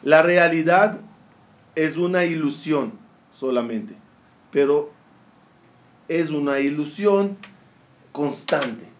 La 0.02 0.22
realidad 0.22 0.98
es 1.74 1.96
una 1.96 2.24
ilusión 2.24 2.92
solamente, 3.32 3.94
pero 4.50 4.90
es 6.08 6.30
una 6.30 6.60
ilusión 6.60 7.36
constante. 8.12 8.93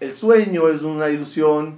El 0.00 0.12
sueño 0.12 0.68
es 0.68 0.82
una 0.82 1.10
ilusión, 1.10 1.76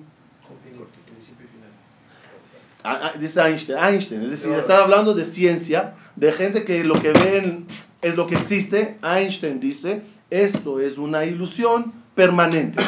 ah, 2.85 3.01
ah, 3.03 3.13
dice 3.19 3.41
Einstein, 3.41 3.79
Einstein, 3.79 4.23
es 4.23 4.31
decir, 4.31 4.53
está 4.53 4.85
hablando 4.85 5.13
de 5.13 5.25
ciencia, 5.25 5.95
de 6.15 6.31
gente 6.31 6.65
que 6.65 6.85
lo 6.85 6.95
que 6.95 7.11
ven 7.11 7.67
es 8.01 8.17
lo 8.17 8.29
que 8.29 8.37
existe. 8.37 8.97
Einstein 9.03 9.59
dice, 9.59 10.03
esto 10.31 10.79
es 10.79 10.99
una 10.99 11.25
ilusión 11.25 11.93
permanente. 12.15 12.81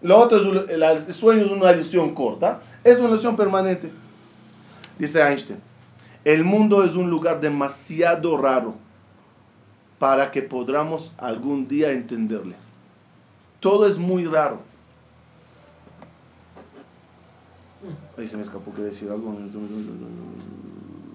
Lo 0.00 0.16
otro 0.16 0.38
es, 0.38 0.70
el 0.70 1.14
sueño 1.14 1.44
es 1.44 1.50
una 1.50 1.72
ilusión 1.72 2.14
corta, 2.14 2.62
es 2.82 2.98
una 2.98 3.08
ilusión 3.08 3.36
permanente. 3.36 3.90
Dice 4.98 5.20
Einstein, 5.20 5.58
el 6.24 6.44
mundo 6.44 6.82
es 6.82 6.94
un 6.94 7.10
lugar 7.10 7.42
demasiado 7.42 8.38
raro 8.38 8.74
para 9.98 10.30
que 10.30 10.40
podamos 10.40 11.12
algún 11.18 11.68
día 11.68 11.92
entenderle. 11.92 12.65
Todo 13.66 13.88
es 13.88 13.98
muy 13.98 14.24
raro. 14.26 14.60
Ahí 18.16 18.28
se 18.28 18.36
me 18.36 18.44
escapó 18.44 18.72
que 18.72 18.82
decir 18.82 19.10
algo. 19.10 19.36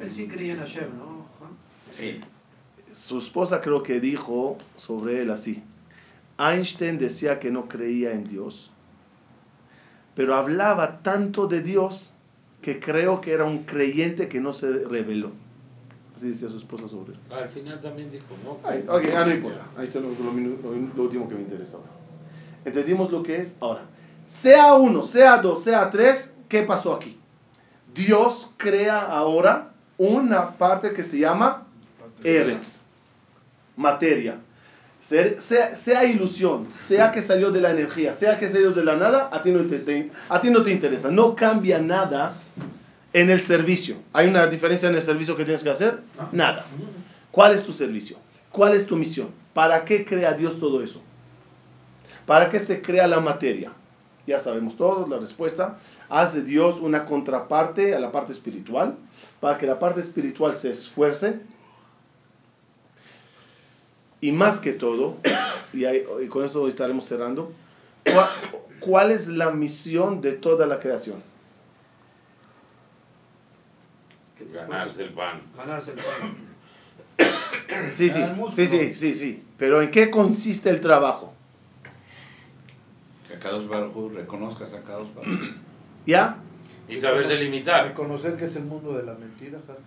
Él 0.02 0.10
sí 0.10 0.28
creía 0.28 0.54
en 0.56 0.60
Hashem, 0.60 0.90
¿no, 0.98 1.26
Juan? 1.40 1.52
Sí. 1.92 2.20
Su 2.92 3.20
esposa 3.20 3.62
creo 3.62 3.82
que 3.84 4.02
dijo 4.02 4.58
sobre 4.76 5.22
él 5.22 5.32
así. 5.32 5.64
Einstein 6.38 6.98
decía 7.00 7.40
que 7.40 7.52
no 7.52 7.70
creía 7.70 8.12
en 8.12 8.28
Dios, 8.28 8.70
pero 10.14 10.36
hablaba 10.36 11.00
tanto 11.04 11.48
de 11.48 11.62
Dios 11.62 12.14
que 12.62 12.82
creo 12.82 13.22
que 13.22 13.32
era 13.32 13.46
un 13.46 13.60
creyente 13.60 14.28
que 14.28 14.42
no 14.42 14.52
se 14.52 14.72
reveló. 14.74 15.32
Así 16.18 16.28
decía 16.28 16.50
su 16.50 16.58
esposa 16.58 16.90
sobre 16.90 17.14
él. 17.14 17.20
Al 17.32 17.48
final 17.48 17.80
también 17.80 18.12
dijo, 18.12 18.26
¿no? 18.44 18.58
Ay, 18.68 18.84
ok, 18.90 19.04
ah, 19.16 19.26
no 19.26 19.34
importa. 19.36 19.66
Ahí 19.78 19.88
está 19.88 20.02
lo, 20.02 20.10
lo 20.10 20.34
minu- 20.34 20.62
lo- 20.62 20.74
lo 20.98 21.04
último 21.04 21.30
que 21.30 21.36
me 21.36 21.42
interesa 21.44 21.78
ahora. 21.78 22.01
Entendimos 22.66 23.12
lo 23.12 23.24
que 23.24 23.38
es. 23.38 23.56
Ahora, 23.60 23.82
sea 24.28 24.74
uno, 24.74 25.04
sea 25.04 25.38
dos, 25.38 25.64
sea 25.64 25.90
tres, 25.90 26.32
¿qué 26.48 26.64
pasó 26.64 26.94
aquí? 26.94 27.18
Dios 27.94 28.52
crea 28.58 29.00
ahora 29.02 29.70
una 29.98 30.52
parte 30.52 30.94
que 30.94 31.04
se 31.04 31.20
llama 31.20 31.64
Eretz, 32.24 32.80
materia. 33.76 34.38
Sea, 35.02 35.76
sea 35.76 36.06
ilusión, 36.06 36.68
sea 36.78 37.12
que 37.12 37.24
salió 37.24 37.52
de 37.52 37.60
la 37.60 37.72
energía, 37.72 38.14
sea 38.14 38.38
que 38.38 38.48
salió 38.48 38.72
de 38.72 38.84
la 38.84 38.96
nada, 38.96 39.30
a 39.32 39.42
ti, 39.42 39.50
no 39.52 39.64
te, 39.64 39.80
te- 39.80 40.12
a 40.30 40.40
ti 40.40 40.52
no 40.52 40.62
te 40.62 40.72
interesa. 40.72 41.10
No 41.10 41.36
cambia 41.36 41.80
nada 41.80 42.32
en 43.12 43.32
el 43.32 43.42
servicio. 43.42 43.96
¿Hay 44.14 44.28
una 44.28 44.46
diferencia 44.46 44.88
en 44.90 44.96
el 44.96 45.02
servicio 45.02 45.36
que 45.36 45.44
tienes 45.44 45.64
que 45.64 45.72
hacer? 45.72 46.02
Nada. 46.32 46.66
¿Cuál 47.32 47.56
es 47.56 47.64
tu 47.64 47.74
servicio? 47.74 48.18
¿Cuál 48.52 48.76
es 48.76 48.86
tu 48.86 48.96
misión? 48.96 49.30
¿Para 49.56 49.84
qué 49.86 50.06
crea 50.06 50.34
Dios 50.34 50.60
todo 50.60 50.84
eso? 50.84 51.02
¿Para 52.26 52.50
qué 52.50 52.60
se 52.60 52.82
crea 52.82 53.08
la 53.08 53.20
materia? 53.20 53.72
Ya 54.28 54.40
sabemos 54.40 54.78
todos 54.78 55.10
la 55.10 55.18
respuesta. 55.18 55.78
Hace 56.10 56.44
Dios 56.44 56.78
una 56.80 57.06
contraparte 57.06 57.96
a 57.96 58.00
la 58.00 58.12
parte 58.12 58.34
espiritual, 58.34 58.96
para 59.40 59.58
que 59.58 59.66
la 59.66 59.80
parte 59.80 60.00
espiritual 60.02 60.56
se 60.56 60.72
esfuerce. 60.72 61.40
Y 64.22 64.32
más 64.32 64.60
que 64.60 64.74
todo, 64.74 65.18
y, 65.74 65.86
ahí- 65.86 66.06
y 66.24 66.28
con 66.28 66.46
eso 66.46 66.68
estaremos 66.68 67.06
cerrando, 67.06 67.52
¿cuál, 68.06 68.28
cuál 68.80 69.12
es 69.12 69.28
la 69.28 69.50
misión 69.52 70.22
de 70.22 70.34
toda 70.34 70.68
la 70.68 70.80
creación? 70.80 71.24
Ganarse 74.54 75.04
el 75.04 75.10
pan. 75.10 75.42
Ganarse 75.58 75.92
el 75.92 75.98
pan. 75.98 76.52
Sí, 77.96 78.10
sí, 78.10 78.22
el 78.22 78.34
músculo. 78.36 78.56
sí, 78.56 78.68
sí, 78.68 78.96
sí, 78.96 79.16
sí. 79.16 79.44
Pero 79.58 79.82
¿en 79.82 79.92
qué 79.92 80.10
consiste 80.12 80.70
el 80.70 80.82
trabajo? 80.82 81.34
Que 83.42 83.48
Kadosh 83.48 83.68
Baruj 83.68 83.96
Hu 83.96 84.10
reconozcas 84.10 84.74
a 84.74 84.82
Kadosh 84.82 85.14
Baruj 85.16 85.34
Hu. 85.34 85.46
¿Ya? 86.06 86.38
Y 86.88 86.98
saberse 87.00 87.36
limitar. 87.36 87.88
Reconocer 87.88 88.36
que 88.36 88.46
es 88.46 88.56
el 88.56 88.64
mundo 88.66 88.94
de 88.98 89.04
la 89.04 89.14
mentira, 89.14 89.60
jaja. 89.66 89.80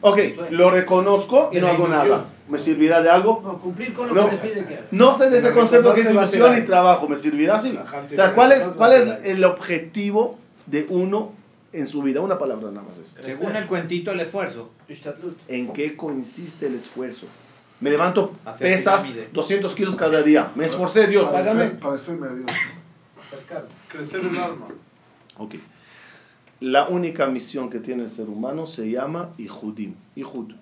Ok, 0.00 0.18
lo 0.50 0.70
reconozco 0.70 1.50
y 1.52 1.58
no 1.58 1.66
hago 1.68 1.84
ilusión. 1.86 2.08
nada. 2.08 2.24
¿Me 2.48 2.58
servirá 2.58 3.02
de 3.02 3.10
algo? 3.10 3.42
No, 3.44 3.58
cumplir 3.58 3.92
con 3.92 4.08
lo 4.08 4.14
No. 4.14 4.30
que 4.30 4.36
te 4.36 4.48
pide 4.48 4.64
que 4.66 4.74
hagas. 4.74 4.86
No 4.92 5.14
sé 5.14 5.28
de 5.28 5.38
ese 5.38 5.52
concepto 5.52 5.92
que 5.94 6.00
es 6.00 6.10
ilusión 6.10 6.56
y 6.56 6.62
trabajo. 6.62 7.08
¿Me 7.08 7.16
servirá 7.16 7.56
así? 7.56 7.76
Ajá, 7.76 8.02
O 8.04 8.08
sea, 8.08 8.32
¿cuál 8.32 8.52
es, 8.52 8.62
cuál 8.68 8.92
es 8.92 9.26
el 9.26 9.44
objetivo 9.44 10.38
de 10.66 10.86
uno 10.88 11.32
en 11.72 11.86
su 11.86 12.02
vida? 12.02 12.20
Una 12.20 12.38
palabra 12.38 12.70
nada 12.70 12.86
más 12.88 12.98
es. 12.98 13.18
Según 13.22 13.54
el 13.56 13.66
cuentito, 13.66 14.12
el 14.12 14.20
esfuerzo. 14.20 14.70
¿En 15.48 15.72
qué 15.72 15.96
consiste 15.96 16.66
el 16.68 16.74
esfuerzo? 16.76 17.26
Me 17.80 17.90
levanto 17.90 18.32
pesas 18.58 19.02
pirámide. 19.02 19.28
200 19.32 19.74
kilos 19.74 19.96
cada 19.96 20.22
día. 20.22 20.50
Me 20.54 20.64
esforcé, 20.64 21.06
Dios, 21.06 21.28
págame. 21.30 21.64
Padecer- 21.72 21.78
Padecerme 21.80 22.26
a 22.26 22.34
Dios. 22.34 22.46
Acercarme. 23.22 23.68
Crecer 23.88 24.20
el 24.20 24.36
alma. 24.38 24.66
Ok. 25.38 25.56
La 26.60 26.88
única 26.88 27.26
misión 27.26 27.68
que 27.68 27.80
tiene 27.80 28.04
el 28.04 28.08
ser 28.08 28.28
humano 28.28 28.66
se 28.66 28.90
llama 28.90 29.30
Ihudim. 29.36 29.94
Ihud. 30.14 30.52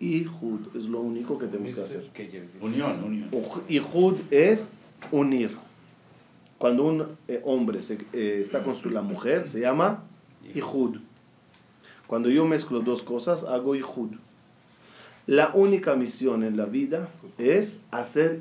Ihud 0.00 0.76
es 0.76 0.84
lo 0.86 1.00
único 1.00 1.38
que 1.38 1.46
tenemos 1.46 1.72
que 1.74 1.80
hacer. 1.82 2.10
Unión, 2.60 3.02
unión. 3.04 3.28
Ihud 3.68 4.16
es 4.30 4.74
unir. 5.10 5.56
Cuando 6.58 6.84
un 6.84 7.16
eh, 7.28 7.40
hombre 7.44 7.82
se- 7.82 7.98
eh, 8.12 8.38
está 8.40 8.62
con 8.62 8.74
su, 8.76 8.90
la 8.90 9.02
mujer, 9.02 9.46
se 9.48 9.60
llama 9.60 10.02
Ihud. 10.54 10.98
Cuando 12.06 12.28
yo 12.28 12.44
mezclo 12.44 12.80
dos 12.80 13.02
cosas, 13.02 13.44
hago 13.44 13.74
Ihud. 13.74 14.10
La 15.26 15.50
única 15.54 15.94
misión 15.94 16.42
en 16.42 16.56
la 16.56 16.66
vida 16.66 17.08
es 17.38 17.80
hacer 17.90 18.40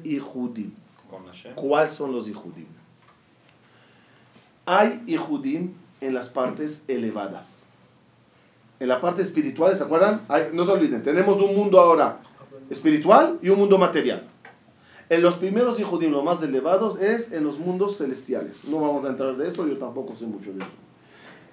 Hashem. 1.28 1.54
¿Cuáles 1.56 1.94
son 1.94 2.12
los 2.12 2.28
Ihudim? 2.28 2.66
Hay 4.66 5.02
Ihudim 5.06 5.74
en 6.02 6.14
las 6.14 6.30
partes 6.30 6.84
elevadas. 6.88 7.66
En 8.80 8.88
la 8.88 9.00
parte 9.00 9.22
espiritual, 9.22 9.76
¿se 9.78 9.84
acuerdan? 9.84 10.22
Hay- 10.28 10.50
no 10.54 10.66
se 10.66 10.72
olviden, 10.72 11.04
tenemos 11.04 11.38
un 11.40 11.56
mundo 11.56 11.80
ahora 11.80 12.20
espiritual 12.70 13.38
y 13.42 13.50
un 13.50 13.60
mundo 13.60 13.78
material. 13.78 14.24
En 15.10 15.22
los 15.22 15.36
primeros 15.36 15.80
Ihudim, 15.80 16.12
los 16.12 16.24
más 16.24 16.42
elevados, 16.42 17.00
es 17.00 17.32
en 17.32 17.44
los 17.44 17.60
mundos 17.60 17.98
celestiales. 17.98 18.64
No 18.64 18.80
vamos 18.80 19.04
a 19.06 19.10
entrar 19.10 19.36
de 19.36 19.48
eso, 19.48 19.68
yo 19.68 19.78
tampoco 19.78 20.16
sé 20.16 20.26
mucho 20.26 20.52
de 20.54 20.60
eso. 20.60 20.68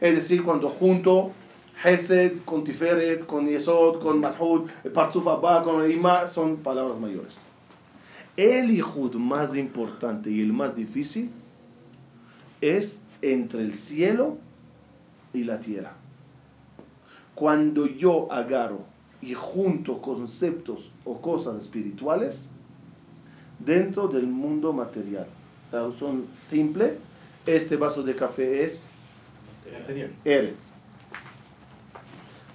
Es 0.00 0.14
decir, 0.14 0.44
cuando 0.44 0.68
junto 0.70 1.32
Hesed 1.82 2.40
con 2.44 2.64
Tiferet, 2.64 3.26
con 3.26 3.46
Yesod, 3.46 4.00
con 4.00 4.20
Malhud, 4.20 4.68
Parzuf 4.92 5.26
Abba, 5.26 5.62
con 5.62 5.88
Ima, 5.90 6.26
son 6.26 6.56
palabras 6.56 6.98
mayores. 6.98 7.36
El 8.36 8.70
Ihud 8.70 9.14
más 9.14 9.56
importante 9.56 10.30
y 10.30 10.40
el 10.40 10.52
más 10.52 10.74
difícil 10.74 11.30
es 12.60 13.02
entre 13.22 13.62
el 13.62 13.74
cielo 13.74 14.38
y 15.32 15.44
la 15.44 15.60
tierra. 15.60 15.92
Cuando 17.34 17.86
yo 17.86 18.30
agarro 18.32 18.80
y 19.20 19.34
junto 19.34 20.00
conceptos 20.00 20.90
o 21.04 21.20
cosas 21.20 21.62
espirituales 21.62 22.50
dentro 23.58 24.08
del 24.08 24.26
mundo 24.26 24.72
material. 24.72 25.26
Traducción 25.70 26.28
simple, 26.30 26.98
este 27.46 27.76
vaso 27.76 28.02
de 28.02 28.14
café 28.14 28.64
es 28.64 28.88
Eretz. 30.24 30.77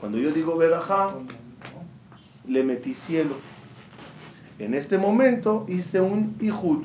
Cuando 0.04 0.18
yo 0.18 0.32
digo 0.34 0.58
Berajá, 0.58 1.16
le 2.46 2.62
metí 2.62 2.94
cielo. 2.94 3.38
En 4.60 4.74
este 4.74 4.98
momento 4.98 5.66
hice 5.70 6.02
un 6.02 6.36
Ihud 6.42 6.84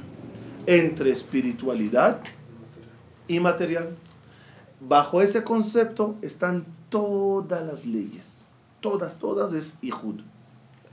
entre 0.66 1.10
espiritualidad 1.10 2.20
y 3.26 3.40
material. 3.40 3.96
Bajo 4.78 5.20
ese 5.20 5.42
concepto 5.42 6.14
están 6.22 6.64
todas 6.90 7.66
las 7.66 7.84
leyes. 7.86 8.46
Todas, 8.80 9.18
todas 9.18 9.52
es 9.52 9.78
Ihud. 9.82 10.20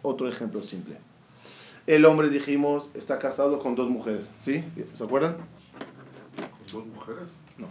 Otro 0.01 0.27
ejemplo 0.27 0.63
simple. 0.63 0.97
El 1.85 2.05
hombre, 2.05 2.29
dijimos, 2.29 2.89
está 2.95 3.19
casado 3.19 3.59
con 3.59 3.75
dos 3.75 3.87
mujeres. 3.87 4.27
¿Sí? 4.39 4.63
¿Se 4.95 5.03
acuerdan? 5.03 5.37
¿Dos 6.73 6.87
mujeres? 6.87 7.25
No. 7.59 7.67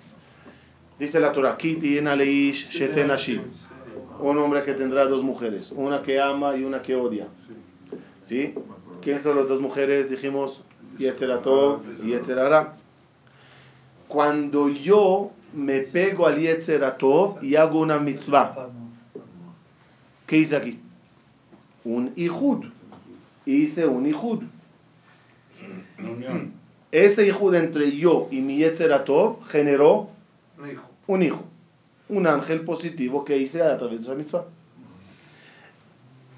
Dice 1.00 1.18
la 1.18 1.32
Torah, 1.32 1.56
Kiti 1.56 1.98
en 1.98 2.06
Aleish 2.06 2.70
Sheten 2.70 3.10
Ashim. 3.10 3.42
Un 4.20 4.38
hombre 4.38 4.62
que 4.64 4.74
tendrá 4.74 5.06
dos 5.06 5.22
mujeres, 5.22 5.72
una 5.72 6.02
que 6.02 6.20
ama 6.20 6.56
y 6.56 6.64
una 6.64 6.82
que 6.82 6.94
odia. 6.94 7.28
¿Sí? 8.22 8.54
¿Quiénes 9.02 9.22
son 9.22 9.36
las 9.36 9.48
dos 9.48 9.60
mujeres? 9.60 10.08
Dijimos, 10.08 10.62
Yetzeratov 10.98 11.82
y 12.02 12.08
Yetzerara. 12.08 12.76
Cuando 14.08 14.68
yo 14.68 15.32
me 15.52 15.80
pego 15.80 16.26
al 16.26 16.38
Yetzeratov 16.38 17.42
y 17.42 17.56
hago 17.56 17.80
una 17.80 17.98
mitzvah, 17.98 18.70
¿qué 20.26 20.38
hice 20.38 20.56
aquí? 20.56 20.80
Un 21.84 22.12
Ihud. 22.16 22.66
Hice 23.44 23.86
un 23.86 24.06
Ihud. 24.06 24.42
Ese 26.90 27.26
Ihud 27.26 27.54
entre 27.54 27.92
yo 27.96 28.28
y 28.30 28.40
mi 28.40 28.58
Yetzeratov 28.58 29.44
generó 29.48 30.08
Un 31.06 31.22
hijo. 31.22 31.44
Un 32.08 32.26
ángel 32.26 32.62
positivo 32.62 33.24
que 33.24 33.38
hice 33.38 33.62
a 33.62 33.78
través 33.78 34.00
de 34.00 34.04
esa 34.04 34.14
mitzvah. 34.14 34.44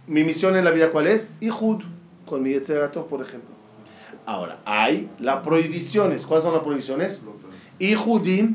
Mi 0.06 0.22
misión 0.22 0.56
en 0.56 0.64
la 0.64 0.70
vida, 0.70 0.90
¿cuál 0.92 1.08
es? 1.08 1.30
Ihud, 1.40 1.82
con 2.26 2.42
mi 2.42 2.50
Yetzeratov, 2.50 3.08
por 3.08 3.22
ejemplo. 3.22 3.50
Ahora, 4.24 4.58
hay 4.64 5.08
las 5.18 5.42
prohibiciones. 5.42 6.26
¿Cuáles 6.26 6.44
son 6.44 6.52
las 6.52 6.62
prohibiciones? 6.62 7.22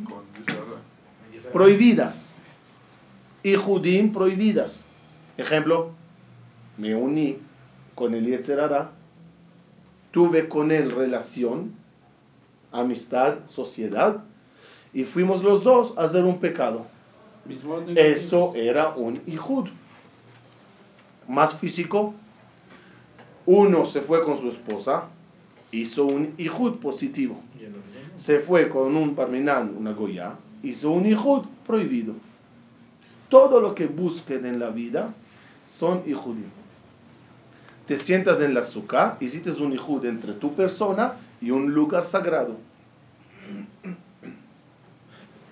Con 0.04 0.24
Yisrael. 1.32 1.54
prohibidas. 1.54 2.34
Ihudim 3.44 4.14
prohibidas. 4.14 4.86
Ejemplo, 5.38 5.92
me 6.78 6.96
uní 6.96 7.38
con 7.96 8.14
el 8.14 8.26
Yetzerara, 8.26 8.92
tuve 10.12 10.48
con 10.50 10.72
él 10.72 10.92
relación, 10.92 11.74
amistad, 12.72 13.40
sociedad, 13.46 14.24
y 14.94 15.06
fuimos 15.06 15.44
los 15.44 15.64
dos 15.64 15.98
a 15.98 16.04
hacer 16.04 16.26
un 16.26 16.40
pecado. 16.40 16.86
Eso 17.96 18.54
era 18.56 18.90
un 18.90 19.22
Ihud. 19.26 19.68
Más 21.28 21.56
físico, 21.56 22.14
uno 23.46 23.86
se 23.86 24.02
fue 24.02 24.24
con 24.24 24.38
su 24.38 24.50
esposa, 24.50 25.06
hizo 25.72 26.06
un 26.06 26.34
Ihud 26.38 26.78
positivo. 26.78 27.40
Se 28.16 28.40
fue 28.40 28.70
con 28.70 28.96
un 28.96 29.16
Parminan, 29.16 29.76
una 29.78 29.94
Goya, 29.94 30.36
hizo 30.64 30.92
un 30.92 31.06
Ihud 31.06 31.46
prohibido. 31.66 32.14
Todo 33.30 33.60
lo 33.60 33.74
que 33.74 33.88
busquen 33.88 34.46
en 34.46 34.60
la 34.60 34.70
vida 34.70 35.14
son 35.66 36.04
Ihudim. 36.06 36.50
Te 37.88 37.98
sientas 37.98 38.42
en 38.42 38.54
la 38.54 38.64
sukkah, 38.64 39.18
hiciste 39.20 39.52
un 39.52 39.74
Ihud 39.74 40.06
entre 40.06 40.34
tu 40.34 40.54
persona 40.54 41.14
y 41.42 41.52
un 41.52 41.74
lugar 41.74 42.06
sagrado. 42.06 42.58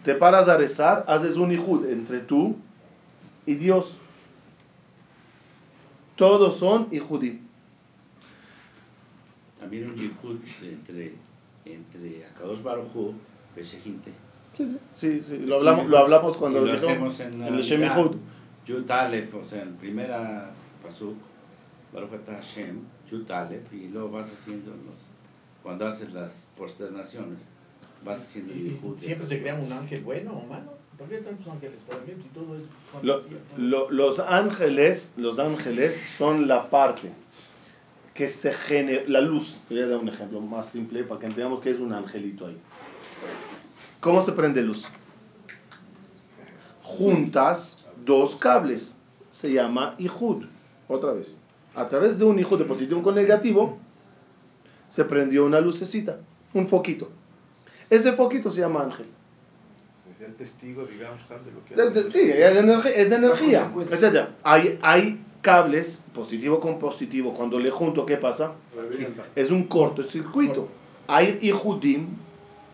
Te 0.04 0.16
paras 0.16 0.48
a 0.48 0.58
rezar, 0.58 1.04
haces 1.08 1.36
un 1.36 1.52
Ihud 1.52 1.86
entre 1.86 2.20
tú 2.20 2.56
y 3.46 3.56
Dios. 3.56 3.98
Todos 6.16 6.58
son 6.58 6.88
Ihudim. 6.92 7.40
También 9.60 9.90
un 9.90 9.96
yihud 9.96 10.38
entre, 10.62 11.14
entre 11.66 12.26
Akadosh 12.26 12.64
Baruj 12.64 12.96
Hu, 12.96 13.14
Beshehinte. 13.56 14.12
Sí, 14.56 14.66
sí, 14.66 14.80
sí, 14.94 15.22
sí. 15.22 15.38
Lo, 15.38 15.58
hablamos, 15.58 15.88
lo 15.88 15.98
hablamos 15.98 16.38
cuando 16.38 16.66
lo 16.66 16.74
hacemos 16.74 17.20
en 17.20 17.42
el 17.44 17.62
Shem. 17.62 17.90
Yud 18.66 18.90
Aleph, 18.90 19.34
o 19.36 19.46
sea, 19.46 19.64
en 19.64 19.76
primera 19.76 20.52
pasuk, 20.84 21.16
Baruch 21.94 22.14
Atah 22.14 22.36
Hashem, 22.36 22.80
Yud 23.10 23.30
Aleph, 23.32 23.74
y 23.74 23.88
luego 23.88 24.12
vas 24.12 24.32
haciendo 24.32 24.72
los, 24.72 24.96
cuando 25.64 25.88
haces 25.88 26.14
las 26.14 26.48
posternaciones, 26.58 27.40
vas 28.04 28.22
haciendo 28.22 28.54
el 28.54 28.64
Yihud. 28.64 28.96
de 28.96 29.02
Siempre 29.02 29.28
se 29.28 29.42
crea 29.42 29.56
un 29.56 29.72
ángel 29.72 30.02
bueno 30.04 30.34
o 30.34 30.46
malo. 30.48 30.78
¿Por 30.98 31.08
qué 31.08 31.18
tantos 31.20 31.48
ángeles? 31.48 31.80
¿Para 31.88 32.04
qué? 32.04 32.16
Todo 32.34 32.56
es 32.58 32.62
Lo- 33.04 33.22
lo- 33.58 33.90
los 33.92 34.20
ángeles, 34.20 35.14
los 35.16 35.40
ángeles 35.40 36.02
son 36.18 36.48
la 36.48 36.70
parte 36.70 37.10
que 38.14 38.28
se 38.28 38.52
genera, 38.52 39.04
la 39.08 39.22
luz. 39.22 39.58
Te 39.70 39.76
voy 39.76 39.84
a 39.84 39.88
dar 39.88 40.00
un 40.00 40.10
ejemplo 40.10 40.42
más 40.42 40.68
simple 40.70 41.04
para 41.04 41.22
que 41.22 41.28
entendamos 41.28 41.62
que 41.62 41.70
es 41.70 41.80
un 41.80 41.94
angelito 41.94 42.48
ahí. 42.48 42.58
¿Cómo 44.02 44.22
se 44.22 44.34
prende 44.34 44.62
luz? 44.62 44.88
Juntas 46.84 47.86
dos 48.06 48.36
cables. 48.36 48.98
Se 49.32 49.52
llama 49.54 49.96
Ihud. 49.98 50.46
Otra 50.88 51.14
vez. 51.14 51.38
A 51.76 51.88
través 51.88 52.18
de 52.18 52.26
un 52.26 52.40
Ihud 52.40 52.58
de 52.58 52.66
positivo 52.66 53.02
con 53.04 53.16
negativo, 53.16 53.78
se 54.90 55.06
prendió 55.06 55.46
una 55.46 55.62
lucecita, 55.62 56.18
un 56.54 56.68
foquito. 56.68 57.10
Ese 57.90 58.14
foquito 58.14 58.52
se 58.52 58.62
llama 58.62 58.84
ángel. 58.84 59.06
Es 60.14 60.22
el 60.22 60.34
testigo, 60.36 60.86
digamos, 60.86 61.22
de 61.28 61.52
lo 61.52 61.66
que 61.66 61.76
De- 61.76 61.90
de- 62.02 62.08
hace. 62.08 62.12
sí, 62.12 62.32
es 62.32 62.54
de 62.54 62.60
energía. 62.60 62.92
Es 62.96 63.10
de 63.10 63.16
energía 63.16 63.72
etcétera. 63.90 64.30
Hay, 64.44 64.78
hay 64.82 65.22
cables, 65.42 66.02
positivo 66.14 66.60
con 66.60 66.78
positivo. 66.80 67.34
Cuando 67.34 67.58
le 67.60 67.72
junto, 67.72 68.06
¿qué 68.06 68.18
pasa? 68.18 68.52
Es 69.36 69.50
un 69.52 69.64
cortocircuito. 69.64 70.68
Hay 71.08 71.40
ihudim 71.42 72.08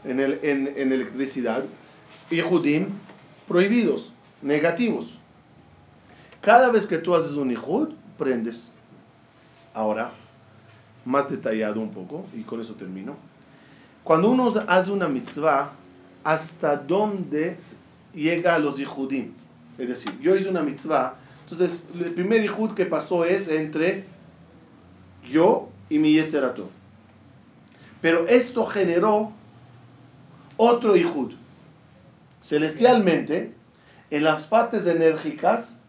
en, 0.03 0.19
el, 0.19 0.39
en, 0.43 0.73
en 0.75 0.91
electricidad, 0.91 1.63
ihudim 2.29 2.87
prohibidos, 3.47 4.11
negativos. 4.41 5.19
Cada 6.41 6.71
vez 6.71 6.85
que 6.87 6.97
tú 6.97 7.15
haces 7.15 7.33
un 7.33 7.51
ihud, 7.51 7.89
prendes. 8.17 8.69
Ahora, 9.73 10.11
más 11.05 11.29
detallado 11.29 11.79
un 11.81 11.91
poco, 11.91 12.25
y 12.33 12.41
con 12.41 12.59
eso 12.61 12.73
termino. 12.73 13.15
Cuando 14.05 14.29
uno 14.29 14.53
hace 14.67 14.91
una 14.91 15.07
mitzvah, 15.07 15.71
¿hasta 16.23 16.77
dónde 16.77 17.57
llega 18.13 18.53
a 18.53 18.59
los 18.59 18.79
ihudim? 18.79 19.33
Es 19.79 19.87
decir, 19.89 20.15
yo 20.21 20.35
hice 20.35 20.47
una 20.47 20.61
mitzvah, 20.61 21.15
entonces 21.41 21.87
el 21.99 22.13
primer 22.13 22.45
ihud 22.45 22.75
que 22.75 22.85
pasó 22.85 23.25
es 23.25 23.47
entre 23.47 24.05
yo 25.27 25.69
y 25.89 25.97
mi 25.97 26.13
yetzerato. 26.13 26.69
Pero 27.99 28.27
esto 28.27 28.67
generó 28.67 29.31
otro 30.55 30.95
ihud. 30.95 31.33
Celestialmente, 32.43 33.55
en 34.11 34.23
las 34.23 34.45
partes 34.45 34.85
enérgicas, 34.85 35.79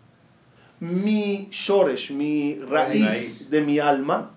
mi 0.80 1.48
shoresh, 1.50 2.12
mi 2.12 2.60
Raíz. 2.60 3.50
de 3.50 3.60
mi 3.60 3.78
alma, 3.78 4.30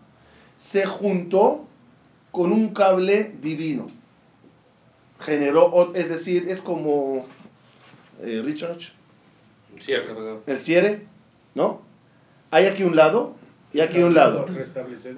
se 0.58 0.86
juntó 0.86 1.69
con 2.32 2.52
un 2.52 2.74
cable 2.74 3.36
divino. 3.42 3.88
Generó, 5.20 5.94
es 5.96 6.10
decir, 6.10 6.48
es 6.50 6.62
como 6.62 7.26
eh, 8.22 8.42
Richard, 8.44 8.78
Cierre. 9.80 10.42
el 10.48 10.60
cierre, 10.60 11.06
¿no? 11.56 11.82
Hay 12.52 12.66
aquí 12.66 12.84
un 12.84 12.96
lado 12.96 13.36
y 13.74 13.82
aquí 13.82 14.00
un 14.00 14.14
lado. 14.14 14.46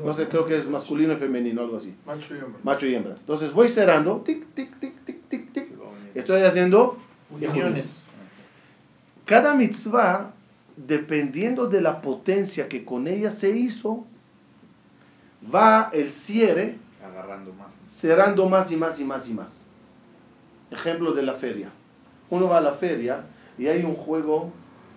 No 0.03 0.13
sé, 0.13 0.27
creo 0.27 0.45
que 0.45 0.57
es 0.57 0.67
masculino 0.67 1.13
y 1.13 1.17
femenino, 1.17 1.61
algo 1.61 1.77
así. 1.77 1.95
Macho 2.05 2.35
y 2.35 2.39
hombre. 2.39 2.61
Macho 2.63 2.87
y 2.87 2.95
hembra. 2.95 3.15
Entonces 3.17 3.53
voy 3.53 3.69
cerrando, 3.69 4.21
tic, 4.25 4.45
tic, 4.53 4.79
tic, 4.79 5.05
tic, 5.05 5.27
tic, 5.27 5.53
tic. 5.53 5.71
Estoy 6.15 6.41
haciendo 6.41 6.97
Uniones. 7.31 7.95
Cada 9.25 9.55
mitzvah, 9.55 10.33
dependiendo 10.75 11.67
de 11.67 11.81
la 11.81 12.01
potencia 12.01 12.67
que 12.67 12.83
con 12.83 13.07
ella 13.07 13.31
se 13.31 13.57
hizo, 13.57 14.05
va 15.53 15.89
el 15.93 16.11
cierre 16.11 16.75
Agarrando 17.03 17.51
más. 17.53 17.67
cerrando 17.87 18.47
más 18.47 18.71
y 18.71 18.75
más 18.77 18.99
y 18.99 19.03
más 19.05 19.27
y 19.29 19.33
más. 19.33 19.67
Ejemplo 20.69 21.11
de 21.13 21.23
la 21.23 21.33
feria. 21.33 21.69
Uno 22.29 22.47
va 22.47 22.57
a 22.59 22.61
la 22.61 22.73
feria 22.73 23.23
y 23.57 23.67
hay 23.67 23.83
un 23.83 23.95
juego 23.95 24.51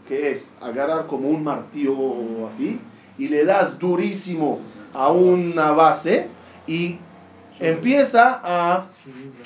que 0.06 0.30
es 0.32 0.52
agarrar 0.60 1.06
como 1.06 1.28
un 1.28 1.42
martillo 1.42 1.96
o 1.96 2.46
así 2.46 2.78
y 3.18 3.28
le 3.28 3.44
das 3.44 3.78
durísimo 3.78 4.60
a 4.92 5.10
una 5.10 5.72
base 5.72 6.28
y 6.66 6.98
empieza 7.58 8.40
a 8.44 8.86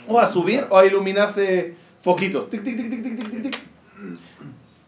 o 0.09 0.19
a 0.19 0.27
subir 0.27 0.67
o 0.71 0.77
a 0.77 0.85
iluminarse 0.87 1.77
foquitos. 2.03 2.51
Tic, 2.51 2.63
tic, 2.65 2.77
tic, 2.77 2.91
tic, 2.91 3.03
tic, 3.03 3.17
tic, 3.17 3.31
tic, 3.31 3.43
tic. 3.43 3.59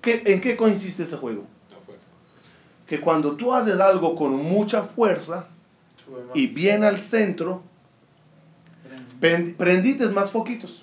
¿Qué- 0.03 0.23
¿En 0.27 0.41
qué 0.41 0.57
consiste 0.57 1.03
ese 1.05 1.17
juego? 1.17 1.45
Que 2.87 3.01
cuando 3.01 3.33
tú 3.37 3.55
haces 3.55 3.79
algo 3.79 4.17
con 4.17 4.35
mucha 4.37 4.83
fuerza. 4.83 5.47
Y 6.35 6.47
bien 6.47 6.85
al 6.85 6.99
centro, 6.99 7.63
prend- 9.21 9.57
prendites 9.57 10.13
más 10.13 10.31
foquitos. 10.31 10.83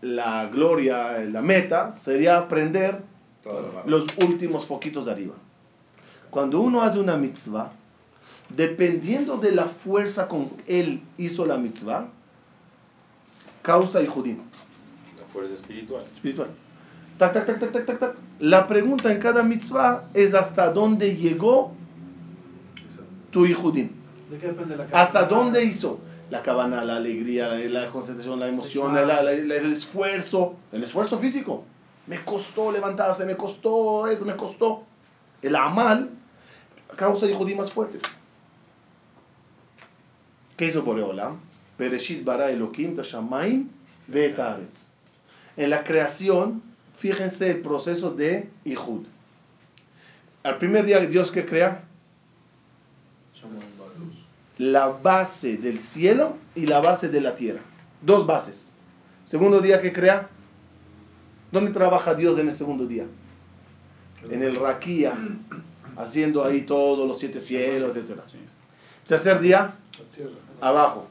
La 0.00 0.46
gloria, 0.46 1.18
la 1.20 1.42
meta 1.42 1.94
sería 1.96 2.48
prender 2.48 2.98
los 3.86 4.06
últimos 4.18 4.66
foquitos 4.66 5.06
de 5.06 5.12
arriba. 5.12 5.34
Cuando 6.30 6.60
uno 6.60 6.82
hace 6.82 6.98
una 6.98 7.16
mitzvah, 7.16 7.70
dependiendo 8.48 9.36
de 9.36 9.52
la 9.52 9.66
fuerza 9.66 10.28
con 10.28 10.50
él 10.66 11.00
hizo 11.18 11.46
la 11.46 11.56
mitzvah, 11.56 12.08
causa 13.62 14.02
y 14.02 14.06
judim. 14.06 14.38
La 15.18 15.26
fuerza 15.32 15.54
espiritual. 15.54 16.04
espiritual. 16.14 16.48
Tac, 17.18 17.32
tac, 17.32 17.46
tac, 17.46 17.72
tac, 17.72 17.86
tac, 17.86 17.98
tac. 17.98 18.14
La 18.40 18.66
pregunta 18.66 19.12
en 19.12 19.20
cada 19.20 19.44
mitzvah 19.44 20.04
es 20.14 20.34
hasta 20.34 20.72
dónde 20.72 21.14
llegó 21.16 21.72
tu 23.32 23.44
hijudim. 23.46 23.90
¿De 24.30 24.38
qué 24.38 24.46
depende 24.46 24.76
la 24.76 24.86
¿Hasta 24.92 25.24
dónde 25.24 25.64
hizo? 25.64 25.98
La 26.30 26.40
cabana, 26.42 26.84
la 26.84 26.96
alegría, 26.96 27.48
la, 27.48 27.58
la 27.58 27.90
concentración, 27.90 28.38
la 28.38 28.46
emoción, 28.48 28.94
la- 28.94 29.04
la- 29.04 29.22
la- 29.22 29.32
el 29.32 29.50
esfuerzo, 29.72 30.54
el 30.70 30.82
esfuerzo 30.84 31.18
físico. 31.18 31.64
Me 32.06 32.24
costó 32.24 32.70
levantarse, 32.72 33.24
me 33.26 33.36
costó 33.36 34.06
esto, 34.06 34.24
me 34.24 34.36
costó. 34.36 34.84
El 35.42 35.56
amal 35.56 36.10
causa 36.96 37.26
hijudim 37.26 37.58
más 37.58 37.72
fuertes. 37.72 38.02
¿Qué 40.56 40.66
hizo 40.66 40.82
Boreolam? 40.82 41.38
Bereshit 41.78 42.24
bara 42.24 42.50
Elohim 42.50 42.94
tashamayim 42.94 43.68
ve'et 44.08 44.38
haaretz. 44.38 44.86
En 45.56 45.70
la 45.70 45.82
creación, 45.84 46.62
fíjense 46.96 47.50
el 47.50 47.60
proceso 47.60 48.10
de 48.10 48.48
Ihud. 48.64 49.06
Al 50.44 50.58
primer 50.58 50.84
día, 50.86 51.00
Dios 51.00 51.30
que 51.30 51.44
crea 51.44 51.84
la 54.58 54.88
base 54.88 55.56
del 55.56 55.78
cielo 55.78 56.36
y 56.54 56.66
la 56.66 56.80
base 56.80 57.08
de 57.08 57.20
la 57.20 57.34
tierra. 57.34 57.60
Dos 58.00 58.26
bases. 58.26 58.72
Segundo 59.24 59.60
día 59.60 59.80
que 59.80 59.92
crea, 59.92 60.28
¿dónde 61.50 61.72
trabaja 61.72 62.14
Dios 62.14 62.38
en 62.38 62.48
el 62.48 62.54
segundo 62.54 62.86
día? 62.86 63.06
En 64.30 64.42
el 64.42 64.56
Raquía, 64.56 65.14
haciendo 65.96 66.44
ahí 66.44 66.62
todos 66.62 67.08
los 67.08 67.18
siete 67.18 67.40
cielos, 67.40 67.96
etc. 67.96 68.20
Tercer 69.06 69.40
día, 69.40 69.74
abajo, 70.60 71.06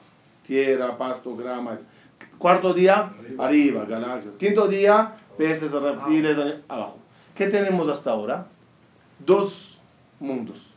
tierra, 0.45 0.97
pasto, 0.97 1.35
grama. 1.35 1.77
Cuarto 2.37 2.73
día, 2.73 3.13
arriba, 3.37 3.85
galaxias. 3.85 4.35
Quinto 4.35 4.67
día, 4.67 5.15
peces, 5.37 5.71
reptiles, 5.71 6.37
abajo. 6.67 6.97
¿Qué 7.35 7.47
tenemos 7.47 7.87
hasta 7.89 8.11
ahora? 8.11 8.47
Dos 9.19 9.79
mundos. 10.19 10.70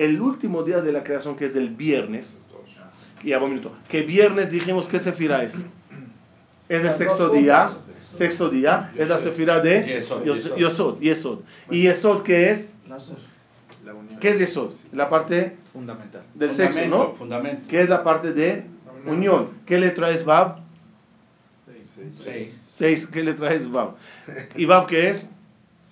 El 0.00 0.18
último 0.18 0.62
día 0.62 0.80
de 0.80 0.92
la 0.92 1.04
creación, 1.04 1.36
que 1.36 1.44
es 1.44 1.54
el 1.54 1.68
viernes, 1.68 2.38
ya 3.22 3.38
un 3.38 3.50
minuto, 3.50 3.76
que 3.86 4.00
viernes 4.00 4.50
dijimos 4.50 4.86
que 4.86 4.98
sefira 4.98 5.44
es. 5.44 5.56
Es 6.70 6.82
el 6.82 6.90
sexto 6.90 7.28
día, 7.28 7.70
sexto 7.96 8.48
día, 8.48 8.92
es 8.96 9.10
la 9.10 9.18
sefira 9.18 9.60
de 9.60 9.84
Yesod. 9.84 10.98
Yesod. 11.00 11.40
¿Y 11.70 11.82
Yesod 11.82 12.22
qué 12.22 12.50
es? 12.50 12.76
La 13.84 13.92
unión. 13.92 14.18
¿Qué 14.20 14.30
es 14.30 14.38
Yesod? 14.38 14.72
La 14.92 15.10
parte 15.10 15.58
Fundamental. 15.70 16.22
del 16.34 16.54
sexo, 16.54 16.86
¿no? 16.86 17.12
Fundamento. 17.12 17.68
¿Qué 17.68 17.82
es 17.82 17.90
la 17.90 18.02
parte 18.02 18.32
de 18.32 18.64
unión? 19.04 19.50
¿Qué 19.66 19.78
letra 19.78 20.10
es 20.12 20.24
Vav? 20.24 20.60
Seis. 22.24 22.58
Seis. 22.74 23.06
¿Qué 23.06 23.22
letra 23.22 23.52
es 23.52 23.70
Vav? 23.70 23.96
¿Y 24.56 24.64
Vav 24.64 24.86
qué 24.86 25.10
es? 25.10 25.28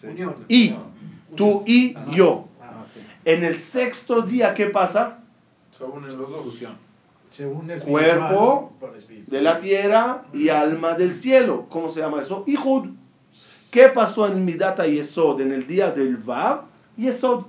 Unión. 0.03 0.35
Y. 0.49 0.75
Tú 1.37 1.63
y 1.67 1.95
yo. 2.15 2.48
En 3.29 3.45
el 3.45 3.59
sexto 3.61 4.23
día, 4.23 4.55
¿qué 4.55 4.69
pasa? 4.69 5.19
Se 5.77 5.85
unen 5.85 6.17
los 6.17 6.31
dos. 6.31 6.59
Se 7.31 7.45
une 7.47 7.77
Cuerpo 7.77 8.73
de 9.27 9.43
la 9.43 9.59
tierra 9.59 10.25
y 10.33 10.49
alma 10.49 10.95
del 10.95 11.13
cielo. 11.13 11.67
¿Cómo 11.69 11.91
se 11.91 12.01
llama 12.01 12.23
eso? 12.23 12.45
Ihud. 12.47 12.87
¿Qué 13.71 13.91
pasó 13.91 14.27
en 14.29 14.47
Midata 14.47 14.87
Yesod 14.87 15.43
en 15.43 15.53
el 15.53 15.67
día 15.67 15.91
del 15.91 16.17
Vav? 16.17 16.63
Yesod. 16.97 17.45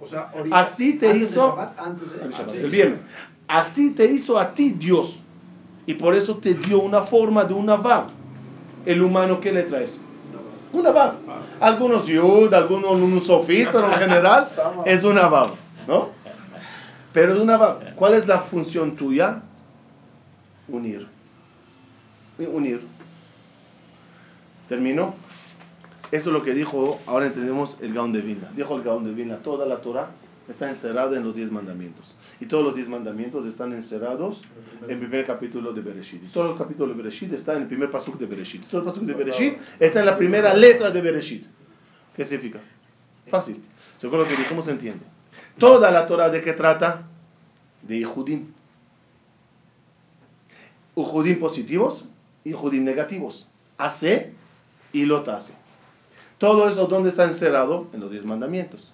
O 0.00 0.06
sea, 0.06 0.30
ahorita, 0.34 0.58
Así 0.60 0.94
te 0.94 1.10
antes 1.10 1.20
de 1.20 1.26
hizo- 1.26 1.48
Shabbat, 1.50 1.78
antes 1.78 2.10
de- 2.10 2.24
El 2.24 2.30
Shabbat, 2.30 2.40
antes 2.48 2.64
el 2.64 2.70
viernes. 2.70 3.04
Así 3.48 3.90
te 3.90 4.06
hizo 4.06 4.38
a 4.38 4.54
ti 4.54 4.70
Dios. 4.70 5.20
Y 5.84 5.92
por 5.92 6.14
eso 6.14 6.38
te 6.38 6.54
dio 6.54 6.80
una 6.80 7.02
forma 7.02 7.44
de 7.44 7.52
una 7.52 7.76
Vav. 7.76 8.06
El 8.86 9.02
humano, 9.02 9.40
¿qué 9.40 9.52
letra 9.52 9.82
es? 9.82 10.00
Una 10.72 10.90
Vav. 10.90 11.14
Algunos 11.60 12.06
Yud, 12.06 12.52
algunos 12.52 12.92
un 12.92 13.20
Sofit, 13.20 13.68
pero 13.70 13.86
en 13.86 13.98
general 13.98 14.46
es 14.84 15.04
una 15.04 15.28
Vav. 15.28 15.52
¿No? 15.86 16.10
Pero 17.12 17.34
es 17.34 17.40
una 17.40 17.56
Vav. 17.56 17.94
¿Cuál 17.94 18.14
es 18.14 18.26
la 18.26 18.40
función 18.40 18.96
tuya? 18.96 19.42
Unir. 20.68 21.06
Unir. 22.38 22.82
¿Termino? 24.68 25.14
Eso 26.10 26.30
es 26.30 26.34
lo 26.34 26.42
que 26.42 26.54
dijo, 26.54 26.98
ahora 27.06 27.26
entendemos 27.26 27.78
el 27.80 27.92
Gaón 27.92 28.12
de 28.12 28.20
Vilna. 28.20 28.50
Dijo 28.54 28.76
el 28.76 28.82
Gaón 28.82 29.04
de 29.04 29.12
Vilna, 29.12 29.38
toda 29.38 29.66
la 29.66 29.78
Torah 29.78 30.08
está 30.48 30.68
encerrada 30.68 31.16
en 31.16 31.24
los 31.24 31.34
diez 31.34 31.52
mandamientos. 31.52 32.14
Y 32.40 32.46
todos 32.46 32.64
los 32.64 32.74
diez 32.74 32.88
mandamientos 32.88 33.44
están 33.44 33.72
encerrados 33.72 34.40
en 34.82 34.90
el 34.90 34.98
primer 34.98 35.26
capítulo 35.26 35.72
de 35.72 35.82
Bereshit. 35.82 36.24
Y 36.24 36.26
todos 36.28 36.48
los 36.48 36.58
capítulos 36.58 36.96
de 36.96 37.02
Bereshit 37.02 37.32
están 37.32 37.56
en 37.56 37.62
el 37.62 37.68
primer 37.68 37.90
pasuk 37.90 38.18
de 38.18 38.26
Bereshit. 38.26 38.66
Todo 38.66 38.80
el 38.80 38.86
pasuk 38.86 39.04
de 39.04 39.14
Bereshit 39.14 39.58
está 39.78 40.00
en 40.00 40.06
la 40.06 40.16
primera 40.16 40.54
letra 40.54 40.90
de 40.90 41.00
Bereshit. 41.00 41.46
¿Qué 42.16 42.24
significa? 42.24 42.60
Fácil. 43.28 43.62
Según 43.98 44.20
lo 44.20 44.26
que 44.26 44.36
dijimos, 44.36 44.64
se 44.64 44.70
entiende. 44.70 45.04
Toda 45.58 45.90
la 45.90 46.06
Torah 46.06 46.30
de 46.30 46.40
qué 46.40 46.52
trata? 46.52 47.02
De 47.82 47.96
Ihudim. 47.96 48.46
Ihudim 50.96 51.38
positivos 51.38 52.04
y 52.44 52.50
Ihudim 52.50 52.84
negativos. 52.84 53.48
Hace 53.76 54.32
y 54.92 55.04
lota 55.04 55.36
hace. 55.36 55.54
Todo 56.38 56.68
eso, 56.68 56.86
¿dónde 56.86 57.10
está 57.10 57.24
encerrado? 57.24 57.88
En 57.92 58.00
los 58.00 58.10
diez 58.10 58.24
mandamientos. 58.24 58.92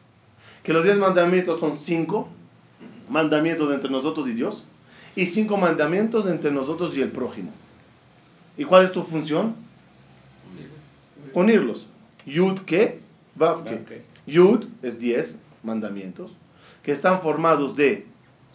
Que 0.64 0.72
los 0.72 0.82
diez 0.84 0.96
mandamientos 0.96 1.60
son 1.60 1.76
cinco 1.76 2.28
mandamientos 3.08 3.72
entre 3.72 3.90
nosotros 3.90 4.26
y 4.26 4.32
Dios 4.32 4.64
y 5.14 5.26
cinco 5.26 5.56
mandamientos 5.56 6.26
entre 6.26 6.50
nosotros 6.50 6.96
y 6.96 7.02
el 7.02 7.10
prójimo. 7.10 7.52
¿Y 8.56 8.64
cuál 8.64 8.84
es 8.84 8.90
tu 8.92 9.02
función? 9.04 9.54
Unirlos. 11.34 11.86
Yud 12.26 12.60
que, 12.60 13.00
Vav 13.36 13.64
que. 13.64 14.02
Yud 14.26 14.64
es 14.82 14.98
10 14.98 15.38
mandamientos 15.62 16.32
que 16.82 16.92
están 16.92 17.20
formados 17.20 17.76
de 17.76 18.06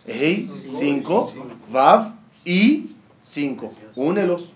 Hei, 0.08 0.50
5, 0.80 1.34
Vav 1.72 2.14
y 2.46 2.96
5. 3.24 3.74
Únelos. 3.96 4.52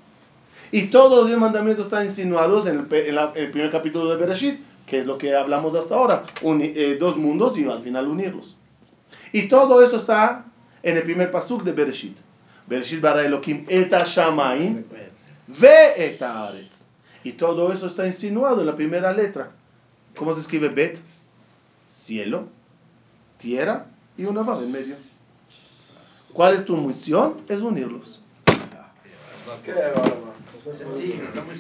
Y 0.72 0.84
todos 0.88 1.20
los 1.20 1.28
10 1.28 1.38
mandamientos 1.40 1.86
están 1.86 2.06
insinuados 2.06 2.66
en 2.66 2.80
el, 2.80 2.86
pe- 2.86 3.10
en 3.10 3.16
la- 3.16 3.32
el 3.36 3.52
primer 3.52 3.70
capítulo 3.72 4.10
de 4.10 4.16
Bereshit, 4.18 4.60
que 4.94 5.00
es 5.00 5.08
lo 5.08 5.18
que 5.18 5.36
hablamos 5.36 5.74
hasta 5.74 5.96
ahora. 5.96 6.24
Eh, 6.44 6.98
dos 7.00 7.18
mundos 7.18 7.58
y 7.58 7.66
al 7.68 7.82
final 7.82 8.08
unirlos. 8.08 8.56
Y 9.32 9.48
todo 9.48 9.84
eso 9.84 9.96
está 9.98 10.46
en 10.84 10.98
el 10.98 11.02
primer 11.02 11.32
pasuk 11.32 11.64
de 11.64 11.72
Bereshit. 11.72 12.16
Bereshit 12.68 13.02
bara 13.02 13.26
Elohim 13.26 13.66
et 13.68 13.92
shamayim 14.06 14.84
ve 15.48 15.94
et 15.98 16.22
haaretz. 16.22 16.86
Y 17.24 17.32
todo 17.32 17.74
eso 17.74 17.88
está 17.88 18.06
insinuado 18.06 18.62
en 18.62 18.68
la 18.68 18.76
primera 18.76 19.12
letra. 19.12 19.50
¿Cómo 20.16 20.32
se 20.36 20.42
escribe 20.42 20.70
Bet? 20.70 21.00
Cielo, 21.90 22.48
tierra 23.40 23.88
y 24.16 24.26
una 24.26 24.44
vav 24.44 24.62
en 24.62 24.72
medio. 24.72 24.96
¿Cuál 26.34 26.54
es 26.54 26.66
tu 26.66 26.78
misión? 26.78 27.42
Es 27.50 27.62
unirlos. 27.62 28.22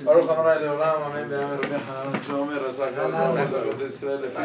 ברוך 0.03 0.29
אמרה 0.29 0.59
לעולם, 0.59 1.01
אמן 1.01 1.31
ואמן 1.31 1.57
רבי 1.57 1.79
חנן 1.79 2.23
שאומר, 2.23 2.67
עשה 2.67 2.85
כל 2.95 3.85
ישראל 3.93 4.19
לפי 4.25 4.37